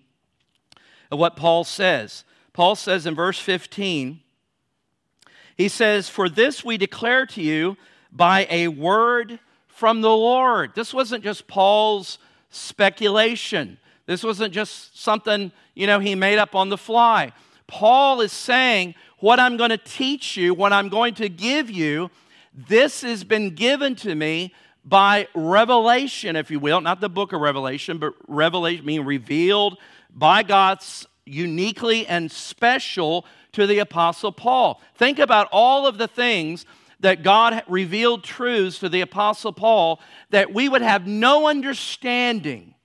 of 1.12 1.20
what 1.20 1.36
Paul 1.36 1.64
says. 1.64 2.24
Paul 2.54 2.76
says 2.76 3.06
in 3.06 3.14
verse 3.14 3.40
15, 3.40 4.22
he 5.58 5.68
says, 5.68 6.10
For 6.10 6.30
this 6.30 6.64
we 6.64 6.78
declare 6.78 7.26
to 7.28 7.42
you 7.42 7.78
by 8.12 8.48
a 8.50 8.70
word 8.70 9.40
from 9.68 10.02
the 10.02 10.10
Lord. 10.10 10.72
This 10.76 10.94
wasn't 10.94 11.24
just 11.24 11.48
Paul's 11.48 12.18
speculation. 12.52 13.80
This 14.06 14.24
wasn't 14.24 14.54
just 14.54 15.02
something, 15.02 15.52
you 15.74 15.88
know, 15.88 16.00
he 16.00 16.16
made 16.16 16.38
up 16.38 16.54
on 16.54 16.70
the 16.70 16.78
fly. 16.78 17.32
Paul 17.66 18.22
is 18.22 18.32
saying, 18.32 18.96
What 19.20 19.40
I'm 19.40 19.58
going 19.58 19.70
to 19.70 19.78
teach 19.78 20.38
you, 20.38 20.54
what 20.54 20.74
I'm 20.74 20.90
going 20.90 21.16
to 21.16 21.30
give 21.30 21.72
you, 21.72 22.12
this 22.54 23.02
has 23.02 23.24
been 23.24 23.56
given 23.56 23.96
to 23.98 24.14
me 24.14 24.54
by 24.84 25.28
revelation, 25.34 26.36
if 26.36 26.52
you 26.52 26.60
will, 26.60 26.82
not 26.82 27.02
the 27.02 27.10
book 27.10 27.34
of 27.34 27.42
Revelation, 27.42 27.98
but 27.98 28.14
revelation 28.28 28.86
being 28.86 29.06
revealed 29.06 29.78
by 30.14 30.44
God's 30.44 31.08
uniquely 31.26 32.06
and 32.08 32.32
special 32.32 33.26
to 33.54 33.68
the 33.68 33.80
Apostle 33.80 34.32
Paul. 34.32 34.82
Think 34.96 35.20
about 35.20 35.48
all 35.52 35.86
of 35.86 35.98
the 35.98 36.08
things 36.08 36.66
that 37.02 37.24
God 37.24 37.64
revealed 37.68 38.24
truths 38.24 38.80
to 38.80 38.90
the 38.90 39.02
Apostle 39.02 39.54
Paul 39.54 40.00
that 40.30 40.54
we 40.54 40.70
would 40.70 40.82
have 40.82 41.06
no 41.06 41.48
understanding 41.48 42.76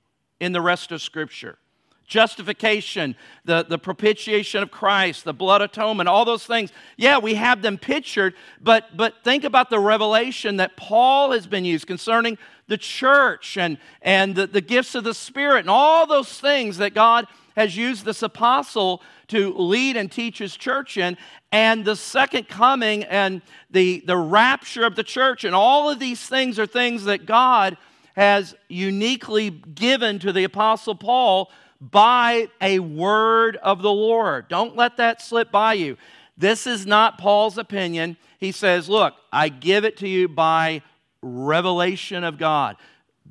in 0.40 0.52
the 0.52 0.60
rest 0.60 0.92
of 0.92 1.00
Scripture. 1.00 1.58
Justification, 2.06 3.16
the, 3.44 3.64
the 3.68 3.78
propitiation 3.78 4.62
of 4.62 4.70
Christ, 4.70 5.24
the 5.24 5.34
blood 5.34 5.60
atonement, 5.60 6.08
all 6.08 6.24
those 6.24 6.46
things. 6.46 6.72
Yeah, 6.96 7.18
we 7.18 7.34
have 7.34 7.62
them 7.62 7.78
pictured, 7.78 8.34
but, 8.60 8.96
but 8.96 9.24
think 9.24 9.42
about 9.42 9.70
the 9.70 9.80
revelation 9.80 10.58
that 10.58 10.76
Paul 10.76 11.32
has 11.32 11.46
been 11.46 11.64
used 11.64 11.86
concerning 11.86 12.38
the 12.68 12.78
church 12.78 13.56
and, 13.56 13.78
and 14.02 14.34
the, 14.34 14.46
the 14.46 14.60
gifts 14.60 14.94
of 14.94 15.04
the 15.04 15.14
Spirit 15.14 15.60
and 15.60 15.70
all 15.70 16.06
those 16.06 16.40
things 16.40 16.78
that 16.78 16.94
God 16.94 17.26
has 17.56 17.76
used 17.76 18.04
this 18.04 18.22
apostle 18.22 19.02
to 19.28 19.54
lead 19.54 19.96
and 19.96 20.12
teach 20.12 20.38
his 20.38 20.56
church 20.56 20.96
in, 20.96 21.16
and 21.50 21.84
the 21.84 21.96
second 21.96 22.48
coming 22.48 23.02
and 23.04 23.42
the, 23.70 24.02
the 24.06 24.16
rapture 24.16 24.84
of 24.84 24.94
the 24.94 25.02
church, 25.02 25.42
and 25.44 25.54
all 25.54 25.90
of 25.90 25.98
these 25.98 26.20
things 26.26 26.58
are 26.58 26.66
things 26.66 27.04
that 27.04 27.26
God 27.26 27.76
has 28.14 28.54
uniquely 28.68 29.50
given 29.50 30.18
to 30.18 30.32
the 30.32 30.44
apostle 30.44 30.94
Paul 30.94 31.50
by 31.80 32.48
a 32.60 32.78
word 32.78 33.56
of 33.56 33.82
the 33.82 33.92
Lord. 33.92 34.48
Don't 34.48 34.76
let 34.76 34.96
that 34.96 35.20
slip 35.20 35.50
by 35.50 35.74
you. 35.74 35.96
This 36.38 36.66
is 36.66 36.86
not 36.86 37.18
Paul's 37.18 37.58
opinion. 37.58 38.16
He 38.38 38.52
says, 38.52 38.88
Look, 38.88 39.14
I 39.32 39.48
give 39.48 39.84
it 39.84 39.96
to 39.98 40.08
you 40.08 40.28
by 40.28 40.82
revelation 41.26 42.24
of 42.24 42.38
God. 42.38 42.76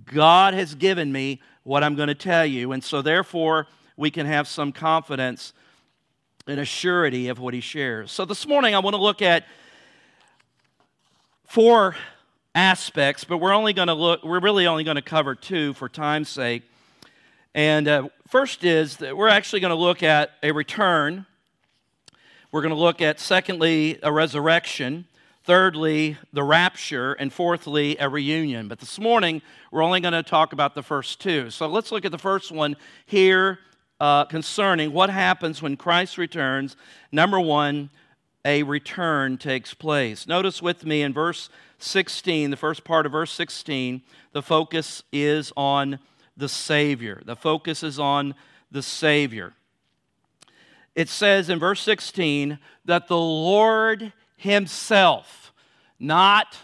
God 0.05 0.53
has 0.53 0.75
given 0.75 1.11
me 1.11 1.41
what 1.63 1.83
I'm 1.83 1.95
going 1.95 2.09
to 2.09 2.15
tell 2.15 2.45
you. 2.45 2.71
And 2.73 2.83
so, 2.83 3.01
therefore, 3.01 3.67
we 3.97 4.11
can 4.11 4.25
have 4.25 4.47
some 4.47 4.71
confidence 4.71 5.53
and 6.47 6.59
a 6.59 6.65
surety 6.65 7.29
of 7.29 7.39
what 7.39 7.53
he 7.53 7.59
shares. 7.59 8.11
So 8.11 8.25
this 8.25 8.45
morning 8.45 8.75
I 8.75 8.79
want 8.79 8.95
to 8.95 9.01
look 9.01 9.21
at 9.21 9.45
four 11.47 11.95
aspects, 12.53 13.23
but 13.23 13.37
we're 13.37 13.53
only 13.53 13.73
going 13.73 13.87
to 13.87 13.93
look, 13.93 14.23
we're 14.23 14.39
really 14.39 14.67
only 14.67 14.83
going 14.83 14.95
to 14.95 15.01
cover 15.01 15.33
two 15.33 15.73
for 15.73 15.89
time's 15.89 16.29
sake. 16.29 16.63
And 17.55 17.87
uh, 17.87 18.09
first 18.27 18.63
is 18.63 18.97
that 18.97 19.17
we're 19.17 19.29
actually 19.29 19.61
going 19.61 19.71
to 19.71 19.75
look 19.75 20.03
at 20.03 20.31
a 20.43 20.51
return. 20.51 21.25
We're 22.51 22.61
going 22.61 22.73
to 22.73 22.79
look 22.79 23.01
at, 23.01 23.19
secondly, 23.19 23.99
a 24.03 24.11
resurrection. 24.11 25.07
Thirdly, 25.45 26.17
the 26.33 26.43
rapture. 26.43 27.13
And 27.13 27.31
fourthly, 27.31 27.97
a 27.99 28.09
reunion. 28.09 28.67
But 28.67 28.79
this 28.79 28.99
morning, 28.99 29.43
we're 29.71 29.83
only 29.83 29.99
going 29.99 30.13
to 30.13 30.23
talk 30.23 30.53
about 30.53 30.73
the 30.73 30.81
first 30.81 31.21
two. 31.21 31.51
So 31.51 31.67
let's 31.67 31.91
look 31.91 32.03
at 32.03 32.11
the 32.11 32.17
first 32.17 32.51
one 32.51 32.75
here 33.05 33.59
uh, 33.99 34.25
concerning 34.25 34.91
what 34.91 35.11
happens 35.11 35.61
when 35.61 35.77
Christ 35.77 36.17
returns. 36.17 36.75
Number 37.11 37.39
one, 37.39 37.91
a 38.43 38.63
return 38.63 39.37
takes 39.37 39.75
place. 39.75 40.27
Notice 40.27 40.63
with 40.63 40.83
me 40.83 41.03
in 41.03 41.13
verse 41.13 41.49
16, 41.77 42.49
the 42.49 42.57
first 42.57 42.83
part 42.83 43.05
of 43.05 43.11
verse 43.11 43.31
16, 43.31 44.01
the 44.31 44.41
focus 44.41 45.03
is 45.11 45.53
on 45.55 45.99
the 46.35 46.49
Savior. 46.49 47.21
The 47.23 47.35
focus 47.35 47.83
is 47.83 47.99
on 47.99 48.33
the 48.71 48.81
Savior. 48.81 49.53
It 50.95 51.07
says 51.07 51.49
in 51.49 51.59
verse 51.59 51.81
16 51.81 52.57
that 52.85 53.07
the 53.07 53.17
Lord 53.17 54.11
Himself, 54.35 55.53
not 55.99 56.57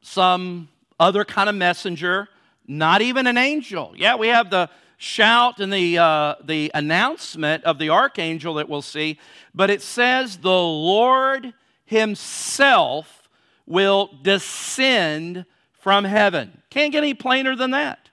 some 0.00 0.68
other 1.00 1.24
kind 1.24 1.48
of 1.48 1.54
messenger, 1.54 2.28
not 2.66 3.02
even 3.02 3.26
an 3.26 3.38
angel. 3.38 3.92
Yeah, 3.96 4.16
we 4.16 4.28
have 4.28 4.50
the 4.50 4.70
shout 4.96 5.58
and 5.58 5.72
the, 5.72 5.98
uh, 5.98 6.34
the 6.44 6.70
announcement 6.74 7.64
of 7.64 7.78
the 7.78 7.90
archangel 7.90 8.54
that 8.54 8.68
we'll 8.68 8.82
see, 8.82 9.18
but 9.54 9.70
it 9.70 9.82
says 9.82 10.36
the 10.38 10.50
Lord 10.50 11.54
Himself 11.84 13.28
will 13.66 14.10
descend 14.22 15.44
from 15.80 16.04
heaven. 16.04 16.62
Can't 16.70 16.92
get 16.92 16.98
any 16.98 17.14
plainer 17.14 17.56
than 17.56 17.72
that. 17.72 18.10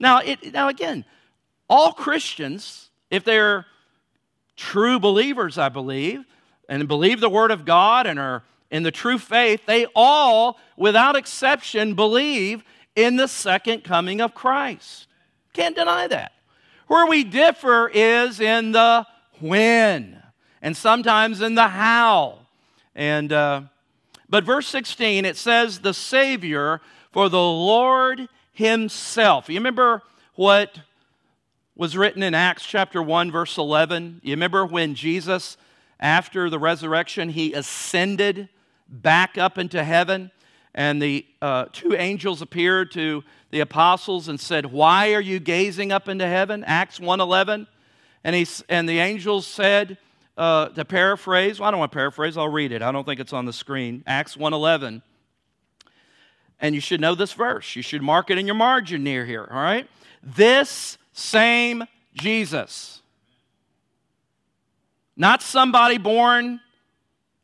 Now, 0.00 0.18
it, 0.18 0.52
now 0.52 0.68
again, 0.68 1.04
all 1.68 1.92
Christians, 1.92 2.90
if 3.10 3.24
they're 3.24 3.66
true 4.56 4.98
believers, 4.98 5.58
I 5.58 5.68
believe, 5.68 6.24
and 6.68 6.86
believe 6.88 7.20
the 7.20 7.28
Word 7.28 7.50
of 7.50 7.64
God 7.64 8.06
and 8.06 8.18
are 8.18 8.42
in 8.70 8.82
the 8.82 8.90
true 8.90 9.18
faith, 9.18 9.66
they 9.66 9.86
all, 9.94 10.58
without 10.76 11.16
exception, 11.16 11.94
believe 11.94 12.64
in 12.94 13.16
the 13.16 13.28
second 13.28 13.84
coming 13.84 14.20
of 14.20 14.34
Christ. 14.34 15.06
Can't 15.52 15.76
deny 15.76 16.06
that. 16.08 16.32
Where 16.88 17.06
we 17.06 17.24
differ 17.24 17.90
is 17.92 18.40
in 18.40 18.72
the 18.72 19.06
when 19.40 20.22
and 20.62 20.76
sometimes 20.76 21.40
in 21.40 21.54
the 21.54 21.68
how. 21.68 22.38
And 22.94 23.32
uh, 23.32 23.62
but 24.28 24.44
verse 24.44 24.66
16 24.68 25.24
it 25.24 25.36
says 25.36 25.80
the 25.80 25.94
Savior 25.94 26.80
for 27.12 27.28
the 27.28 27.38
Lord 27.38 28.28
Himself. 28.52 29.48
You 29.48 29.56
remember 29.56 30.02
what 30.34 30.80
was 31.76 31.96
written 31.96 32.22
in 32.22 32.34
Acts 32.34 32.64
chapter 32.64 33.02
1 33.02 33.30
verse 33.30 33.58
11? 33.58 34.20
You 34.22 34.32
remember 34.32 34.64
when 34.64 34.94
Jesus 34.94 35.56
after 35.98 36.50
the 36.50 36.58
resurrection 36.58 37.30
he 37.30 37.52
ascended 37.52 38.48
back 38.88 39.38
up 39.38 39.58
into 39.58 39.82
heaven 39.82 40.30
and 40.76 41.00
the 41.00 41.26
uh, 41.40 41.66
two 41.72 41.94
angels 41.94 42.42
appeared 42.42 42.92
to 42.92 43.24
the 43.50 43.60
apostles 43.60 44.28
and 44.28 44.38
said, 44.38 44.66
Why 44.66 45.14
are 45.14 45.20
you 45.20 45.40
gazing 45.40 45.90
up 45.90 46.06
into 46.06 46.26
heaven? 46.26 46.62
Acts 46.64 46.98
1.11. 46.98 47.66
And, 48.22 48.36
he, 48.36 48.46
and 48.68 48.88
the 48.88 48.98
angels 48.98 49.46
said, 49.46 49.98
uh, 50.36 50.68
to 50.68 50.84
paraphrase, 50.84 51.58
well, 51.58 51.68
I 51.68 51.70
don't 51.70 51.80
want 51.80 51.92
to 51.92 51.96
paraphrase, 51.96 52.36
I'll 52.36 52.48
read 52.48 52.72
it. 52.72 52.82
I 52.82 52.92
don't 52.92 53.04
think 53.04 53.20
it's 53.20 53.32
on 53.32 53.46
the 53.46 53.52
screen. 53.52 54.02
Acts 54.06 54.36
1.11. 54.36 55.00
And 56.60 56.74
you 56.74 56.80
should 56.80 57.00
know 57.00 57.14
this 57.14 57.32
verse. 57.32 57.74
You 57.76 57.82
should 57.82 58.02
mark 58.02 58.30
it 58.30 58.36
in 58.36 58.46
your 58.46 58.54
margin 58.54 59.02
near 59.02 59.24
here, 59.24 59.48
all 59.50 59.62
right? 59.62 59.88
This 60.22 60.98
same 61.12 61.84
Jesus. 62.14 63.00
Not 65.16 65.42
somebody 65.42 65.98
born 65.98 66.60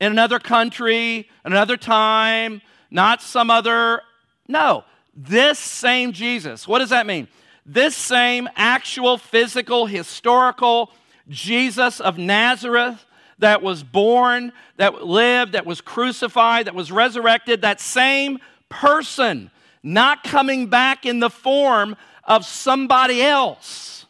in 0.01 0.13
another 0.13 0.39
country, 0.39 1.29
another 1.45 1.77
time, 1.77 2.61
not 2.91 3.23
some 3.23 3.51
other. 3.51 4.03
No, 4.47 4.85
this 5.15 5.59
same 5.59 6.13
Jesus. 6.13 6.69
What 6.69 6.81
does 6.81 6.91
that 6.91 7.07
mean? 7.07 7.29
This 7.65 7.97
same 7.97 8.49
actual, 8.57 9.17
physical, 9.17 9.87
historical 9.87 10.91
Jesus 11.29 12.01
of 12.01 12.19
Nazareth 12.19 13.05
that 13.39 13.63
was 13.63 13.83
born, 13.83 14.53
that 14.77 15.05
lived, 15.05 15.53
that 15.53 15.65
was 15.65 15.81
crucified, 15.81 16.67
that 16.67 16.75
was 16.75 16.93
resurrected, 16.93 17.63
that 17.63 17.81
same 17.81 18.39
person, 18.69 19.51
not 19.83 20.25
coming 20.25 20.67
back 20.67 21.07
in 21.07 21.21
the 21.21 21.31
form 21.31 21.97
of 22.25 22.45
somebody 22.45 23.23
else. 23.23 24.07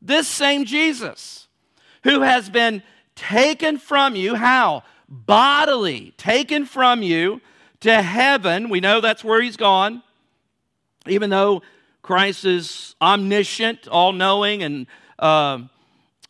This 0.00 0.28
same 0.28 0.64
Jesus 0.64 1.45
who 2.06 2.20
has 2.20 2.48
been 2.48 2.82
taken 3.16 3.78
from 3.78 4.14
you, 4.14 4.36
how? 4.36 4.84
Bodily, 5.08 6.14
taken 6.16 6.64
from 6.64 7.02
you 7.02 7.40
to 7.80 8.00
heaven. 8.00 8.68
We 8.68 8.78
know 8.78 9.00
that's 9.00 9.24
where 9.24 9.42
he's 9.42 9.56
gone, 9.56 10.04
even 11.08 11.30
though 11.30 11.62
Christ 12.02 12.44
is 12.44 12.94
omniscient, 13.02 13.88
all 13.88 14.12
knowing, 14.12 14.62
and 14.62 14.86
uh, 15.18 15.58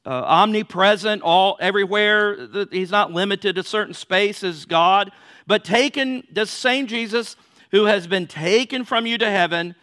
uh, 0.07 0.09
omnipresent, 0.09 1.21
all 1.21 1.59
everywhere. 1.61 2.49
He's 2.71 2.91
not 2.91 3.13
limited 3.13 3.57
to 3.57 3.63
certain 3.63 3.93
space 3.93 4.43
as 4.43 4.65
God, 4.65 5.13
but 5.47 5.63
taken, 5.63 6.27
the 6.33 6.47
same 6.47 6.87
Jesus 6.87 7.37
who 7.71 7.85
has 7.85 8.07
been 8.07 8.27
taken 8.27 8.85
from 8.87 9.05
you 9.05 9.19
to 9.19 9.31
heaven 9.31 9.75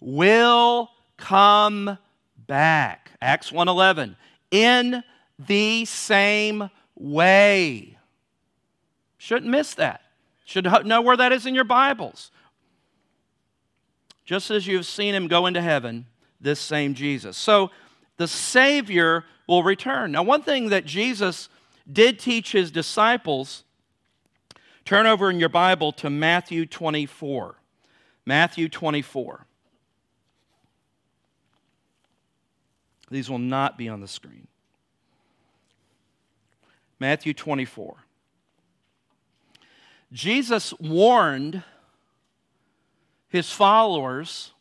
will 0.00 0.90
come 1.16 1.96
back. 2.48 3.12
Acts 3.20 3.52
1:11. 3.52 4.16
In 4.50 5.04
the 5.38 5.84
same 5.84 6.70
way. 6.96 7.98
Shouldn't 9.18 9.50
miss 9.50 9.74
that. 9.74 10.02
Should 10.44 10.66
know 10.86 11.02
where 11.02 11.16
that 11.16 11.32
is 11.32 11.46
in 11.46 11.54
your 11.54 11.64
Bibles. 11.64 12.30
Just 14.24 14.50
as 14.50 14.66
you've 14.66 14.86
seen 14.86 15.14
him 15.14 15.26
go 15.28 15.46
into 15.46 15.60
heaven, 15.60 16.06
this 16.40 16.60
same 16.60 16.94
Jesus. 16.94 17.36
So 17.36 17.70
the 18.16 18.28
Savior 18.28 19.24
will 19.46 19.62
return. 19.62 20.12
Now, 20.12 20.22
one 20.22 20.42
thing 20.42 20.68
that 20.68 20.84
Jesus 20.84 21.48
did 21.90 22.18
teach 22.18 22.52
his 22.52 22.70
disciples, 22.70 23.64
turn 24.84 25.06
over 25.06 25.30
in 25.30 25.40
your 25.40 25.48
Bible 25.48 25.92
to 25.92 26.10
Matthew 26.10 26.66
24. 26.66 27.56
Matthew 28.26 28.68
24. 28.68 29.46
These 33.10 33.30
will 33.30 33.38
not 33.38 33.78
be 33.78 33.88
on 33.88 34.00
the 34.00 34.08
screen. 34.08 34.46
Matthew 37.00 37.34
24. 37.34 37.96
Jesus 40.12 40.72
warned 40.80 41.62
his 43.28 43.50
followers 43.50 44.52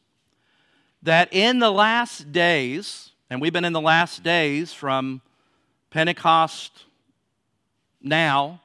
that 1.02 1.30
in 1.32 1.60
the 1.60 1.71
last 1.71 2.32
days, 2.32 3.12
and 3.30 3.41
we've 3.41 3.54
been 3.54 3.65
in 3.65 3.73
the 3.73 3.82
last 3.82 4.23
days 4.23 4.73
from 4.73 5.21
Pentecost 5.89 6.86
now, 8.02 8.62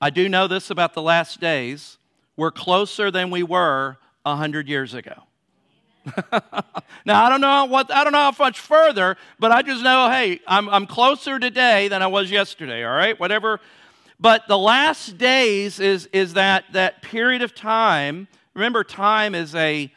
I 0.00 0.10
do 0.10 0.28
know 0.28 0.48
this 0.48 0.70
about 0.70 0.94
the 0.94 1.02
last 1.02 1.40
days. 1.40 1.98
We're 2.36 2.50
closer 2.50 3.10
than 3.10 3.30
we 3.30 3.42
were 3.42 3.98
a 4.24 4.36
hundred 4.36 4.68
years 4.68 4.94
ago. 4.94 5.24
now 7.04 7.24
I 7.24 7.28
don't 7.28 7.40
know 7.40 7.64
what 7.64 7.90
I 7.90 8.04
don't 8.04 8.12
know 8.12 8.18
how 8.18 8.34
much 8.38 8.60
further, 8.60 9.16
but 9.38 9.52
I 9.52 9.62
just 9.62 9.82
know, 9.82 10.10
hey, 10.10 10.40
I'm, 10.46 10.68
I'm 10.68 10.86
closer 10.86 11.38
today 11.38 11.88
than 11.88 12.02
I 12.02 12.06
was 12.06 12.30
yesterday. 12.30 12.84
All 12.84 12.94
right, 12.94 13.18
whatever. 13.18 13.60
But 14.20 14.46
the 14.48 14.58
last 14.58 15.18
days 15.18 15.80
is 15.80 16.06
is 16.12 16.34
that 16.34 16.64
that 16.72 17.02
period 17.02 17.42
of 17.42 17.54
time. 17.54 18.28
Remember, 18.54 18.84
time 18.84 19.34
is 19.34 19.54
a 19.54 19.92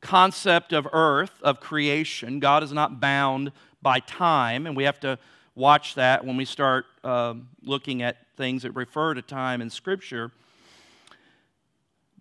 concept 0.00 0.72
of 0.72 0.88
earth 0.92 1.34
of 1.42 1.60
creation. 1.60 2.40
God 2.40 2.62
is 2.62 2.72
not 2.72 3.00
bound 3.00 3.52
by 3.82 4.00
time, 4.00 4.66
and 4.66 4.76
we 4.76 4.84
have 4.84 5.00
to 5.00 5.18
watch 5.54 5.94
that 5.94 6.24
when 6.24 6.36
we 6.36 6.44
start 6.44 6.86
uh, 7.04 7.34
looking 7.62 8.02
at 8.02 8.16
things 8.36 8.62
that 8.62 8.72
refer 8.72 9.14
to 9.14 9.22
time 9.22 9.60
in 9.60 9.70
Scripture. 9.70 10.32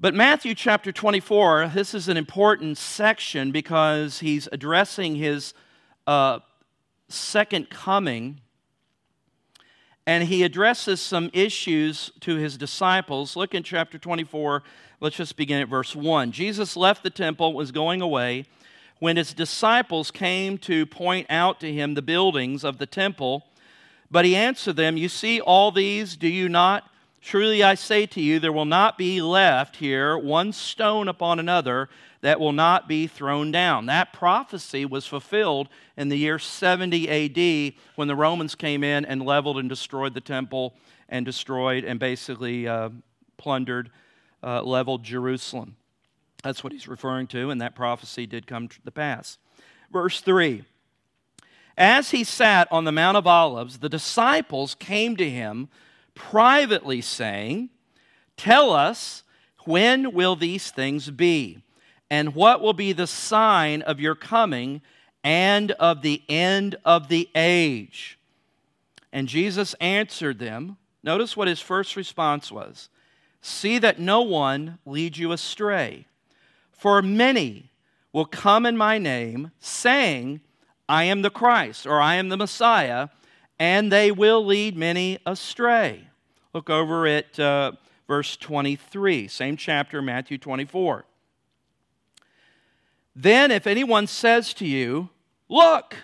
But 0.01 0.15
Matthew 0.15 0.55
chapter 0.55 0.93
24, 0.93 1.71
this 1.73 1.93
is 1.93 2.07
an 2.07 2.15
important 2.15 2.77
section 2.77 3.51
because 3.51 4.19
he's 4.19 4.47
addressing 4.49 5.15
his 5.15 5.53
uh, 6.07 6.39
second 7.09 7.69
coming. 7.69 8.39
And 10.07 10.23
he 10.23 10.43
addresses 10.43 11.01
some 11.01 11.29
issues 11.33 12.11
to 12.21 12.37
his 12.37 12.55
disciples. 12.55 13.35
Look 13.35 13.53
in 13.53 13.61
chapter 13.61 13.97
24. 13.97 14.63
Let's 15.01 15.17
just 15.17 15.35
begin 15.35 15.59
at 15.59 15.67
verse 15.67 15.93
1. 15.93 16.31
Jesus 16.31 16.77
left 16.77 17.03
the 17.03 17.09
temple, 17.09 17.51
was 17.51 17.73
going 17.73 18.01
away. 18.01 18.45
When 18.99 19.17
his 19.17 19.33
disciples 19.33 20.11
came 20.11 20.57
to 20.59 20.85
point 20.85 21.27
out 21.29 21.59
to 21.59 21.73
him 21.73 21.95
the 21.95 22.01
buildings 22.01 22.63
of 22.63 22.77
the 22.77 22.85
temple, 22.85 23.47
but 24.09 24.23
he 24.23 24.33
answered 24.37 24.77
them, 24.77 24.95
You 24.95 25.09
see 25.09 25.41
all 25.41 25.71
these, 25.73 26.15
do 26.15 26.29
you 26.29 26.47
not? 26.47 26.88
Truly 27.21 27.63
I 27.63 27.75
say 27.75 28.05
to 28.07 28.21
you, 28.21 28.39
there 28.39 28.51
will 28.51 28.65
not 28.65 28.97
be 28.97 29.21
left 29.21 29.77
here 29.77 30.17
one 30.17 30.53
stone 30.53 31.07
upon 31.07 31.39
another 31.39 31.89
that 32.21 32.39
will 32.39 32.51
not 32.51 32.87
be 32.87 33.07
thrown 33.07 33.51
down. 33.51 33.85
That 33.85 34.13
prophecy 34.13 34.85
was 34.85 35.05
fulfilled 35.05 35.69
in 35.97 36.09
the 36.09 36.17
year 36.17 36.39
70 36.39 37.09
AD 37.09 37.73
when 37.95 38.07
the 38.07 38.15
Romans 38.15 38.55
came 38.55 38.83
in 38.83 39.05
and 39.05 39.25
leveled 39.25 39.57
and 39.57 39.69
destroyed 39.69 40.13
the 40.13 40.21
temple 40.21 40.75
and 41.07 41.25
destroyed 41.25 41.83
and 41.83 41.99
basically 41.99 42.67
uh, 42.67 42.89
plundered, 43.37 43.89
uh, 44.43 44.61
leveled 44.63 45.03
Jerusalem. 45.03 45.75
That's 46.43 46.63
what 46.63 46.71
he's 46.71 46.87
referring 46.87 47.27
to, 47.27 47.49
and 47.49 47.59
that 47.59 47.75
prophecy 47.75 48.25
did 48.25 48.47
come 48.47 48.69
to 48.69 48.91
pass. 48.91 49.37
Verse 49.91 50.21
3 50.21 50.63
As 51.77 52.11
he 52.11 52.23
sat 52.23 52.71
on 52.71 52.85
the 52.85 52.91
Mount 52.91 53.17
of 53.17 53.27
Olives, 53.27 53.79
the 53.79 53.89
disciples 53.89 54.75
came 54.75 55.17
to 55.17 55.29
him 55.29 55.67
privately, 56.19 57.01
saying, 57.01 57.69
Tell 58.37 58.71
us, 58.71 59.23
when 59.65 60.13
will 60.13 60.35
these 60.35 60.69
things 60.69 61.09
be? 61.09 61.63
And 62.09 62.35
what 62.35 62.61
will 62.61 62.73
be 62.73 62.91
the 62.91 63.07
sign 63.07 63.81
of 63.81 63.99
your 63.99 64.15
coming 64.15 64.81
and 65.23 65.71
of 65.71 66.01
the 66.01 66.21
end 66.29 66.75
of 66.85 67.07
the 67.07 67.29
age? 67.35 68.19
And 69.11 69.27
Jesus 69.27 69.73
answered 69.81 70.39
them. 70.39 70.77
Notice 71.01 71.35
what 71.35 71.47
his 71.47 71.61
first 71.61 71.95
response 71.95 72.51
was 72.51 72.89
See 73.41 73.77
that 73.79 73.99
no 73.99 74.21
one 74.21 74.79
leads 74.85 75.17
you 75.17 75.31
astray. 75.31 76.05
For 76.71 77.01
many 77.01 77.71
will 78.11 78.25
come 78.25 78.65
in 78.65 78.77
my 78.77 78.97
name, 78.97 79.51
saying, 79.59 80.41
I 80.87 81.03
am 81.05 81.21
the 81.21 81.29
Christ, 81.29 81.85
or 81.85 82.01
I 82.01 82.15
am 82.15 82.29
the 82.29 82.37
Messiah, 82.37 83.09
and 83.59 83.91
they 83.91 84.11
will 84.11 84.45
lead 84.45 84.75
many 84.75 85.19
astray. 85.25 86.08
Look 86.53 86.69
over 86.69 87.05
at 87.05 87.39
uh, 87.39 87.73
verse 88.07 88.35
23, 88.37 89.27
same 89.27 89.57
chapter, 89.57 90.01
Matthew 90.01 90.37
24. 90.37 91.05
Then, 93.15 93.51
if 93.51 93.67
anyone 93.67 94.07
says 94.07 94.53
to 94.55 94.65
you, 94.65 95.09
Look, 95.49 95.95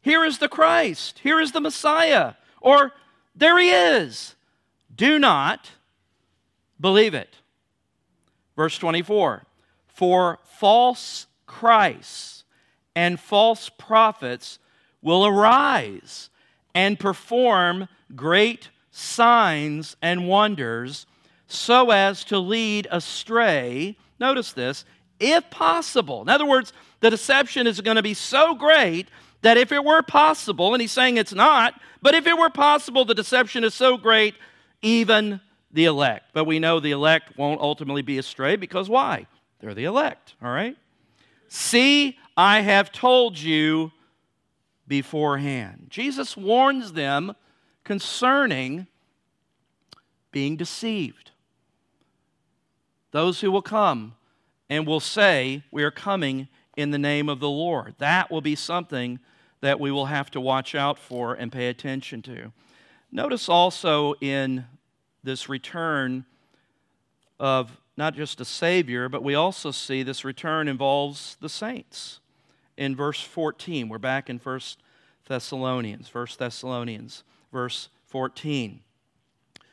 here 0.00 0.24
is 0.24 0.38
the 0.38 0.48
Christ, 0.48 1.20
here 1.20 1.40
is 1.40 1.52
the 1.52 1.60
Messiah, 1.60 2.34
or 2.60 2.92
there 3.34 3.58
he 3.58 3.70
is, 3.70 4.34
do 4.94 5.18
not 5.18 5.70
believe 6.80 7.14
it. 7.14 7.36
Verse 8.56 8.76
24 8.76 9.44
For 9.86 10.38
false 10.44 11.26
Christs 11.46 12.44
and 12.94 13.18
false 13.18 13.68
prophets 13.68 14.58
will 15.00 15.26
arise 15.26 16.28
and 16.74 16.98
perform 16.98 17.88
great 18.14 18.68
signs 18.92 19.96
and 20.00 20.28
wonders 20.28 21.06
so 21.48 21.90
as 21.90 22.24
to 22.24 22.38
lead 22.38 22.86
astray, 22.90 23.96
notice 24.20 24.52
this, 24.52 24.84
if 25.18 25.50
possible. 25.50 26.22
In 26.22 26.28
other 26.28 26.46
words, 26.46 26.72
the 27.00 27.10
deception 27.10 27.66
is 27.66 27.80
going 27.80 27.96
to 27.96 28.02
be 28.02 28.14
so 28.14 28.54
great 28.54 29.08
that 29.40 29.56
if 29.56 29.72
it 29.72 29.84
were 29.84 30.02
possible, 30.02 30.72
and 30.72 30.80
he's 30.80 30.92
saying 30.92 31.16
it's 31.16 31.34
not, 31.34 31.74
but 32.00 32.14
if 32.14 32.26
it 32.26 32.38
were 32.38 32.50
possible, 32.50 33.04
the 33.04 33.14
deception 33.14 33.64
is 33.64 33.74
so 33.74 33.96
great, 33.96 34.34
even 34.82 35.40
the 35.72 35.86
elect. 35.86 36.26
But 36.32 36.44
we 36.44 36.58
know 36.58 36.78
the 36.78 36.92
elect 36.92 37.36
won't 37.36 37.60
ultimately 37.60 38.02
be 38.02 38.18
astray 38.18 38.56
because 38.56 38.88
why? 38.88 39.26
They're 39.60 39.74
the 39.74 39.84
elect, 39.84 40.34
all 40.42 40.50
right? 40.50 40.76
See, 41.48 42.18
I 42.36 42.60
have 42.60 42.92
told 42.92 43.38
you 43.38 43.92
beforehand. 44.86 45.86
Jesus 45.90 46.36
warns 46.36 46.92
them 46.92 47.34
concerning 47.92 48.86
being 50.30 50.56
deceived. 50.56 51.30
Those 53.10 53.42
who 53.42 53.52
will 53.52 53.60
come 53.60 54.14
and 54.70 54.86
will 54.86 54.98
say, 54.98 55.62
We 55.70 55.82
are 55.82 55.90
coming 55.90 56.48
in 56.74 56.90
the 56.90 56.98
name 56.98 57.28
of 57.28 57.38
the 57.38 57.50
Lord. 57.50 57.94
That 57.98 58.30
will 58.30 58.40
be 58.40 58.54
something 58.54 59.18
that 59.60 59.78
we 59.78 59.90
will 59.90 60.06
have 60.06 60.30
to 60.30 60.40
watch 60.40 60.74
out 60.74 60.98
for 60.98 61.34
and 61.34 61.52
pay 61.52 61.68
attention 61.68 62.22
to. 62.22 62.50
Notice 63.10 63.50
also 63.50 64.14
in 64.22 64.64
this 65.22 65.50
return 65.50 66.24
of 67.38 67.78
not 67.98 68.14
just 68.14 68.40
a 68.40 68.46
Savior, 68.46 69.10
but 69.10 69.22
we 69.22 69.34
also 69.34 69.70
see 69.70 70.02
this 70.02 70.24
return 70.24 70.66
involves 70.66 71.36
the 71.42 71.50
saints. 71.50 72.20
In 72.78 72.96
verse 72.96 73.20
14, 73.20 73.90
we're 73.90 73.98
back 73.98 74.30
in 74.30 74.38
1 74.38 74.60
Thessalonians, 75.28 76.08
1 76.14 76.26
Thessalonians, 76.38 77.22
verse 77.52 77.88
14. 78.06 78.80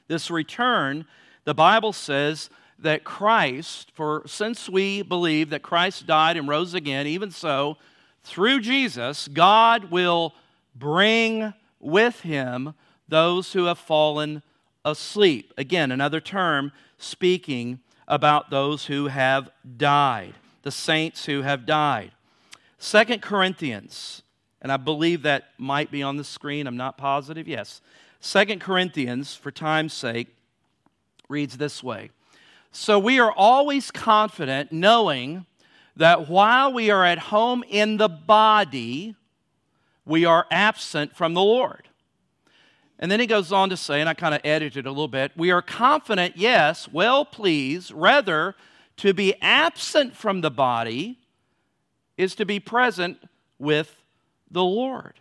This 0.08 0.30
return, 0.30 1.06
the 1.46 1.54
Bible 1.54 1.94
says 1.94 2.50
that 2.80 3.04
Christ, 3.04 3.92
for 3.94 4.24
since 4.26 4.70
we 4.70 5.02
believe 5.02 5.50
that 5.50 5.62
Christ 5.62 6.06
died 6.06 6.38
and 6.38 6.48
rose 6.48 6.74
again, 6.74 7.08
even 7.08 7.32
so, 7.32 7.78
through 8.24 8.62
Jesus, 8.62 9.28
God 9.28 9.86
will 9.92 10.34
bring 10.76 11.54
with 11.80 12.22
him 12.22 12.74
those 13.08 13.54
who 13.54 13.66
have 13.66 13.80
fallen 13.80 14.44
asleep. 14.86 15.54
Again, 15.58 15.92
another 15.92 16.20
term 16.22 16.72
speaking 16.98 17.80
about 18.08 18.50
those 18.50 18.86
who 18.86 19.08
have 19.08 19.50
died, 19.78 20.34
the 20.64 20.72
saints 20.72 21.26
who 21.26 21.42
have 21.42 21.66
died. 21.66 22.12
Second 22.78 23.22
Corinthians, 23.22 24.24
and 24.62 24.72
I 24.72 24.78
believe 24.78 25.24
that 25.24 25.50
might 25.58 25.92
be 25.92 26.04
on 26.04 26.18
the 26.18 26.24
screen, 26.24 26.68
I'm 26.68 26.78
not 26.78 26.98
positive. 26.98 27.48
Yes. 27.48 27.82
Second 28.20 28.60
Corinthians, 28.60 29.36
for 29.36 29.52
time's 29.52 29.94
sake, 29.94 30.28
reads 31.30 31.58
this 31.58 31.82
way. 31.82 32.12
So 32.72 33.00
we 33.00 33.20
are 33.20 33.32
always 33.32 33.92
confident 33.92 34.72
knowing 34.72 35.46
that 35.96 36.30
while 36.30 36.72
we 36.72 36.90
are 36.90 37.06
at 37.06 37.20
home 37.20 37.64
in 37.68 37.98
the 37.98 38.10
body, 38.10 39.16
we 40.06 40.26
are 40.26 40.46
absent 40.52 41.16
from 41.16 41.34
the 41.34 41.42
Lord. 41.42 41.88
And 43.00 43.10
then 43.10 43.20
he 43.20 43.28
goes 43.28 43.52
on 43.52 43.70
to 43.70 43.78
say, 43.78 44.02
and 44.02 44.10
I 44.10 44.14
kind 44.14 44.36
of 44.36 44.42
edited 44.44 44.86
a 44.86 44.92
little 44.92 45.08
bit, 45.08 45.32
we 45.38 45.52
are 45.52 45.62
confident, 45.62 46.36
yes, 46.36 46.90
well 46.92 47.24
pleased, 47.24 47.92
rather 47.92 48.56
to 48.98 49.14
be 49.14 49.34
absent 49.42 50.16
from 50.16 50.42
the 50.42 50.52
body 50.52 51.18
is 52.18 52.36
to 52.36 52.46
be 52.46 52.60
present 52.60 53.18
with 53.58 53.99
the 54.52 54.64
Lord. 54.64 55.20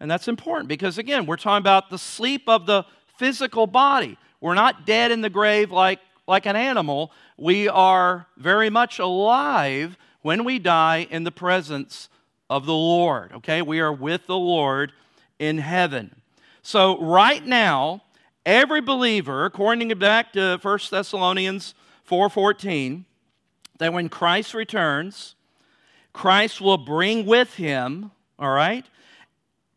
And 0.00 0.10
that's 0.10 0.28
important 0.28 0.68
because, 0.68 0.98
again, 0.98 1.26
we're 1.26 1.36
talking 1.36 1.62
about 1.62 1.90
the 1.90 1.98
sleep 1.98 2.48
of 2.48 2.66
the 2.66 2.84
physical 3.18 3.66
body. 3.66 4.18
We're 4.40 4.54
not 4.54 4.84
dead 4.84 5.12
in 5.12 5.20
the 5.20 5.30
grave 5.30 5.70
like, 5.70 6.00
like 6.26 6.46
an 6.46 6.56
animal. 6.56 7.12
We 7.36 7.68
are 7.68 8.26
very 8.36 8.70
much 8.70 8.98
alive 8.98 9.96
when 10.22 10.44
we 10.44 10.58
die 10.58 11.06
in 11.10 11.24
the 11.24 11.30
presence 11.30 12.08
of 12.50 12.66
the 12.66 12.74
Lord. 12.74 13.32
Okay? 13.32 13.62
We 13.62 13.80
are 13.80 13.92
with 13.92 14.26
the 14.26 14.36
Lord 14.36 14.92
in 15.38 15.58
heaven. 15.58 16.22
So, 16.62 17.00
right 17.00 17.44
now, 17.44 18.02
every 18.46 18.80
believer, 18.80 19.44
according 19.44 19.88
to 19.88 19.96
back 19.96 20.32
to 20.32 20.58
1 20.62 20.90
Thessalonians 20.90 21.74
4:14, 22.08 23.04
that 23.78 23.92
when 23.92 24.08
Christ 24.08 24.54
returns, 24.54 25.34
Christ 26.12 26.60
will 26.60 26.78
bring 26.78 27.26
with 27.26 27.54
him, 27.54 28.12
all 28.44 28.52
right? 28.52 28.86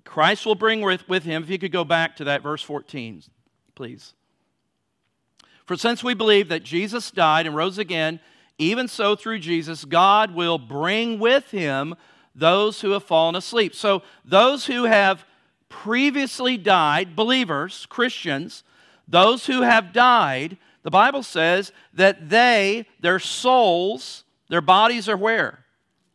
Christ 0.03 0.45
will 0.45 0.55
bring 0.55 0.81
with, 0.81 1.07
with 1.09 1.23
him, 1.23 1.43
if 1.43 1.49
you 1.49 1.57
could 1.57 1.71
go 1.71 1.83
back 1.83 2.15
to 2.17 2.25
that 2.25 2.43
verse 2.43 2.61
14, 2.61 3.23
please. 3.73 4.13
For 5.65 5.75
since 5.75 6.03
we 6.03 6.13
believe 6.13 6.49
that 6.49 6.63
Jesus 6.63 7.11
died 7.11 7.47
and 7.47 7.55
rose 7.55 7.77
again, 7.77 8.19
even 8.57 8.87
so, 8.87 9.15
through 9.15 9.39
Jesus, 9.39 9.83
God 9.83 10.33
will 10.33 10.57
bring 10.57 11.19
with 11.19 11.51
him 11.51 11.95
those 12.33 12.81
who 12.81 12.91
have 12.91 13.03
fallen 13.03 13.35
asleep. 13.35 13.75
So, 13.75 14.03
those 14.23 14.65
who 14.65 14.85
have 14.85 15.25
previously 15.67 16.55
died, 16.55 17.15
believers, 17.15 17.85
Christians, 17.89 18.63
those 19.07 19.45
who 19.47 19.61
have 19.61 19.91
died, 19.91 20.57
the 20.83 20.91
Bible 20.91 21.23
says 21.23 21.71
that 21.93 22.29
they, 22.29 22.85
their 22.99 23.19
souls, 23.19 24.23
their 24.49 24.61
bodies 24.61 25.09
are 25.09 25.17
where? 25.17 25.64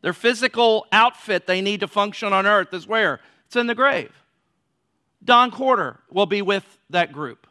Their 0.02 0.12
physical 0.12 0.86
outfit 0.92 1.46
they 1.46 1.60
need 1.60 1.80
to 1.80 1.88
function 1.88 2.32
on 2.32 2.46
earth 2.46 2.72
is 2.72 2.86
where? 2.86 3.20
It's 3.46 3.56
in 3.56 3.66
the 3.66 3.74
grave. 3.74 4.12
Don 5.22 5.50
Quarter 5.50 6.00
will 6.10 6.26
be 6.26 6.40
with 6.42 6.78
that 6.88 7.12
group, 7.12 7.46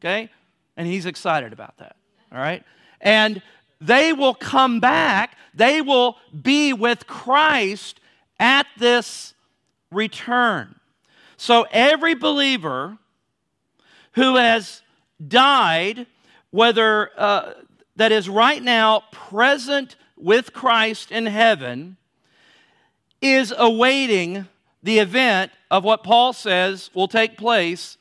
okay? 0.00 0.30
And 0.76 0.86
he's 0.86 1.06
excited 1.06 1.52
about 1.52 1.78
that, 1.78 1.96
all 2.30 2.38
right? 2.38 2.62
And 3.00 3.42
they 3.80 4.12
will 4.12 4.34
come 4.34 4.78
back, 4.78 5.36
they 5.54 5.80
will 5.80 6.16
be 6.40 6.72
with 6.72 7.06
Christ 7.06 8.00
at 8.38 8.66
this 8.78 9.34
return. 9.90 10.76
So 11.36 11.66
every 11.72 12.14
believer 12.14 12.98
who 14.12 14.36
has 14.36 14.82
died, 15.26 16.06
whether 16.50 17.10
uh, 17.16 17.54
that 17.96 18.12
is 18.12 18.28
right 18.28 18.62
now 18.62 19.02
present 19.10 19.96
with 20.22 20.52
Christ 20.52 21.10
in 21.10 21.26
heaven, 21.26 21.96
is 23.20 23.52
awaiting 23.56 24.46
the 24.82 24.98
event 24.98 25.52
of 25.70 25.84
what 25.84 26.04
Paul 26.04 26.32
says 26.32 26.90
will 26.94 27.08
take 27.08 27.36
place 27.36 27.96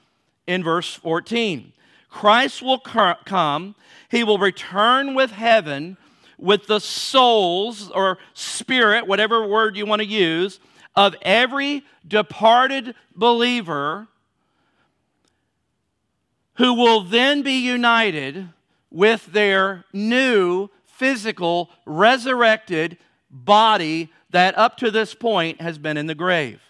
in 0.48 0.64
verse 0.64 0.94
14. 0.94 1.74
Christ 2.10 2.62
will 2.62 2.80
come 2.80 3.76
he 4.10 4.24
will 4.24 4.40
return 4.40 5.14
with 5.14 5.32
heaven 5.32 5.98
with 6.38 6.68
the 6.68 6.80
souls 6.80 7.92
or 7.92 8.18
spirit, 8.34 9.08
whatever 9.08 9.46
word 9.46 9.76
you 9.76 9.86
want 9.86 10.02
to 10.02 10.08
use, 10.08 10.60
of 10.96 11.16
every 11.22 11.84
departed 12.08 12.96
believer 13.16 14.08
who 16.56 16.74
will 16.74 17.02
then 17.02 17.42
be 17.42 17.60
united 17.60 18.50
with 18.90 19.28
their 19.28 19.86
new 19.94 20.70
physical 21.00 21.70
resurrected 21.86 22.98
body 23.32 24.12
that 24.32 24.58
up 24.58 24.78
to 24.78 24.92
this 24.92 25.16
point 25.16 25.62
has 25.62 25.78
been 25.78 25.96
in 25.96 26.08
the 26.08 26.16
grave. 26.16 26.62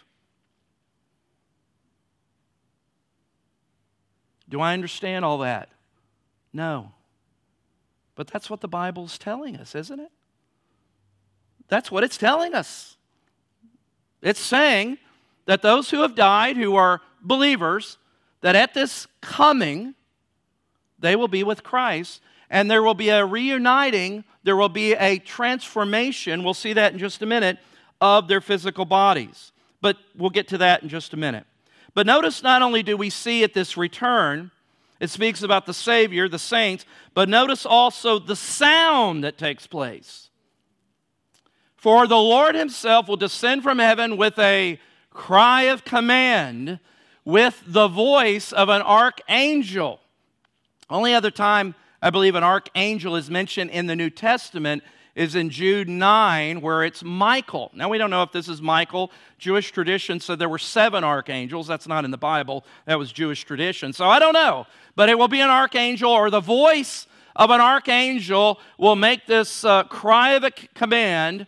Do 4.47 4.61
I 4.61 4.73
understand 4.73 5.25
all 5.25 5.39
that? 5.39 5.69
No. 6.53 6.91
But 8.15 8.27
that's 8.27 8.49
what 8.49 8.61
the 8.61 8.67
Bible's 8.67 9.17
telling 9.17 9.57
us, 9.57 9.73
isn't 9.73 9.99
it? 9.99 10.11
That's 11.67 11.91
what 11.91 12.03
it's 12.03 12.17
telling 12.17 12.53
us. 12.53 12.97
It's 14.21 14.39
saying 14.39 14.99
that 15.45 15.61
those 15.61 15.89
who 15.89 16.01
have 16.01 16.15
died, 16.15 16.55
who 16.55 16.75
are 16.75 17.01
believers, 17.21 17.97
that 18.41 18.55
at 18.55 18.73
this 18.73 19.07
coming, 19.21 19.95
they 20.99 21.15
will 21.15 21.27
be 21.27 21.43
with 21.43 21.63
Christ, 21.63 22.21
and 22.49 22.69
there 22.69 22.83
will 22.83 22.93
be 22.93 23.09
a 23.09 23.25
reuniting, 23.25 24.23
there 24.43 24.55
will 24.55 24.69
be 24.69 24.93
a 24.93 25.19
transformation, 25.19 26.43
we'll 26.43 26.53
see 26.53 26.73
that 26.73 26.93
in 26.93 26.99
just 26.99 27.21
a 27.21 27.25
minute, 27.25 27.57
of 28.01 28.27
their 28.27 28.41
physical 28.41 28.85
bodies. 28.85 29.51
But 29.81 29.97
we'll 30.15 30.29
get 30.29 30.47
to 30.49 30.57
that 30.59 30.83
in 30.83 30.89
just 30.89 31.13
a 31.13 31.17
minute. 31.17 31.45
But 31.93 32.05
notice 32.05 32.43
not 32.43 32.61
only 32.61 32.83
do 32.83 32.95
we 32.97 33.09
see 33.09 33.43
at 33.43 33.53
this 33.53 33.77
return 33.77 34.51
it 34.99 35.09
speaks 35.09 35.43
about 35.43 35.65
the 35.65 35.73
Savior, 35.73 36.27
the 36.27 36.39
saints, 36.39 36.85
but 37.13 37.29
notice 37.29 37.65
also 37.65 38.19
the 38.19 38.35
sound 38.35 39.23
that 39.23 39.37
takes 39.37 39.65
place. 39.65 40.29
For 41.77 42.05
the 42.05 42.17
Lord 42.17 42.55
Himself 42.55 43.07
will 43.07 43.15
descend 43.15 43.63
from 43.63 43.79
heaven 43.79 44.17
with 44.17 44.37
a 44.37 44.79
cry 45.11 45.63
of 45.63 45.85
command, 45.85 46.79
with 47.23 47.63
the 47.65 47.87
voice 47.87 48.51
of 48.51 48.67
an 48.67 48.81
archangel. 48.81 50.01
Only 50.89 51.13
other 51.13 51.31
time 51.31 51.75
I 52.01 52.09
believe 52.11 52.35
an 52.35 52.43
archangel 52.43 53.15
is 53.15 53.29
mentioned 53.29 53.71
in 53.71 53.87
the 53.87 53.95
New 53.95 54.09
Testament 54.09 54.83
is 55.15 55.35
in 55.35 55.49
Jude 55.49 55.89
9, 55.89 56.61
where 56.61 56.85
it's 56.85 57.03
Michael. 57.03 57.71
Now, 57.73 57.89
we 57.89 57.97
don't 57.97 58.09
know 58.09 58.23
if 58.23 58.31
this 58.31 58.47
is 58.47 58.61
Michael. 58.61 59.11
Jewish 59.37 59.71
tradition 59.71 60.21
said 60.21 60.39
there 60.39 60.47
were 60.47 60.57
seven 60.57 61.03
archangels. 61.03 61.67
That's 61.67 61.87
not 61.87 62.05
in 62.05 62.11
the 62.11 62.17
Bible, 62.17 62.63
that 62.85 62.97
was 62.97 63.11
Jewish 63.11 63.43
tradition. 63.43 63.91
So 63.91 64.05
I 64.07 64.19
don't 64.19 64.33
know. 64.33 64.65
But 64.95 65.09
it 65.09 65.17
will 65.17 65.27
be 65.27 65.41
an 65.41 65.49
archangel, 65.49 66.09
or 66.09 66.29
the 66.29 66.39
voice 66.39 67.05
of 67.35 67.49
an 67.49 67.59
archangel 67.59 68.61
will 68.77 68.95
make 68.95 69.25
this 69.25 69.65
uh, 69.65 69.83
cry 69.83 70.33
of 70.33 70.45
a 70.45 70.51
command, 70.51 71.47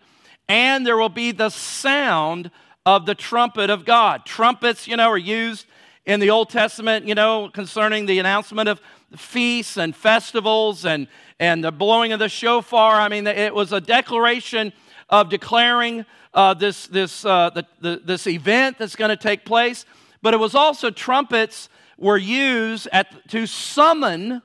and 0.49 0.85
there 0.85 0.97
will 0.97 1.09
be 1.09 1.31
the 1.31 1.49
sound 1.49 2.51
of 2.85 3.05
the 3.05 3.15
trumpet 3.15 3.69
of 3.69 3.85
God. 3.85 4.25
Trumpets, 4.25 4.85
you 4.85 4.97
know, 4.97 5.07
are 5.07 5.17
used 5.17 5.65
in 6.05 6.19
the 6.19 6.29
Old 6.29 6.49
Testament, 6.49 7.07
you 7.07 7.15
know, 7.15 7.49
concerning 7.53 8.05
the 8.05 8.19
announcement 8.19 8.67
of 8.67 8.81
feasts 9.15 9.77
and 9.77 9.95
festivals 9.95 10.85
and, 10.85 11.07
and 11.39 11.63
the 11.63 11.71
blowing 11.71 12.13
of 12.13 12.19
the 12.19 12.29
shofar. 12.29 12.95
I 12.95 13.09
mean, 13.09 13.27
it 13.27 13.53
was 13.53 13.73
a 13.73 13.81
declaration 13.81 14.73
of 15.09 15.29
declaring 15.29 16.05
uh, 16.33 16.53
this, 16.53 16.87
this, 16.87 17.25
uh, 17.25 17.49
the, 17.49 17.65
the, 17.81 18.01
this 18.03 18.27
event 18.27 18.77
that's 18.77 18.95
going 18.95 19.09
to 19.09 19.17
take 19.17 19.45
place. 19.45 19.85
But 20.21 20.33
it 20.33 20.37
was 20.37 20.55
also 20.55 20.91
trumpets 20.91 21.69
were 21.97 22.17
used 22.17 22.87
at, 22.91 23.29
to 23.29 23.45
summon 23.45 24.41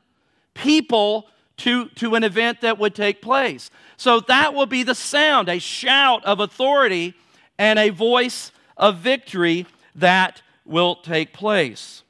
people 0.54 1.28
to, 1.58 1.88
to 1.90 2.14
an 2.14 2.24
event 2.24 2.60
that 2.60 2.78
would 2.78 2.94
take 2.94 3.22
place. 3.22 3.70
So 3.96 4.20
that 4.20 4.52
will 4.52 4.66
be 4.66 4.82
the 4.82 4.94
sound, 4.94 5.48
a 5.48 5.58
shout 5.58 6.24
of 6.24 6.40
authority 6.40 7.14
and 7.58 7.78
a 7.78 7.90
voice 7.90 8.52
of 8.76 8.98
victory 8.98 9.66
that 9.94 10.42
will 10.66 10.96
take 10.96 11.32
place. 11.32 12.02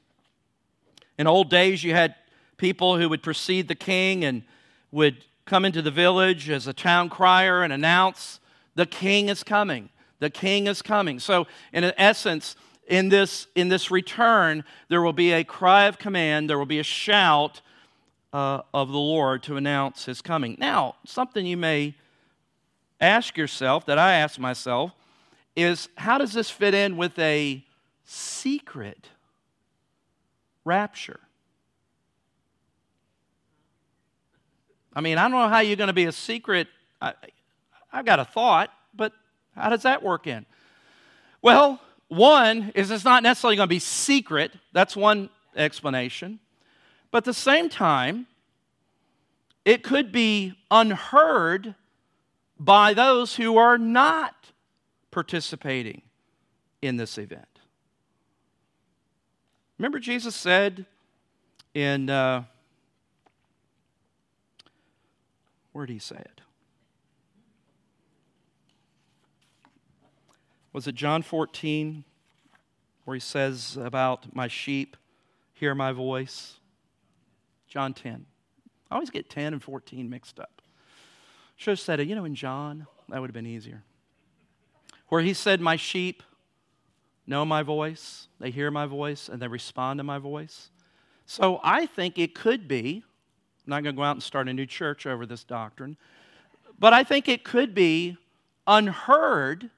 In 1.17 1.27
old 1.27 1.49
days, 1.49 1.83
you 1.83 1.93
had 1.93 2.15
people 2.57 2.97
who 2.97 3.09
would 3.09 3.23
precede 3.23 3.67
the 3.67 3.75
king 3.75 4.23
and 4.23 4.43
would 4.91 5.23
come 5.45 5.65
into 5.65 5.81
the 5.81 5.91
village 5.91 6.49
as 6.49 6.67
a 6.67 6.73
town 6.73 7.09
crier 7.09 7.63
and 7.63 7.71
announce, 7.71 8.39
The 8.75 8.85
king 8.85 9.29
is 9.29 9.43
coming. 9.43 9.89
The 10.19 10.29
king 10.29 10.67
is 10.67 10.81
coming. 10.81 11.19
So, 11.19 11.47
in 11.73 11.83
essence, 11.97 12.55
in 12.87 13.09
this, 13.09 13.47
in 13.55 13.69
this 13.69 13.91
return, 13.91 14.63
there 14.89 15.01
will 15.01 15.13
be 15.13 15.31
a 15.31 15.43
cry 15.43 15.85
of 15.85 15.99
command, 15.99 16.49
there 16.49 16.57
will 16.57 16.65
be 16.65 16.79
a 16.79 16.83
shout 16.83 17.61
uh, 18.33 18.61
of 18.73 18.89
the 18.89 18.97
Lord 18.97 19.43
to 19.43 19.57
announce 19.57 20.05
his 20.05 20.21
coming. 20.21 20.55
Now, 20.59 20.95
something 21.05 21.45
you 21.45 21.57
may 21.57 21.95
ask 22.99 23.37
yourself, 23.37 23.85
that 23.85 23.97
I 23.97 24.13
ask 24.13 24.39
myself, 24.39 24.91
is 25.55 25.89
how 25.97 26.17
does 26.17 26.33
this 26.33 26.49
fit 26.49 26.73
in 26.73 26.97
with 26.97 27.17
a 27.19 27.63
secret 28.05 29.09
rapture? 30.65 31.19
I 34.97 34.99
mean, 34.99 35.19
I 35.19 35.25
don't 35.25 35.31
know 35.33 35.47
how 35.47 35.59
you're 35.59 35.75
going 35.75 35.89
to 35.89 35.93
be 35.93 36.05
a 36.05 36.11
secret. 36.11 36.67
I, 36.99 37.13
I've 37.93 38.03
got 38.03 38.19
a 38.19 38.25
thought, 38.25 38.71
but 38.95 39.13
how 39.55 39.69
does 39.69 39.83
that 39.83 40.01
work 40.01 40.25
in? 40.25 40.43
Well, 41.39 41.79
one 42.07 42.71
is 42.73 42.89
it's 42.89 43.05
not 43.05 43.21
necessarily 43.21 43.57
going 43.57 43.67
to 43.67 43.75
be 43.75 43.77
secret. 43.77 44.53
That's 44.73 44.95
one 44.95 45.29
explanation. 45.55 46.39
But 47.11 47.19
at 47.19 47.25
the 47.25 47.35
same 47.35 47.69
time, 47.69 48.25
it 49.65 49.83
could 49.83 50.11
be 50.11 50.55
unheard 50.71 51.75
by 52.59 52.95
those 52.95 53.35
who 53.35 53.55
are 53.55 53.77
not 53.77 54.33
participating 55.11 56.01
in 56.81 56.97
this 56.97 57.19
event. 57.19 57.45
Remember, 59.77 59.99
Jesus 59.99 60.35
said 60.35 60.87
in, 61.75 62.09
uh, 62.09 62.45
where 65.77 65.85
did 65.85 65.93
he 65.93 65.99
say 65.99 66.15
it? 66.15 66.41
Was 70.73 70.87
it 70.87 70.95
John 70.95 71.21
14, 71.21 72.03
where 73.05 73.13
he 73.13 73.19
says 73.19 73.77
about 73.79 74.35
my 74.35 74.47
sheep 74.47 74.97
hear 75.53 75.75
my 75.75 75.91
voice? 75.91 76.55
John 77.67 77.93
10. 77.93 78.25
I 78.89 78.95
always 78.95 79.11
get 79.11 79.29
10 79.29 79.53
and 79.53 79.61
14 79.61 80.09
mixed 80.09 80.39
up. 80.39 80.63
Should 81.57 81.73
have 81.73 81.79
said 81.79 81.99
it, 81.99 82.07
you 82.07 82.15
know, 82.15 82.25
in 82.25 82.33
John, 82.33 82.87
that 83.09 83.21
would 83.21 83.29
have 83.29 83.35
been 83.35 83.45
easier. 83.45 83.83
Where 85.09 85.21
he 85.21 85.35
said, 85.35 85.61
My 85.61 85.75
sheep 85.75 86.23
know 87.27 87.45
my 87.45 87.61
voice, 87.61 88.29
they 88.39 88.49
hear 88.49 88.71
my 88.71 88.87
voice, 88.87 89.29
and 89.29 89.39
they 89.39 89.47
respond 89.47 89.99
to 89.99 90.03
my 90.03 90.17
voice. 90.17 90.71
So 91.27 91.59
I 91.63 91.85
think 91.85 92.17
it 92.17 92.33
could 92.33 92.67
be, 92.67 93.03
I'm 93.67 93.71
not 93.71 93.83
going 93.83 93.95
to 93.95 93.99
go 93.99 94.03
out 94.03 94.15
and 94.15 94.23
start 94.23 94.47
a 94.47 94.53
new 94.53 94.65
church 94.65 95.05
over 95.05 95.25
this 95.25 95.43
doctrine, 95.43 95.97
but 96.79 96.93
I 96.93 97.03
think 97.03 97.27
it 97.27 97.43
could 97.43 97.75
be 97.75 98.15
unheard 98.65 99.69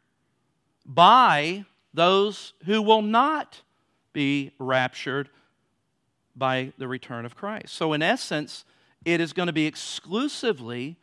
by 0.86 1.66
those 1.92 2.54
who 2.66 2.84
will 2.84 3.02
not 3.02 3.64
be 4.14 4.52
raptured 4.60 5.30
by 6.36 6.72
the 6.78 6.88
return 6.88 7.26
of 7.26 7.36
Christ. 7.36 7.74
So, 7.74 7.94
in 7.94 8.04
essence, 8.04 8.64
it 9.06 9.20
is 9.20 9.34
going 9.34 9.48
to 9.48 9.54
be 9.54 9.66
exclusively 9.66 10.96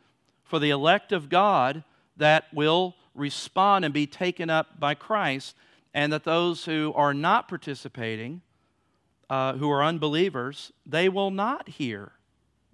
for 0.45 0.57
the 0.57 0.69
elect 0.69 1.11
of 1.11 1.27
God 1.27 1.83
that 2.15 2.45
will 2.53 2.95
respond 3.13 3.83
and 3.83 3.93
be 3.93 4.07
taken 4.07 4.49
up 4.49 4.79
by 4.79 4.93
Christ, 4.93 5.57
and 5.93 6.13
that 6.13 6.23
those 6.23 6.63
who 6.63 6.93
are 6.95 7.13
not 7.13 7.49
participating, 7.49 8.41
uh, 9.29 9.53
who 9.53 9.69
are 9.69 9.83
unbelievers, 9.83 10.71
they 10.85 11.09
will 11.09 11.31
not 11.31 11.67
hear 11.67 12.13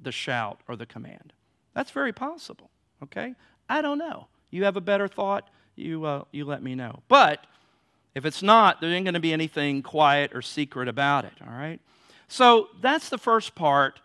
the 0.04 0.12
shout 0.12 0.62
or 0.68 0.76
the 0.76 0.86
command. 0.86 1.34
That's 1.74 1.92
very 1.92 2.14
possible, 2.14 2.70
okay? 3.02 3.34
I 3.70 3.82
don't 3.82 3.98
know. 3.98 4.28
You 4.52 4.66
have 4.66 4.78
a 4.78 4.82
better 4.82 5.08
thought, 5.08 5.50
you, 5.76 6.06
uh, 6.06 6.24
you 6.32 6.46
let 6.46 6.62
me 6.62 6.76
know. 6.76 7.02
But 7.08 7.46
if 8.16 8.26
it's 8.26 8.44
not, 8.44 8.80
there 8.80 8.92
ain't 8.92 9.06
going 9.06 9.16
to 9.16 9.20
be 9.20 9.34
anything 9.34 9.82
quiet 9.82 10.32
or 10.36 10.42
secret 10.42 10.88
about 10.88 11.26
it, 11.26 11.34
all 11.46 11.54
right? 11.54 11.80
So 12.28 12.70
that's 12.82 13.10
the 13.10 13.18
first 13.18 13.56
part 13.56 14.00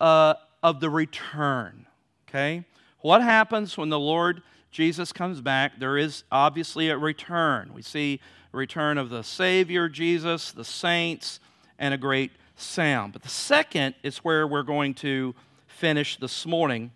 uh, 0.00 0.34
of 0.62 0.80
the 0.80 0.90
return, 0.90 1.86
okay? 2.28 2.64
What 3.00 3.22
happens 3.22 3.76
when 3.76 3.88
the 3.88 4.00
Lord 4.00 4.42
Jesus 4.72 5.12
comes 5.12 5.40
back? 5.40 5.78
There 5.78 5.96
is 5.96 6.24
obviously 6.32 6.88
a 6.88 6.98
return. 6.98 7.72
We 7.72 7.82
see 7.82 8.20
a 8.52 8.56
return 8.56 8.98
of 8.98 9.10
the 9.10 9.22
Savior, 9.22 9.88
Jesus, 9.88 10.50
the 10.50 10.64
saints, 10.64 11.38
and 11.78 11.94
a 11.94 11.98
great 11.98 12.32
sound. 12.56 13.12
But 13.12 13.22
the 13.22 13.28
second 13.28 13.94
is 14.02 14.18
where 14.18 14.46
we're 14.46 14.62
going 14.62 14.94
to 14.94 15.34
finish 15.66 16.16
this 16.16 16.46
morning, 16.46 16.90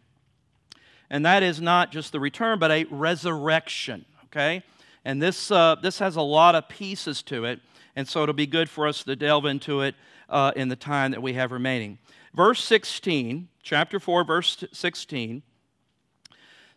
and 1.09 1.25
that 1.25 1.43
is 1.43 1.61
not 1.61 1.93
just 1.93 2.13
the 2.13 2.21
return, 2.21 2.59
but 2.59 2.71
a 2.71 2.85
resurrection, 2.91 4.05
okay? 4.27 4.63
And 5.05 5.23
this, 5.23 5.51
uh, 5.51 5.77
this 5.77 5.99
has 5.99 6.17
a 6.17 6.23
lot 6.23 6.55
of 6.55 6.69
pieces 6.69 7.23
to 7.25 7.45
it, 7.45 7.61
and 7.97 8.09
so 8.09 8.23
it'll 8.23 8.35
be 8.35 8.47
good 8.47 8.69
for 8.69 8.87
us 8.87 9.03
to 9.05 9.17
delve 9.17 9.45
into 9.45 9.83
it 9.83 9.95
uh, 10.29 10.53
in 10.57 10.69
the 10.69 10.77
time 10.77 11.11
that 11.11 11.23
we 11.23 11.35
have 11.35 11.53
remaining. 11.53 11.99
Verse 12.35 12.63
16, 12.63 13.49
chapter 13.63 13.99
4, 13.99 14.25
verse 14.25 14.65
16. 14.73 15.43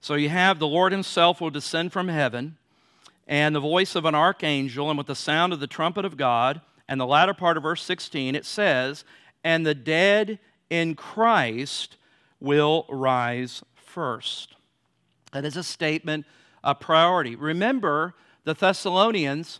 So 0.01 0.15
you 0.15 0.29
have 0.29 0.59
the 0.59 0.67
Lord 0.67 0.91
Himself 0.91 1.39
will 1.39 1.49
descend 1.49 1.93
from 1.93 2.07
heaven, 2.07 2.57
and 3.27 3.55
the 3.55 3.59
voice 3.59 3.95
of 3.95 4.03
an 4.03 4.15
archangel, 4.15 4.89
and 4.89 4.97
with 4.97 5.07
the 5.07 5.15
sound 5.15 5.53
of 5.53 5.59
the 5.59 5.67
trumpet 5.67 6.03
of 6.03 6.17
God. 6.17 6.59
And 6.87 6.99
the 6.99 7.07
latter 7.07 7.33
part 7.33 7.57
of 7.57 7.63
verse 7.63 7.83
16, 7.83 8.35
it 8.35 8.45
says, 8.45 9.05
And 9.43 9.65
the 9.65 9.75
dead 9.75 10.39
in 10.69 10.95
Christ 10.95 11.97
will 12.39 12.85
rise 12.89 13.63
first. 13.75 14.55
That 15.31 15.45
is 15.45 15.57
a 15.57 15.63
statement 15.63 16.25
of 16.63 16.79
priority. 16.79 17.35
Remember, 17.35 18.13
the 18.43 18.53
Thessalonians, 18.53 19.59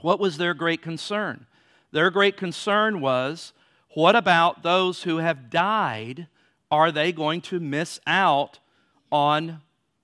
what 0.00 0.18
was 0.18 0.38
their 0.38 0.54
great 0.54 0.82
concern? 0.82 1.46
Their 1.92 2.10
great 2.10 2.36
concern 2.36 3.00
was 3.00 3.52
what 3.94 4.14
about 4.14 4.62
those 4.62 5.02
who 5.02 5.18
have 5.18 5.50
died? 5.50 6.28
Are 6.70 6.92
they 6.92 7.10
going 7.10 7.40
to 7.42 7.58
miss 7.58 7.98
out 8.06 8.60
on 9.10 9.62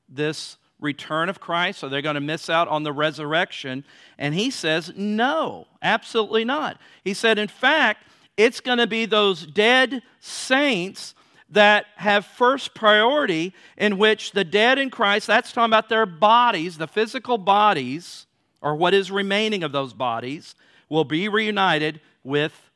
this 0.08 0.56
return 0.80 1.28
of 1.28 1.40
Christ? 1.40 1.82
Are 1.82 1.88
they 1.88 2.02
going 2.02 2.14
to 2.14 2.20
miss 2.20 2.50
out 2.50 2.68
on 2.68 2.82
the 2.82 2.92
resurrection? 2.92 3.84
And 4.18 4.34
he 4.34 4.50
says, 4.50 4.92
no, 4.96 5.66
absolutely 5.82 6.44
not. 6.44 6.78
He 7.04 7.14
said, 7.14 7.38
in 7.38 7.48
fact, 7.48 8.04
it's 8.36 8.60
going 8.60 8.78
to 8.78 8.86
be 8.86 9.06
those 9.06 9.46
dead 9.46 10.02
saints 10.20 11.14
that 11.50 11.86
have 11.96 12.26
first 12.26 12.74
priority, 12.74 13.54
in 13.78 13.98
which 13.98 14.32
the 14.32 14.44
dead 14.44 14.78
in 14.78 14.90
Christ, 14.90 15.28
that's 15.28 15.52
talking 15.52 15.70
about 15.70 15.88
their 15.88 16.04
bodies, 16.04 16.76
the 16.76 16.88
physical 16.88 17.38
bodies, 17.38 18.26
or 18.60 18.74
what 18.74 18.92
is 18.92 19.10
remaining 19.10 19.62
of 19.62 19.70
those 19.70 19.92
bodies, 19.92 20.56
will 20.88 21.04
be 21.04 21.28
reunited 21.28 22.00
with 22.24 22.70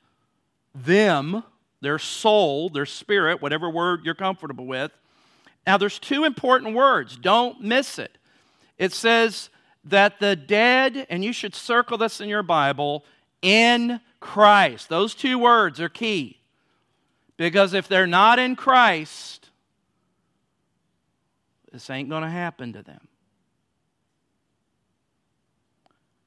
them, 0.72 1.42
their 1.80 1.98
soul, 1.98 2.68
their 2.70 2.86
spirit, 2.86 3.42
whatever 3.42 3.68
word 3.68 4.05
you're 4.05 4.14
comfortable 4.14 4.66
with. 4.66 4.92
Now, 5.67 5.77
there's 5.77 5.99
two 5.99 6.25
important 6.25 6.75
words. 6.75 7.17
Don't 7.17 7.61
miss 7.61 7.99
it. 7.99 8.17
It 8.79 8.93
says 8.93 9.51
that 9.85 10.21
the 10.21 10.35
dead, 10.37 11.07
and 11.11 11.25
you 11.25 11.33
should 11.33 11.55
circle 11.55 11.99
this 11.99 12.21
in 12.21 12.29
your 12.29 12.43
Bible, 12.43 13.05
in 13.43 14.01
Christ. 14.21 14.89
Those 14.89 15.15
two 15.15 15.39
words 15.39 15.81
are 15.81 15.89
key. 15.89 16.39
Because 17.37 17.73
if 17.73 17.89
they're 17.89 18.07
not 18.07 18.39
in 18.39 18.57
Christ, 18.57 19.49
this 21.73 21.89
ain't 21.89 22.11
going 22.11 22.23
to 22.23 22.29
happen 22.29 22.73
to 22.75 22.83
them. 22.83 23.09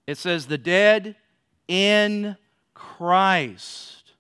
It 0.08 0.18
says 0.18 0.48
the 0.48 0.58
dead 0.58 1.16
in 1.68 2.36
Christ. 2.74 4.14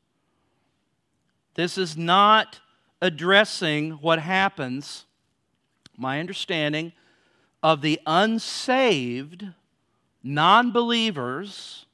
This 1.55 1.77
is 1.77 1.97
not 1.97 2.59
addressing 3.03 3.91
what 3.91 4.17
happens, 4.17 5.03
my 5.97 6.21
understanding, 6.21 6.93
of 7.61 7.81
the 7.81 7.99
unsaved, 8.07 9.45
non 10.23 10.71
believers, 10.71 11.85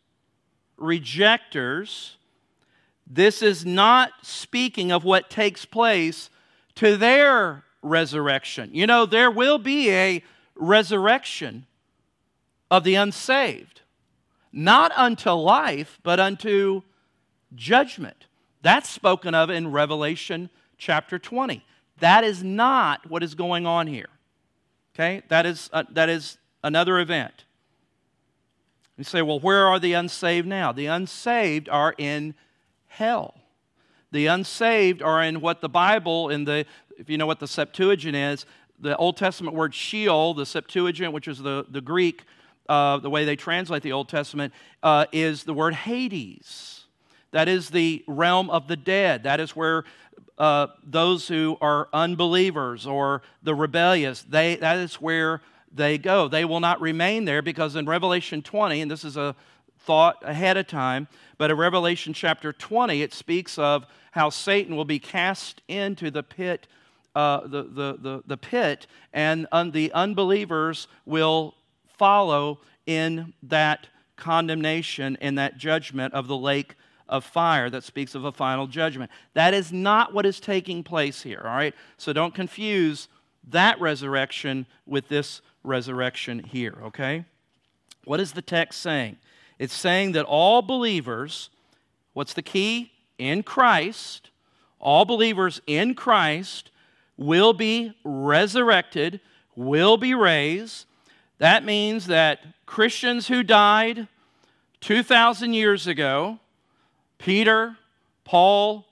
rejectors. 0.78 2.16
This 3.08 3.42
is 3.42 3.66
not 3.66 4.12
speaking 4.22 4.92
of 4.92 5.04
what 5.04 5.32
takes 5.32 5.66
place 5.66 6.30
to 6.76 6.96
their 6.96 7.64
resurrection. 7.82 8.70
You 8.72 8.86
know, 8.86 9.08
there 9.08 9.32
will 9.32 9.58
be 9.58 9.90
a 9.90 10.24
resurrection 10.54 11.66
of 12.70 12.84
the 12.84 12.94
unsaved, 12.94 13.82
not 14.54 14.92
unto 14.96 15.32
life, 15.32 16.00
but 16.04 16.20
unto 16.20 16.84
judgment. 17.56 18.28
That's 18.62 18.88
spoken 18.88 19.34
of 19.34 19.50
in 19.50 19.72
Revelation 19.72 20.52
chapter 20.80 21.20
20. 21.20 21.64
That 22.00 22.24
is 22.24 22.44
not 22.44 23.08
what 23.10 23.22
is 23.22 23.36
going 23.36 23.68
on 23.68 23.86
here. 23.86 24.10
Okay? 24.96 25.22
That 25.28 25.46
is, 25.46 25.70
uh, 25.72 25.84
that 25.92 26.10
is 26.10 26.38
another 26.64 26.98
event. 27.00 27.46
You 28.98 29.04
say, 29.04 29.22
well, 29.22 29.40
where 29.40 29.68
are 29.68 29.80
the 29.80 29.94
unsaved 29.94 30.48
now? 30.48 30.72
The 30.72 30.88
unsaved 30.88 31.70
are 31.70 31.94
in 31.98 32.34
hell. 32.88 33.36
The 34.12 34.26
unsaved 34.26 35.02
are 35.02 35.24
in 35.24 35.40
what 35.40 35.62
the 35.62 35.70
Bible, 35.70 36.30
in 36.30 36.44
the, 36.44 36.66
if 36.98 37.10
you 37.10 37.18
know 37.18 37.28
what 37.28 37.40
the 37.40 37.48
Septuagint 37.48 38.16
is, 38.16 38.46
the 38.80 38.98
Old 38.98 39.16
Testament 39.16 39.56
word 39.56 39.74
Sheol, 39.74 40.34
the 40.34 40.46
Septuagint, 40.46 41.14
which 41.14 41.28
is 41.28 41.40
the, 41.40 41.66
the 41.70 41.82
Greek, 41.82 42.24
uh, 42.68 42.98
the 42.98 43.10
way 43.10 43.24
they 43.24 43.36
translate 43.36 43.84
the 43.84 43.92
Old 43.92 44.10
Testament, 44.10 44.54
uh, 44.84 45.06
is 45.12 45.44
the 45.44 45.54
word 45.54 45.76
Hades. 45.76 46.86
That 47.32 47.48
is 47.48 47.70
the 47.70 48.04
realm 48.08 48.50
of 48.50 48.68
the 48.68 48.76
dead. 48.76 49.24
That 49.24 49.40
is 49.40 49.56
where 49.56 49.84
uh, 50.40 50.68
those 50.84 51.28
who 51.28 51.58
are 51.60 51.90
unbelievers 51.92 52.88
or 52.88 53.22
the 53.44 53.54
rebellious, 53.54 54.22
they, 54.24 54.56
that 54.56 54.78
is 54.78 54.96
where 54.96 55.42
they 55.72 55.98
go. 55.98 56.28
They 56.28 56.46
will 56.46 56.62
not 56.62 56.80
remain 56.82 57.26
there 57.26 57.42
because 57.42 57.76
in 57.76 57.86
Revelation 57.86 58.42
20, 58.42 58.82
and 58.82 58.90
this 58.90 59.04
is 59.04 59.18
a 59.18 59.36
thought 59.80 60.18
ahead 60.24 60.58
of 60.58 60.68
time, 60.68 61.08
but 61.38 61.52
in 61.52 61.58
Revelation 61.58 62.14
chapter 62.14 62.54
20, 62.54 63.02
it 63.02 63.14
speaks 63.14 63.58
of 63.58 63.86
how 64.12 64.30
Satan 64.30 64.76
will 64.76 64.86
be 64.86 65.00
cast 65.00 65.62
into 65.68 66.10
the 66.10 66.24
pit, 66.24 66.68
uh, 67.16 67.42
the, 67.42 67.64
the, 67.64 67.98
the, 68.00 68.24
the, 68.26 68.38
pit, 68.38 68.88
and 69.14 69.48
un, 69.52 69.72
the 69.72 69.92
unbelievers 69.94 70.88
will 71.06 71.56
follow 71.98 72.60
in 72.86 73.34
that 73.44 73.88
condemnation 74.16 75.18
and 75.22 75.38
that 75.38 75.58
judgment 75.58 76.14
of 76.14 76.28
the 76.28 76.38
lake 76.38 76.76
of 77.10 77.26
fire 77.26 77.70
that 77.70 77.84
speaks 77.84 78.16
of 78.16 78.24
a 78.24 78.32
final 78.32 78.68
judgment. 78.68 79.12
That 79.34 79.54
is 79.54 79.74
not 79.74 80.14
what 80.14 80.26
is 80.26 80.40
taking 80.40 80.84
place 80.84 81.22
here, 81.22 81.42
all 81.44 81.56
right? 81.56 81.74
So 81.98 82.14
don't 82.14 82.34
confuse 82.34 83.10
that 83.50 83.82
resurrection 83.82 84.68
with 84.86 85.10
this 85.10 85.42
resurrection 85.64 86.40
here, 86.40 86.78
okay? 86.84 87.26
What 88.06 88.20
is 88.20 88.32
the 88.32 88.42
text 88.42 88.82
saying? 88.82 89.18
It's 89.58 89.74
saying 89.74 90.14
that 90.14 90.26
all 90.26 90.62
believers, 90.62 91.50
what's 92.14 92.34
the 92.34 92.42
key? 92.42 92.92
In 93.18 93.44
Christ, 93.44 94.30
all 94.80 95.04
believers 95.04 95.62
in 95.68 95.96
Christ 95.96 96.72
will 97.18 97.52
be 97.52 97.94
resurrected, 98.06 99.20
will 99.56 99.98
be 99.98 100.14
raised. 100.14 100.86
That 101.40 101.66
means 101.66 102.08
that 102.08 102.40
Christians 102.66 103.28
who 103.28 103.44
died 103.44 104.08
2,000 104.80 105.54
years 105.54 105.88
ago, 105.88 106.40
Peter, 107.20 107.76
Paul, 108.24 108.86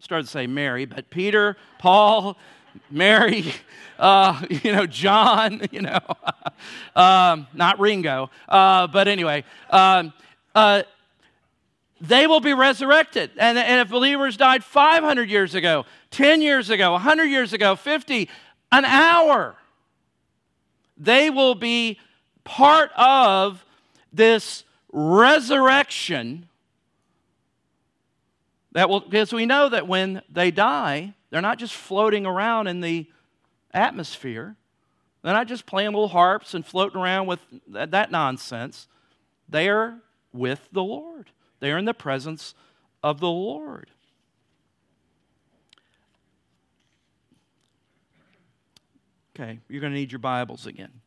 started 0.00 0.24
to 0.24 0.30
say 0.30 0.46
Mary, 0.46 0.84
but 0.86 1.08
Peter, 1.10 1.56
Paul, 1.78 2.36
Mary, 2.90 3.52
uh, 3.98 4.42
you 4.48 4.72
know, 4.72 4.86
John, 4.86 5.62
you 5.70 5.82
know, 5.82 6.00
um, 6.96 7.46
not 7.54 7.78
Ringo, 7.78 8.30
uh, 8.48 8.86
but 8.88 9.08
anyway, 9.08 9.44
um, 9.70 10.12
uh, 10.54 10.82
they 12.00 12.26
will 12.26 12.40
be 12.40 12.54
resurrected. 12.54 13.30
And, 13.38 13.58
and 13.58 13.80
if 13.80 13.88
believers 13.88 14.36
died 14.36 14.64
500 14.64 15.30
years 15.30 15.54
ago, 15.54 15.86
10 16.10 16.42
years 16.42 16.70
ago, 16.70 16.92
100 16.92 17.24
years 17.24 17.52
ago, 17.52 17.76
50, 17.76 18.28
an 18.72 18.84
hour, 18.84 19.56
they 20.96 21.30
will 21.30 21.54
be 21.54 21.98
part 22.44 22.90
of 22.96 23.64
this 24.12 24.64
resurrection 24.92 26.48
that 28.76 28.90
will 28.90 29.00
because 29.00 29.32
we 29.32 29.46
know 29.46 29.70
that 29.70 29.88
when 29.88 30.20
they 30.30 30.50
die 30.50 31.14
they're 31.30 31.40
not 31.40 31.58
just 31.58 31.74
floating 31.74 32.26
around 32.26 32.66
in 32.66 32.80
the 32.80 33.06
atmosphere. 33.72 34.56
They're 35.22 35.32
not 35.32 35.48
just 35.48 35.66
playing 35.66 35.90
little 35.90 36.08
harps 36.08 36.54
and 36.54 36.64
floating 36.64 37.00
around 37.00 37.26
with 37.26 37.40
that, 37.68 37.90
that 37.90 38.10
nonsense. 38.10 38.86
They 39.48 39.68
are 39.68 39.98
with 40.32 40.68
the 40.72 40.82
Lord, 40.82 41.30
they 41.60 41.72
are 41.72 41.78
in 41.78 41.86
the 41.86 41.94
presence 41.94 42.54
of 43.02 43.18
the 43.20 43.30
Lord. 43.30 43.90
Okay, 49.34 49.58
you're 49.68 49.80
going 49.80 49.92
to 49.92 49.98
need 49.98 50.12
your 50.12 50.18
Bibles 50.18 50.66
again. 50.66 51.00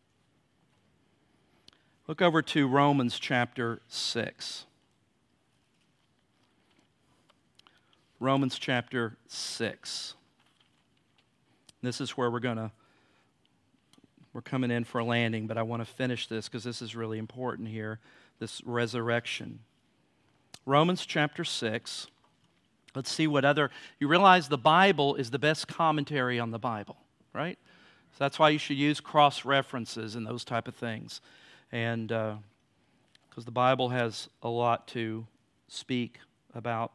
Look 2.07 2.21
over 2.21 2.41
to 2.41 2.67
Romans 2.67 3.19
chapter 3.19 3.81
6. 3.87 4.65
Romans 8.19 8.59
chapter 8.59 9.15
6. 9.27 10.13
This 11.81 12.01
is 12.01 12.11
where 12.11 12.29
we're 12.29 12.39
going 12.39 12.57
to 12.57 12.71
we're 14.31 14.41
coming 14.41 14.69
in 14.69 14.83
for 14.83 14.99
a 14.99 15.03
landing, 15.03 15.47
but 15.47 15.57
I 15.57 15.63
want 15.63 15.81
to 15.81 15.91
finish 15.91 16.27
this 16.27 16.47
because 16.47 16.63
this 16.63 16.81
is 16.81 16.95
really 16.95 17.17
important 17.17 17.67
here 17.67 17.99
this 18.39 18.61
resurrection. 18.63 19.59
Romans 20.65 21.05
chapter 21.05 21.43
6. 21.43 22.07
Let's 22.95 23.11
see 23.11 23.27
what 23.27 23.43
other. 23.45 23.69
You 23.99 24.07
realize 24.07 24.47
the 24.47 24.57
Bible 24.57 25.15
is 25.15 25.29
the 25.31 25.39
best 25.39 25.67
commentary 25.67 26.39
on 26.39 26.51
the 26.51 26.59
Bible, 26.59 26.97
right? 27.33 27.57
So 28.11 28.17
that's 28.19 28.39
why 28.39 28.49
you 28.49 28.57
should 28.57 28.77
use 28.77 28.99
cross 28.99 29.45
references 29.45 30.15
and 30.15 30.25
those 30.25 30.43
type 30.43 30.67
of 30.67 30.75
things. 30.75 31.21
And 31.71 32.07
because 32.07 32.39
uh, 33.37 33.45
the 33.45 33.51
Bible 33.51 33.89
has 33.89 34.29
a 34.41 34.49
lot 34.49 34.87
to 34.89 35.27
speak 35.67 36.19
about 36.55 36.91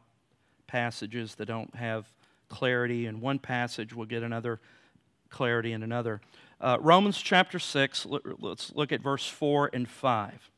passages 0.67 1.35
that 1.35 1.45
don't 1.45 1.75
have 1.75 2.07
clarity 2.49 3.05
in 3.05 3.21
one 3.21 3.39
passage, 3.39 3.93
we'll 3.93 4.05
get 4.05 4.23
another 4.23 4.59
clarity 5.29 5.73
in 5.73 5.83
another. 5.83 6.21
Uh, 6.61 6.77
Romans 6.79 7.17
chapter 7.17 7.59
6, 7.59 8.07
let's 8.39 8.73
look 8.73 8.91
at 8.91 9.01
verse 9.01 9.27
4 9.27 9.69
and 9.73 9.89
5. 9.89 10.49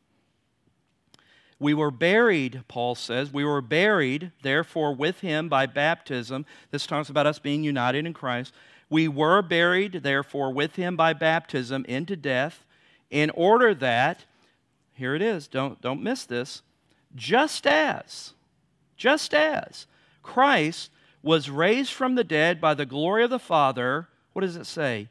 We 1.60 1.74
were 1.74 1.90
buried, 1.90 2.62
Paul 2.68 2.94
says, 2.94 3.34
we 3.34 3.44
were 3.44 3.62
buried, 3.62 4.32
therefore, 4.44 4.94
with 4.94 5.22
him 5.22 5.50
by 5.50 5.66
baptism. 5.66 6.46
This 6.70 6.86
talks 6.86 7.10
about 7.10 7.26
us 7.26 7.40
being 7.40 7.64
united 7.64 8.06
in 8.06 8.14
Christ. 8.14 8.54
We 8.90 9.08
were 9.08 9.42
buried, 9.42 10.04
therefore, 10.04 10.54
with 10.54 10.76
him 10.76 10.96
by 10.96 11.14
baptism 11.14 11.84
into 11.86 12.16
death, 12.16 12.64
in 13.10 13.32
order 13.32 13.74
that, 13.74 14.26
here 14.94 15.16
it 15.16 15.22
is, 15.22 15.48
don't, 15.48 15.82
don't 15.82 16.04
miss 16.04 16.26
this, 16.26 16.62
just 17.16 17.66
as, 17.66 18.34
just 18.96 19.34
as 19.34 19.88
Christ 20.28 20.92
was 21.24 21.50
raised 21.50 21.94
from 21.94 22.16
the 22.16 22.24
dead 22.24 22.60
by 22.60 22.74
the 22.74 22.86
glory 22.86 23.24
of 23.24 23.30
the 23.30 23.40
Father, 23.40 24.10
what 24.34 24.42
does 24.42 24.58
it 24.58 24.66
say? 24.66 25.08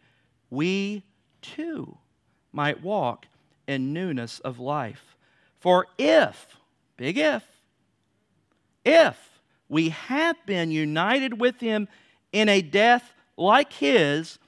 We 0.50 1.04
too 1.40 1.96
might 2.52 2.82
walk 2.82 3.26
in 3.66 3.94
newness 3.94 4.40
of 4.40 4.60
life. 4.60 5.16
For 5.58 5.86
if, 5.98 6.58
big 6.98 7.16
if, 7.16 7.42
if 8.84 9.40
we 9.70 9.88
have 9.88 10.36
been 10.44 10.70
united 10.70 11.40
with 11.40 11.60
him 11.60 11.88
in 12.30 12.50
a 12.50 12.60
death 12.60 13.14
like 13.38 13.72
his, 13.72 14.38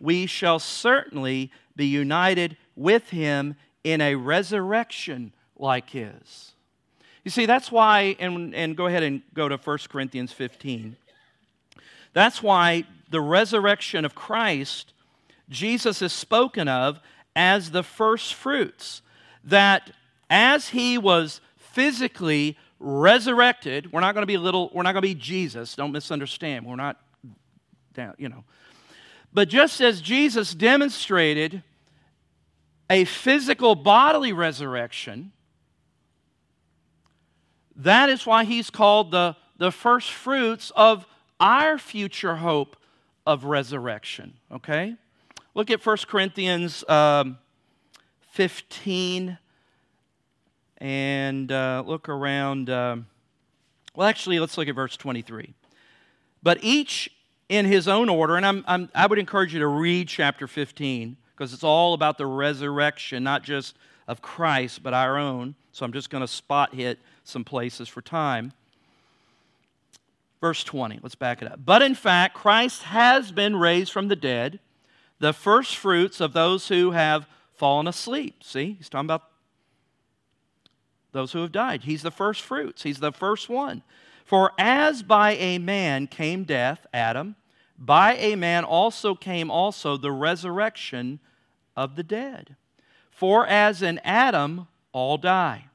we 0.00 0.26
shall 0.26 0.58
certainly 0.58 1.52
be 1.76 1.86
united 1.86 2.56
with 2.74 3.10
him 3.10 3.54
in 3.84 4.00
a 4.00 4.16
resurrection 4.16 5.32
like 5.56 5.90
his. 5.90 6.55
You 7.26 7.30
see, 7.30 7.44
that's 7.44 7.72
why, 7.72 8.14
and, 8.20 8.54
and 8.54 8.76
go 8.76 8.86
ahead 8.86 9.02
and 9.02 9.20
go 9.34 9.48
to 9.48 9.56
1 9.56 9.78
Corinthians 9.88 10.30
15. 10.30 10.96
That's 12.12 12.40
why 12.40 12.84
the 13.10 13.20
resurrection 13.20 14.04
of 14.04 14.14
Christ, 14.14 14.92
Jesus 15.48 16.02
is 16.02 16.12
spoken 16.12 16.68
of 16.68 17.00
as 17.34 17.72
the 17.72 17.82
first 17.82 18.34
fruits. 18.34 19.02
That 19.42 19.90
as 20.30 20.68
he 20.68 20.98
was 20.98 21.40
physically 21.56 22.56
resurrected, 22.78 23.92
we're 23.92 24.02
not 24.02 24.14
going 24.14 24.22
to 24.22 24.28
be 24.28 24.36
little, 24.36 24.70
we're 24.72 24.84
not 24.84 24.92
going 24.92 25.02
to 25.02 25.08
be 25.08 25.14
Jesus, 25.16 25.74
don't 25.74 25.90
misunderstand. 25.90 26.64
We're 26.64 26.76
not 26.76 27.00
down, 27.92 28.14
you 28.18 28.28
know. 28.28 28.44
But 29.32 29.48
just 29.48 29.80
as 29.80 30.00
Jesus 30.00 30.54
demonstrated 30.54 31.64
a 32.88 33.04
physical 33.04 33.74
bodily 33.74 34.32
resurrection, 34.32 35.32
that 37.76 38.08
is 38.08 38.26
why 38.26 38.44
he's 38.44 38.70
called 38.70 39.10
the, 39.10 39.36
the 39.58 39.70
first 39.70 40.10
fruits 40.10 40.72
of 40.74 41.06
our 41.38 41.78
future 41.78 42.36
hope 42.36 42.76
of 43.26 43.44
resurrection. 43.44 44.34
Okay? 44.50 44.96
Look 45.54 45.70
at 45.70 45.84
1 45.84 45.96
Corinthians 46.08 46.84
um, 46.88 47.38
15 48.32 49.38
and 50.78 51.52
uh, 51.52 51.82
look 51.86 52.08
around. 52.08 52.70
Um, 52.70 53.06
well, 53.94 54.08
actually, 54.08 54.38
let's 54.38 54.58
look 54.58 54.68
at 54.68 54.74
verse 54.74 54.96
23. 54.96 55.54
But 56.42 56.58
each 56.62 57.10
in 57.48 57.64
his 57.64 57.88
own 57.88 58.08
order, 58.08 58.36
and 58.36 58.44
I'm, 58.44 58.64
I'm, 58.66 58.88
I 58.94 59.06
would 59.06 59.18
encourage 59.18 59.54
you 59.54 59.60
to 59.60 59.66
read 59.66 60.08
chapter 60.08 60.46
15 60.46 61.16
because 61.34 61.52
it's 61.52 61.64
all 61.64 61.94
about 61.94 62.18
the 62.18 62.26
resurrection, 62.26 63.22
not 63.22 63.42
just 63.42 63.76
of 64.08 64.22
Christ, 64.22 64.82
but 64.82 64.94
our 64.94 65.18
own. 65.18 65.54
So 65.72 65.84
I'm 65.84 65.92
just 65.92 66.10
going 66.10 66.22
to 66.22 66.28
spot 66.28 66.74
hit 66.74 66.98
some 67.28 67.44
places 67.44 67.88
for 67.88 68.02
time. 68.02 68.52
Verse 70.40 70.62
20, 70.64 71.00
let's 71.02 71.14
back 71.14 71.42
it 71.42 71.50
up. 71.50 71.60
But 71.64 71.82
in 71.82 71.94
fact, 71.94 72.34
Christ 72.34 72.82
has 72.84 73.32
been 73.32 73.56
raised 73.56 73.92
from 73.92 74.08
the 74.08 74.16
dead, 74.16 74.60
the 75.18 75.32
first 75.32 75.76
fruits 75.76 76.20
of 76.20 76.32
those 76.32 76.68
who 76.68 76.90
have 76.90 77.26
fallen 77.54 77.88
asleep. 77.88 78.44
See, 78.44 78.74
he's 78.74 78.88
talking 78.88 79.06
about 79.06 79.24
those 81.12 81.32
who 81.32 81.40
have 81.40 81.52
died. 81.52 81.84
He's 81.84 82.02
the 82.02 82.10
first 82.10 82.42
fruits, 82.42 82.82
he's 82.82 83.00
the 83.00 83.12
first 83.12 83.48
one. 83.48 83.82
For 84.24 84.52
as 84.58 85.02
by 85.02 85.32
a 85.32 85.58
man 85.58 86.08
came 86.08 86.44
death, 86.44 86.86
Adam, 86.92 87.36
by 87.78 88.14
a 88.16 88.36
man 88.36 88.64
also 88.64 89.14
came 89.14 89.50
also 89.50 89.96
the 89.96 90.12
resurrection 90.12 91.20
of 91.76 91.96
the 91.96 92.02
dead. 92.02 92.56
For 93.10 93.46
as 93.46 93.82
in 93.82 93.98
Adam 94.00 94.66
all 94.92 95.16
die, 95.16 95.66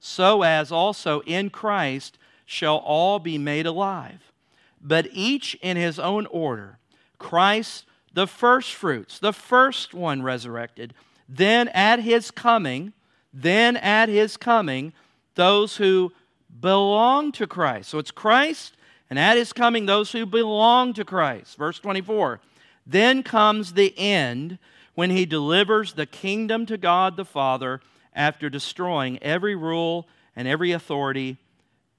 so 0.00 0.42
as 0.42 0.72
also 0.72 1.20
in 1.20 1.50
Christ 1.50 2.18
shall 2.46 2.78
all 2.78 3.18
be 3.18 3.38
made 3.38 3.66
alive, 3.66 4.32
but 4.80 5.06
each 5.12 5.54
in 5.62 5.76
his 5.76 5.98
own 5.98 6.26
order. 6.26 6.78
Christ 7.18 7.84
the 8.12 8.26
firstfruits, 8.26 9.18
the 9.18 9.32
first 9.32 9.94
one 9.94 10.22
resurrected. 10.22 10.94
Then 11.28 11.68
at 11.68 12.00
his 12.00 12.30
coming, 12.30 12.92
then 13.32 13.76
at 13.76 14.08
his 14.08 14.36
coming, 14.36 14.92
those 15.36 15.76
who 15.76 16.12
belong 16.60 17.32
to 17.32 17.46
Christ. 17.46 17.90
So 17.90 17.98
it's 17.98 18.10
Christ, 18.10 18.74
and 19.08 19.18
at 19.18 19.36
his 19.36 19.52
coming, 19.52 19.86
those 19.86 20.12
who 20.12 20.26
belong 20.26 20.92
to 20.94 21.04
Christ. 21.04 21.56
Verse 21.56 21.78
24. 21.78 22.40
Then 22.86 23.22
comes 23.22 23.74
the 23.74 23.96
end 23.96 24.58
when 24.94 25.10
he 25.10 25.24
delivers 25.24 25.92
the 25.92 26.06
kingdom 26.06 26.66
to 26.66 26.76
God 26.76 27.16
the 27.16 27.24
Father 27.24 27.80
after 28.14 28.50
destroying 28.50 29.22
every 29.22 29.54
rule 29.54 30.08
and 30.36 30.46
every 30.48 30.72
authority 30.72 31.36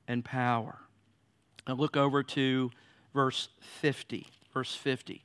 and 0.08 0.26
power. 0.26 0.80
Now 1.68 1.76
look 1.76 1.96
over 1.96 2.24
to 2.24 2.72
verse 3.14 3.50
50. 3.60 4.28
Verse 4.54 4.76
50. 4.76 5.24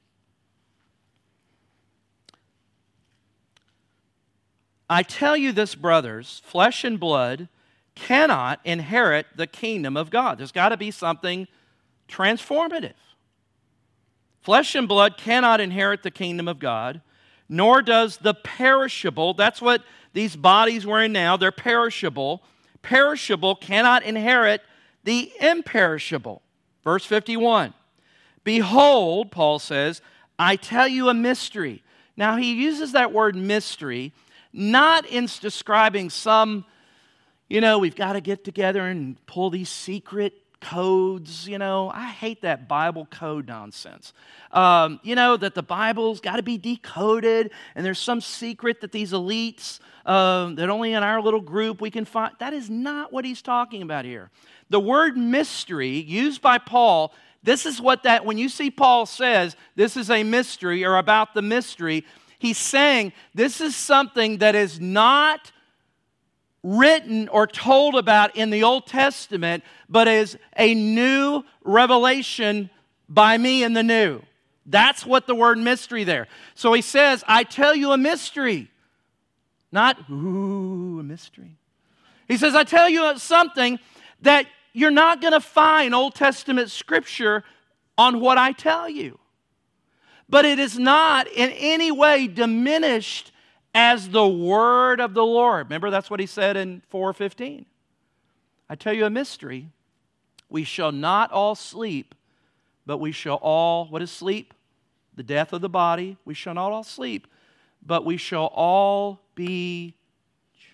I 4.88 5.02
tell 5.02 5.36
you 5.36 5.50
this, 5.50 5.74
brothers, 5.74 6.40
flesh 6.44 6.84
and 6.84 7.00
blood 7.00 7.48
cannot 7.96 8.60
inherit 8.64 9.26
the 9.34 9.46
kingdom 9.46 9.96
of 9.96 10.10
God. 10.10 10.38
There's 10.38 10.52
got 10.52 10.68
to 10.68 10.76
be 10.76 10.92
something 10.92 11.48
transformative. 12.08 12.92
Flesh 14.42 14.76
and 14.76 14.86
blood 14.86 15.16
cannot 15.16 15.60
inherit 15.60 16.04
the 16.04 16.10
kingdom 16.12 16.46
of 16.46 16.60
God, 16.60 17.00
nor 17.48 17.82
does 17.82 18.18
the 18.18 18.34
perishable, 18.34 19.34
that's 19.34 19.62
what 19.62 19.82
these 20.12 20.36
bodies 20.36 20.86
we're 20.86 21.04
in 21.04 21.12
now, 21.12 21.36
they're 21.36 21.52
perishable. 21.52 22.42
Perishable 22.82 23.54
cannot 23.54 24.02
inherit 24.04 24.62
the 25.04 25.30
imperishable. 25.40 26.42
Verse 26.84 27.04
51 27.04 27.74
Behold, 28.44 29.30
Paul 29.30 29.58
says, 29.58 30.00
I 30.38 30.56
tell 30.56 30.86
you 30.86 31.08
a 31.08 31.14
mystery. 31.14 31.82
Now, 32.16 32.36
he 32.36 32.54
uses 32.54 32.92
that 32.92 33.12
word 33.12 33.36
mystery 33.36 34.12
not 34.52 35.04
in 35.06 35.28
describing 35.40 36.08
some, 36.08 36.64
you 37.48 37.60
know, 37.60 37.78
we've 37.78 37.96
got 37.96 38.14
to 38.14 38.20
get 38.20 38.42
together 38.44 38.86
and 38.86 39.24
pull 39.26 39.50
these 39.50 39.68
secret 39.68 40.32
codes, 40.60 41.48
you 41.48 41.58
know. 41.58 41.90
I 41.92 42.06
hate 42.06 42.42
that 42.42 42.68
Bible 42.68 43.06
code 43.10 43.46
nonsense. 43.48 44.12
Um, 44.52 45.00
you 45.02 45.14
know, 45.14 45.36
that 45.36 45.54
the 45.54 45.62
Bible's 45.62 46.20
got 46.20 46.36
to 46.36 46.42
be 46.42 46.58
decoded 46.58 47.50
and 47.74 47.84
there's 47.84 47.98
some 47.98 48.20
secret 48.20 48.80
that 48.80 48.92
these 48.92 49.12
elites, 49.12 49.80
um, 50.06 50.54
that 50.56 50.70
only 50.70 50.92
in 50.92 51.02
our 51.02 51.20
little 51.20 51.40
group 51.40 51.80
we 51.80 51.90
can 51.90 52.04
find. 52.04 52.34
That 52.38 52.52
is 52.52 52.70
not 52.70 53.12
what 53.12 53.24
he's 53.24 53.42
talking 53.42 53.82
about 53.82 54.04
here. 54.04 54.30
The 54.70 54.80
word 54.80 55.16
mystery 55.16 55.98
used 55.98 56.42
by 56.42 56.58
Paul 56.58 57.12
this 57.42 57.64
is 57.64 57.80
what 57.80 58.02
that, 58.02 58.24
when 58.24 58.38
you 58.38 58.48
see 58.48 58.72
Paul 58.72 59.06
says, 59.06 59.54
this 59.76 59.96
is 59.96 60.10
a 60.10 60.24
mystery 60.24 60.84
or 60.84 60.96
about 60.96 61.32
the 61.32 61.42
mystery, 61.42 62.04
He's 62.38 62.58
saying 62.58 63.12
this 63.34 63.60
is 63.60 63.74
something 63.74 64.38
that 64.38 64.54
is 64.54 64.80
not 64.80 65.52
written 66.66 67.28
or 67.28 67.46
told 67.46 67.94
about 67.94 68.36
in 68.36 68.50
the 68.50 68.64
Old 68.64 68.86
Testament, 68.86 69.62
but 69.88 70.08
is 70.08 70.36
a 70.56 70.74
new 70.74 71.44
revelation 71.62 72.70
by 73.08 73.38
me 73.38 73.62
in 73.62 73.72
the 73.72 73.82
new. 73.82 74.20
That's 74.66 75.06
what 75.06 75.26
the 75.26 75.34
word 75.34 75.58
mystery 75.58 76.02
there. 76.02 76.26
So 76.54 76.72
he 76.72 76.82
says, 76.82 77.22
I 77.28 77.44
tell 77.44 77.76
you 77.76 77.92
a 77.92 77.96
mystery. 77.96 78.68
Not, 79.70 80.10
ooh, 80.10 80.98
a 80.98 81.02
mystery. 81.02 81.56
He 82.26 82.36
says, 82.36 82.54
I 82.56 82.64
tell 82.64 82.88
you 82.88 83.16
something 83.18 83.78
that 84.22 84.46
you're 84.72 84.90
not 84.90 85.20
going 85.20 85.34
to 85.34 85.40
find 85.40 85.94
Old 85.94 86.16
Testament 86.16 86.70
scripture 86.70 87.44
on 87.96 88.20
what 88.20 88.38
I 88.38 88.50
tell 88.52 88.88
you 88.88 89.18
but 90.28 90.44
it 90.44 90.58
is 90.58 90.78
not 90.78 91.28
in 91.28 91.50
any 91.50 91.90
way 91.90 92.26
diminished 92.26 93.32
as 93.76 94.08
the 94.08 94.26
word 94.26 95.00
of 95.00 95.12
the 95.12 95.22
Lord. 95.22 95.66
Remember, 95.66 95.90
that's 95.90 96.08
what 96.08 96.18
he 96.18 96.24
said 96.24 96.56
in 96.56 96.80
415. 96.88 97.66
I 98.70 98.74
tell 98.74 98.94
you 98.94 99.04
a 99.04 99.10
mystery. 99.10 99.68
We 100.48 100.64
shall 100.64 100.92
not 100.92 101.30
all 101.30 101.54
sleep, 101.54 102.14
but 102.86 102.96
we 102.96 103.12
shall 103.12 103.36
all, 103.36 103.84
what 103.88 104.00
is 104.00 104.10
sleep? 104.10 104.54
The 105.14 105.22
death 105.22 105.52
of 105.52 105.60
the 105.60 105.68
body. 105.68 106.16
We 106.24 106.32
shall 106.32 106.54
not 106.54 106.72
all 106.72 106.84
sleep, 106.84 107.26
but 107.84 108.02
we 108.02 108.16
shall 108.16 108.46
all 108.46 109.20
be 109.34 109.94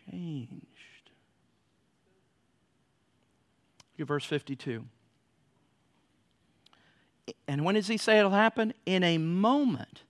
changed. 0.09 0.53
Look 3.99 4.03
at 4.03 4.07
verse 4.07 4.25
52. 4.25 4.85
And 7.49 7.65
when 7.65 7.75
does 7.75 7.89
he 7.89 7.97
say 7.97 8.21
it'll 8.21 8.31
happen? 8.31 8.75
In 8.87 9.03
a 9.03 9.19
moment, 9.19 10.03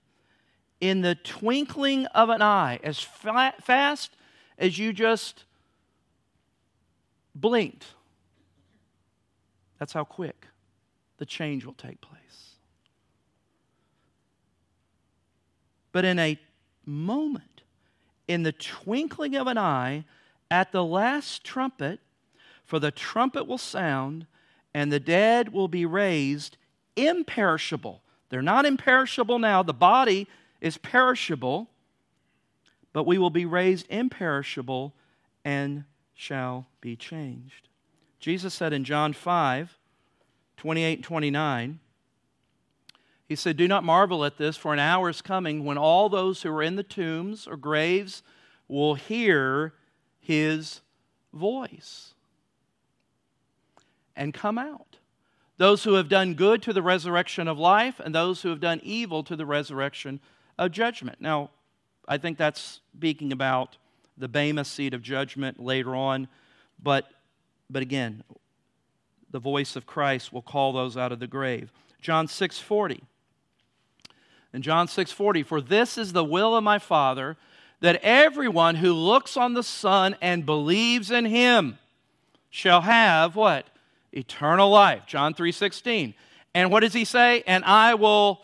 in 0.83 0.99
the 0.99 1.15
twinkling 1.15 2.05
of 2.07 2.27
an 2.27 2.41
eye, 2.41 2.77
as 2.83 2.99
fa- 2.99 3.53
fast 3.61 4.17
as 4.57 4.77
you 4.77 4.91
just 4.91 5.45
blinked. 7.33 7.85
That's 9.79 9.93
how 9.93 10.03
quick 10.03 10.45
the 11.19 11.25
change 11.25 11.63
will 11.63 11.71
take 11.71 12.01
place. 12.01 12.55
But 15.93 16.03
in 16.03 16.19
a 16.19 16.37
moment, 16.85 17.61
in 18.27 18.43
the 18.43 18.51
twinkling 18.51 19.37
of 19.37 19.47
an 19.47 19.57
eye, 19.57 20.03
at 20.51 20.73
the 20.73 20.83
last 20.83 21.45
trumpet, 21.45 22.01
for 22.65 22.77
the 22.77 22.91
trumpet 22.91 23.47
will 23.47 23.57
sound, 23.57 24.25
and 24.73 24.91
the 24.91 24.99
dead 24.99 25.53
will 25.53 25.69
be 25.69 25.85
raised 25.85 26.57
imperishable. 26.97 28.01
They're 28.27 28.41
not 28.41 28.65
imperishable 28.65 29.39
now. 29.39 29.63
The 29.63 29.73
body 29.73 30.27
is 30.63 30.77
perishable, 30.77 31.69
but 32.93 33.05
we 33.05 33.17
will 33.17 33.29
be 33.29 33.45
raised 33.45 33.85
imperishable 33.89 34.93
and 35.43 35.83
shall 36.15 36.65
be 36.79 36.95
changed. 36.95 37.67
Jesus 38.19 38.53
said 38.53 38.73
in 38.73 38.85
John 38.85 39.13
5 39.13 39.77
28 40.55 40.93
and 40.93 41.03
29, 41.03 41.79
He 43.27 43.35
said, 43.35 43.57
Do 43.57 43.67
not 43.67 43.83
marvel 43.83 44.23
at 44.23 44.37
this, 44.37 44.55
for 44.55 44.71
an 44.71 44.79
hour 44.79 45.09
is 45.09 45.21
coming 45.21 45.65
when 45.65 45.77
all 45.77 46.07
those 46.07 46.41
who 46.41 46.49
are 46.51 46.63
in 46.63 46.77
the 46.77 46.83
tombs 46.83 47.45
or 47.45 47.57
graves 47.57 48.23
will 48.69 48.93
hear 48.93 49.73
His 50.21 50.79
voice 51.33 52.13
and 54.15 54.33
come 54.33 54.57
out 54.57 54.99
those 55.57 55.83
who 55.83 55.93
have 55.93 56.09
done 56.09 56.33
good 56.33 56.61
to 56.63 56.73
the 56.73 56.81
resurrection 56.81 57.47
of 57.47 57.59
life, 57.59 57.99
and 57.99 58.13
those 58.13 58.41
who 58.41 58.49
have 58.49 58.59
done 58.59 58.81
evil 58.83 59.23
to 59.23 59.35
the 59.35 59.45
resurrection 59.45 60.19
of 60.57 60.71
judgment. 60.71 61.19
Now, 61.19 61.49
I 62.07 62.17
think 62.17 62.37
that's 62.37 62.81
speaking 62.95 63.31
about 63.31 63.77
the 64.17 64.27
Bema 64.27 64.65
seat 64.65 64.93
of 64.93 65.01
judgment 65.01 65.59
later 65.59 65.95
on, 65.95 66.27
but, 66.81 67.09
but 67.69 67.81
again, 67.81 68.23
the 69.31 69.39
voice 69.39 69.75
of 69.75 69.85
Christ 69.85 70.31
will 70.31 70.41
call 70.41 70.73
those 70.73 70.95
out 70.95 71.11
of 71.11 71.19
the 71.19 71.27
grave. 71.27 71.71
John 72.01 72.27
6 72.27 72.59
40. 72.59 73.03
In 74.53 74.61
John 74.61 74.87
6 74.87 75.11
40, 75.11 75.43
for 75.43 75.61
this 75.61 75.97
is 75.97 76.13
the 76.13 76.23
will 76.23 76.55
of 76.55 76.63
my 76.63 76.77
Father, 76.77 77.37
that 77.79 77.99
everyone 78.03 78.75
who 78.75 78.93
looks 78.93 79.35
on 79.35 79.55
the 79.55 79.63
Son 79.63 80.15
and 80.21 80.45
believes 80.45 81.09
in 81.09 81.25
him 81.25 81.79
shall 82.49 82.81
have 82.81 83.35
what? 83.35 83.67
eternal 84.13 84.69
life. 84.69 85.05
John 85.05 85.33
3:16. 85.33 86.13
And 86.53 86.71
what 86.71 86.81
does 86.81 86.93
he 86.93 87.05
say? 87.05 87.43
And 87.47 87.65
I 87.65 87.95
will 87.95 88.41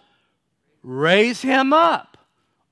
raise 0.84 1.42
him 1.42 1.74
up 1.74 2.18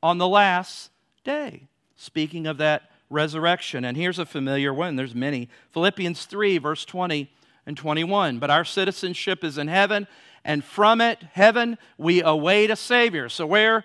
on 0.01 0.17
the 0.17 0.27
last 0.27 0.91
day. 1.23 1.67
Speaking 1.95 2.47
of 2.47 2.57
that 2.57 2.89
resurrection. 3.09 3.85
And 3.85 3.95
here's 3.95 4.19
a 4.19 4.25
familiar 4.25 4.73
one. 4.73 4.95
There's 4.95 5.15
many. 5.15 5.49
Philippians 5.71 6.25
3 6.25 6.57
verse 6.57 6.85
20 6.85 7.31
and 7.65 7.77
21. 7.77 8.39
But 8.39 8.49
our 8.49 8.65
citizenship 8.65 9.43
is 9.43 9.57
in 9.57 9.67
heaven, 9.67 10.07
and 10.43 10.63
from 10.63 11.01
it, 11.01 11.23
heaven, 11.33 11.77
we 11.97 12.21
await 12.21 12.71
a 12.71 12.75
Savior. 12.75 13.29
So, 13.29 13.45
where 13.45 13.83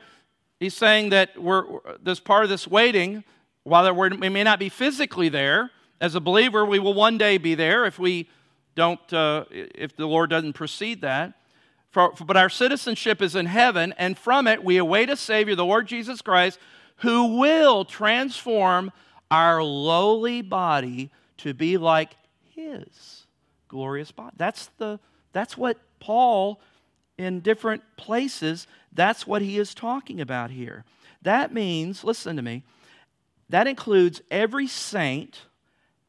he's 0.61 0.75
saying 0.75 1.11
that 1.11 1.41
we're, 1.41 1.65
this 2.01 2.21
part 2.21 2.45
of 2.45 2.51
this 2.51 2.69
waiting, 2.69 3.25
while 3.65 3.93
we 3.93 4.29
may 4.29 4.45
not 4.45 4.59
be 4.59 4.69
physically 4.69 5.29
there, 5.29 5.71
as 6.01 6.15
a 6.15 6.21
believer, 6.21 6.65
we 6.65 6.79
will 6.79 6.95
one 6.95 7.19
day 7.19 7.39
be 7.39 7.55
there 7.55 7.85
if 7.85 7.99
we 7.99 8.29
don't, 8.75 9.13
uh, 9.13 9.45
if 9.51 9.97
the 9.97 10.07
Lord 10.07 10.31
doesn't 10.31 10.55
precede 10.55 11.01
that. 11.03 11.35
For, 11.93 12.15
for, 12.17 12.25
but 12.25 12.37
our 12.37 12.49
citizenship 12.49 13.23
is 13.23 13.37
in 13.37 13.47
heaven, 13.47 13.95
and 13.97 14.19
from 14.19 14.47
it 14.47 14.65
we 14.65 14.79
await 14.79 15.11
a 15.11 15.17
Savior, 15.17 15.55
the 15.55 15.65
Lord 15.65 15.87
Jesus 15.87 16.21
Christ, 16.21 16.59
who 16.97 17.39
will 17.39 17.85
transform 17.85 18.91
our 19.31 19.63
lowly 19.63 20.43
body 20.43 21.11
to 21.39 21.55
be 21.55 21.77
like 21.77 22.17
His 22.51 23.23
glorious 23.73 24.13
body. 24.13 24.35
That's, 24.37 24.67
the, 24.77 25.01
that's 25.33 25.57
what 25.57 25.79
Paul, 25.99 26.61
in 27.17 27.41
different 27.41 27.83
places, 27.97 28.67
that's 28.93 29.27
what 29.27 29.41
he 29.41 29.59
is 29.59 29.75
talking 29.75 30.21
about 30.21 30.51
here. 30.51 30.85
That 31.23 31.55
means, 31.55 32.05
listen 32.05 32.37
to 32.37 32.43
me, 32.43 32.65
that 33.49 33.67
includes 33.67 34.21
every 34.31 34.67
saint, 34.67 35.43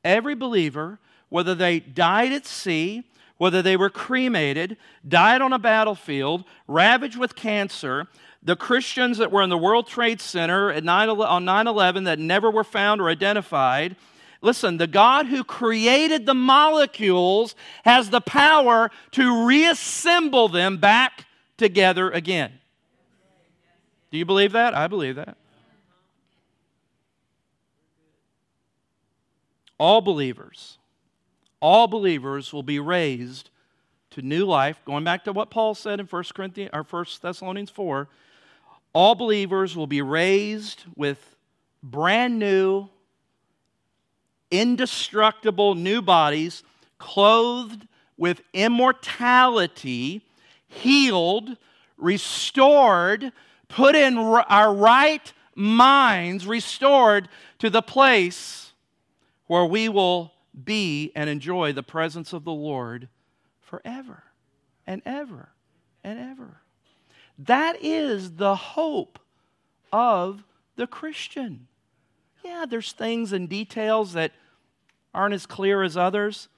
every 0.04 0.36
believer, 0.36 1.00
whether 1.30 1.56
they 1.56 1.80
died 1.80 2.34
at 2.34 2.46
sea, 2.46 3.04
whether 3.38 3.62
they 3.62 3.76
were 3.76 3.90
cremated, 3.90 4.78
died 5.08 5.42
on 5.42 5.54
a 5.54 5.60
battlefield, 5.60 6.44
ravaged 6.68 7.18
with 7.18 7.36
cancer, 7.36 8.08
the 8.42 8.56
Christians 8.56 9.18
that 9.18 9.32
were 9.32 9.42
in 9.42 9.50
the 9.50 9.58
World 9.58 9.88
Trade 9.88 10.22
Center 10.22 10.72
on 10.72 11.46
9 11.46 11.68
11 11.68 12.04
that 12.04 12.20
never 12.20 12.52
were 12.52 12.64
found 12.64 13.02
or 13.02 13.10
identified. 13.10 13.96
Listen, 14.42 14.76
the 14.76 14.88
God 14.88 15.28
who 15.28 15.44
created 15.44 16.26
the 16.26 16.34
molecules 16.34 17.56
has 17.86 18.10
the 18.10 18.20
power 18.20 18.92
to 19.12 19.46
reassemble 19.46 20.50
them 20.50 20.78
back 20.78 21.26
together 21.58 22.12
again. 22.12 22.52
Do 24.12 24.18
you 24.18 24.26
believe 24.26 24.52
that? 24.52 24.76
I 24.76 24.88
believe 24.88 25.16
that. 25.16 25.38
All 29.78 30.02
believers, 30.02 30.78
all 31.64 31.88
believers 31.88 32.52
will 32.52 32.62
be 32.62 32.78
raised 32.78 33.50
to 34.10 34.22
new 34.22 34.46
life. 34.46 34.82
Going 34.84 35.06
back 35.06 35.24
to 35.24 35.32
what 35.32 35.50
Paul 35.50 35.74
said 35.74 36.02
in 36.02 36.06
1 36.06 36.24
Corinthians 36.36 36.72
or 36.74 36.84
1 36.84 37.06
Thessalonians 37.22 37.70
4, 37.70 38.10
all 38.92 39.16
believers 39.16 39.74
will 39.74 39.88
be 39.88 40.02
raised 40.02 40.84
with 40.98 41.38
brand 41.82 42.38
new, 42.38 42.90
indestructible 44.52 45.74
new 45.74 46.02
bodies, 46.02 46.64
clothed 46.98 47.88
with 48.18 48.42
immortality, 48.54 50.22
healed, 50.68 51.56
restored 51.98 53.32
put 53.70 53.96
in 53.96 54.18
our 54.18 54.74
right 54.74 55.32
minds, 55.56 56.46
restored 56.46 57.30
to 57.60 57.70
the 57.70 57.82
place 57.82 58.74
where 59.48 59.66
we 59.66 59.88
will 59.88 60.33
be 60.62 61.12
and 61.16 61.30
enjoy 61.30 61.74
the 61.74 61.84
presence 61.84 62.34
of 62.34 62.44
the 62.44 62.52
Lord 62.52 63.08
forever 63.62 64.24
and 64.86 65.02
ever 65.06 65.50
and 66.04 66.20
ever. 66.20 66.62
That 67.38 67.78
is 67.82 68.34
the 68.34 68.56
hope 68.56 69.20
of 69.92 70.44
the 70.76 70.88
Christian. 70.88 71.68
Yeah, 72.44 72.66
there's 72.68 72.92
things 72.92 73.32
and 73.32 73.50
details 73.50 74.14
that 74.14 74.32
aren't 75.14 75.34
as 75.34 75.46
clear 75.46 75.84
as 75.84 75.96
others, 75.96 76.50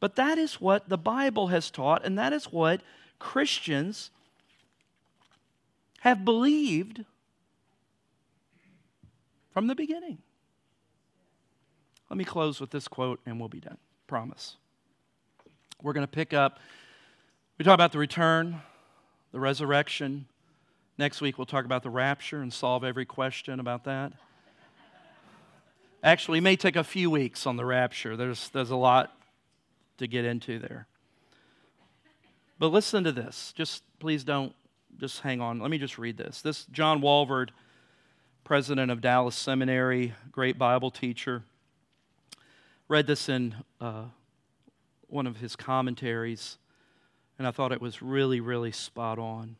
but 0.00 0.16
that 0.16 0.38
is 0.38 0.60
what 0.60 0.88
the 0.88 0.98
Bible 0.98 1.48
has 1.48 1.70
taught, 1.70 2.04
and 2.04 2.18
that 2.18 2.32
is 2.32 2.46
what 2.46 2.82
Christians 3.18 4.10
have 6.00 6.24
believed 6.24 7.04
from 9.52 9.66
the 9.66 9.74
beginning. 9.74 10.18
Let 12.10 12.16
me 12.16 12.24
close 12.24 12.60
with 12.60 12.70
this 12.70 12.88
quote 12.88 13.20
and 13.26 13.40
we'll 13.40 13.48
be 13.48 13.60
done. 13.60 13.78
Promise. 14.06 14.56
We're 15.82 15.92
going 15.92 16.06
to 16.06 16.10
pick 16.10 16.32
up, 16.32 16.58
we 17.58 17.64
talk 17.64 17.74
about 17.74 17.92
the 17.92 17.98
return, 17.98 18.60
the 19.32 19.40
resurrection. 19.40 20.26
Next 20.98 21.20
week 21.20 21.38
we'll 21.38 21.46
talk 21.46 21.64
about 21.64 21.82
the 21.82 21.90
rapture 21.90 22.40
and 22.40 22.52
solve 22.52 22.84
every 22.84 23.04
question 23.04 23.60
about 23.60 23.84
that. 23.84 24.12
Actually, 26.02 26.38
it 26.38 26.42
may 26.42 26.54
take 26.54 26.76
a 26.76 26.84
few 26.84 27.10
weeks 27.10 27.46
on 27.46 27.56
the 27.56 27.64
rapture. 27.64 28.16
There's, 28.16 28.50
there's 28.50 28.70
a 28.70 28.76
lot 28.76 29.16
to 29.96 30.06
get 30.06 30.26
into 30.26 30.58
there. 30.58 30.86
But 32.58 32.68
listen 32.68 33.04
to 33.04 33.12
this. 33.12 33.52
Just 33.56 33.82
please 33.98 34.22
don't 34.22 34.54
just 34.98 35.20
hang 35.20 35.40
on. 35.40 35.58
Let 35.58 35.70
me 35.70 35.78
just 35.78 35.98
read 35.98 36.16
this. 36.16 36.42
This 36.42 36.66
John 36.66 37.00
Walvoord, 37.00 37.50
president 38.44 38.90
of 38.90 39.00
Dallas 39.00 39.34
Seminary, 39.34 40.14
great 40.30 40.58
Bible 40.58 40.90
teacher, 40.90 41.42
read 42.94 43.08
this 43.08 43.28
in 43.28 43.56
uh, 43.80 44.04
one 45.08 45.26
of 45.26 45.38
his 45.38 45.56
commentaries, 45.56 46.58
and 47.36 47.44
I 47.44 47.50
thought 47.50 47.72
it 47.72 47.80
was 47.80 48.00
really, 48.00 48.38
really 48.38 48.70
spot 48.70 49.18
on. 49.18 49.56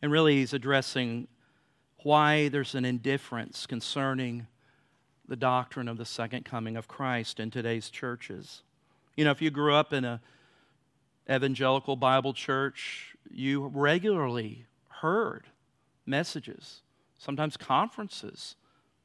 And 0.00 0.10
really, 0.10 0.36
he's 0.36 0.54
addressing 0.54 1.28
why 2.02 2.48
there's 2.48 2.74
an 2.74 2.86
indifference 2.86 3.66
concerning 3.66 4.46
the 5.28 5.36
doctrine 5.36 5.86
of 5.86 5.98
the 5.98 6.06
second 6.06 6.46
coming 6.46 6.78
of 6.78 6.88
Christ 6.88 7.40
in 7.40 7.50
today's 7.50 7.90
churches. 7.90 8.62
You 9.14 9.26
know, 9.26 9.30
if 9.30 9.42
you 9.42 9.50
grew 9.50 9.74
up 9.74 9.92
in 9.92 10.06
a 10.06 10.22
evangelical 11.30 11.96
Bible 11.96 12.32
church, 12.32 13.14
you 13.30 13.66
regularly 13.66 14.64
heard 15.02 15.44
messages, 16.06 16.80
sometimes 17.18 17.58
conferences, 17.58 18.56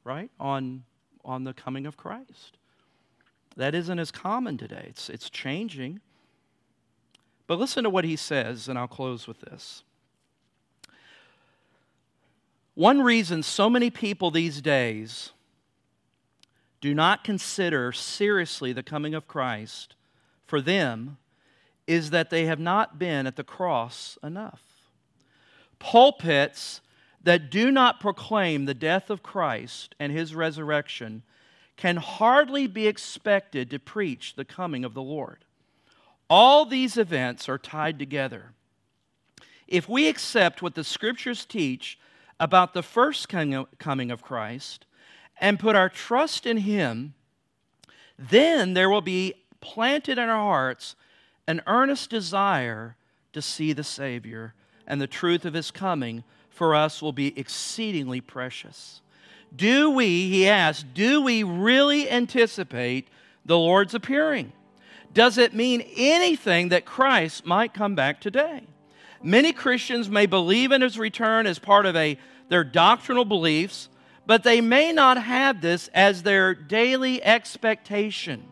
right, 0.04 0.30
on, 0.40 0.84
on 1.24 1.44
the 1.44 1.52
coming 1.52 1.86
of 1.86 1.96
Christ. 1.96 2.58
That 3.56 3.74
isn't 3.74 3.98
as 3.98 4.10
common 4.10 4.58
today. 4.58 4.86
It's, 4.88 5.08
it's 5.08 5.30
changing. 5.30 6.00
But 7.46 7.58
listen 7.58 7.84
to 7.84 7.90
what 7.90 8.04
he 8.04 8.16
says, 8.16 8.68
and 8.68 8.78
I'll 8.78 8.88
close 8.88 9.26
with 9.26 9.40
this. 9.40 9.82
One 12.74 13.02
reason 13.02 13.42
so 13.42 13.70
many 13.70 13.90
people 13.90 14.30
these 14.30 14.60
days 14.60 15.30
do 16.80 16.92
not 16.94 17.24
consider 17.24 17.92
seriously 17.92 18.72
the 18.72 18.82
coming 18.82 19.14
of 19.14 19.28
Christ 19.28 19.94
for 20.46 20.60
them 20.60 21.18
is 21.86 22.10
that 22.10 22.30
they 22.30 22.46
have 22.46 22.58
not 22.58 22.98
been 22.98 23.26
at 23.26 23.36
the 23.36 23.44
cross 23.44 24.18
enough. 24.22 24.62
Pulpits 25.78 26.80
that 27.24 27.50
do 27.50 27.70
not 27.70 28.00
proclaim 28.00 28.64
the 28.64 28.74
death 28.74 29.10
of 29.10 29.22
Christ 29.22 29.94
and 29.98 30.12
his 30.12 30.34
resurrection 30.34 31.22
can 31.76 31.96
hardly 31.96 32.66
be 32.66 32.86
expected 32.86 33.70
to 33.70 33.78
preach 33.78 34.34
the 34.34 34.44
coming 34.44 34.84
of 34.84 34.94
the 34.94 35.02
Lord. 35.02 35.44
All 36.30 36.64
these 36.64 36.96
events 36.96 37.48
are 37.48 37.58
tied 37.58 37.98
together. 37.98 38.52
If 39.66 39.88
we 39.88 40.08
accept 40.08 40.62
what 40.62 40.74
the 40.74 40.84
scriptures 40.84 41.44
teach 41.44 41.98
about 42.38 42.74
the 42.74 42.82
first 42.82 43.28
coming 43.28 44.10
of 44.10 44.22
Christ 44.22 44.86
and 45.40 45.58
put 45.58 45.74
our 45.74 45.88
trust 45.88 46.46
in 46.46 46.58
him, 46.58 47.14
then 48.18 48.74
there 48.74 48.90
will 48.90 49.00
be 49.00 49.34
planted 49.60 50.18
in 50.18 50.28
our 50.28 50.44
hearts 50.44 50.94
an 51.48 51.62
earnest 51.66 52.10
desire 52.10 52.96
to 53.32 53.42
see 53.42 53.72
the 53.72 53.84
Savior, 53.84 54.54
and 54.86 55.00
the 55.00 55.06
truth 55.06 55.44
of 55.44 55.54
his 55.54 55.70
coming 55.70 56.22
for 56.54 56.74
us 56.74 57.02
will 57.02 57.12
be 57.12 57.38
exceedingly 57.38 58.20
precious. 58.20 59.00
Do 59.54 59.90
we, 59.90 60.28
he 60.28 60.48
asks, 60.48 60.84
do 60.94 61.22
we 61.22 61.42
really 61.42 62.10
anticipate 62.10 63.08
the 63.44 63.58
Lord's 63.58 63.94
appearing? 63.94 64.52
Does 65.12 65.38
it 65.38 65.54
mean 65.54 65.82
anything 65.96 66.70
that 66.70 66.84
Christ 66.84 67.46
might 67.46 67.74
come 67.74 67.94
back 67.94 68.20
today? 68.20 68.62
Many 69.22 69.52
Christians 69.52 70.08
may 70.08 70.26
believe 70.26 70.72
in 70.72 70.82
his 70.82 70.98
return 70.98 71.46
as 71.46 71.58
part 71.58 71.86
of 71.86 71.94
a, 71.94 72.18
their 72.48 72.64
doctrinal 72.64 73.24
beliefs, 73.24 73.88
but 74.26 74.42
they 74.42 74.60
may 74.60 74.92
not 74.92 75.22
have 75.22 75.60
this 75.60 75.88
as 75.94 76.22
their 76.22 76.54
daily 76.54 77.22
expectation. 77.22 78.44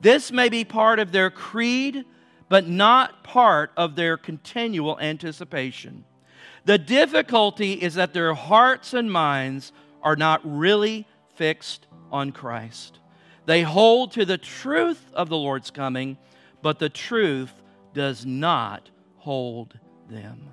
This 0.00 0.32
may 0.32 0.48
be 0.48 0.64
part 0.64 0.98
of 0.98 1.12
their 1.12 1.30
creed 1.30 2.04
but 2.52 2.68
not 2.68 3.24
part 3.24 3.72
of 3.78 3.96
their 3.96 4.18
continual 4.18 5.00
anticipation. 5.00 6.04
The 6.64 6.78
difficulty 6.78 7.72
is 7.72 7.94
that 7.94 8.12
their 8.12 8.34
hearts 8.34 8.94
and 8.94 9.10
minds 9.10 9.72
are 10.02 10.16
not 10.16 10.40
really 10.44 11.06
fixed 11.34 11.86
on 12.10 12.32
Christ. 12.32 12.98
They 13.46 13.62
hold 13.62 14.12
to 14.12 14.24
the 14.24 14.38
truth 14.38 15.02
of 15.12 15.28
the 15.28 15.36
Lord's 15.36 15.70
coming, 15.70 16.16
but 16.62 16.78
the 16.78 16.88
truth 16.88 17.52
does 17.94 18.24
not 18.24 18.90
hold 19.18 19.78
them. 20.08 20.50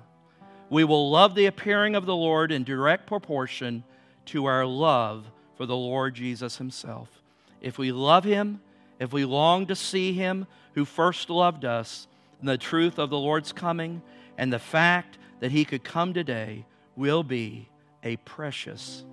We 0.68 0.84
will 0.84 1.10
love 1.10 1.34
the 1.34 1.46
appearing 1.46 1.94
of 1.94 2.06
the 2.06 2.16
Lord 2.16 2.52
in 2.52 2.64
direct 2.64 3.06
proportion 3.06 3.84
to 4.26 4.46
our 4.46 4.66
love 4.66 5.30
for 5.56 5.66
the 5.66 5.76
Lord 5.76 6.14
Jesus 6.14 6.56
Himself. 6.56 7.22
If 7.60 7.78
we 7.78 7.92
love 7.92 8.24
Him, 8.24 8.60
if 8.98 9.12
we 9.12 9.24
long 9.24 9.66
to 9.66 9.76
see 9.76 10.12
Him 10.12 10.46
who 10.74 10.84
first 10.84 11.30
loved 11.30 11.64
us, 11.64 12.06
the 12.42 12.58
truth 12.58 12.98
of 12.98 13.10
the 13.10 13.18
Lord's 13.18 13.52
coming 13.52 14.02
and 14.38 14.52
the 14.52 14.58
fact 14.58 15.18
that 15.40 15.50
He 15.50 15.64
could 15.64 15.84
come 15.84 16.14
today 16.14 16.64
will 16.96 17.22
be 17.22 17.68
a 18.02 18.16
precious 18.18 19.04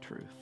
truth. 0.00 0.22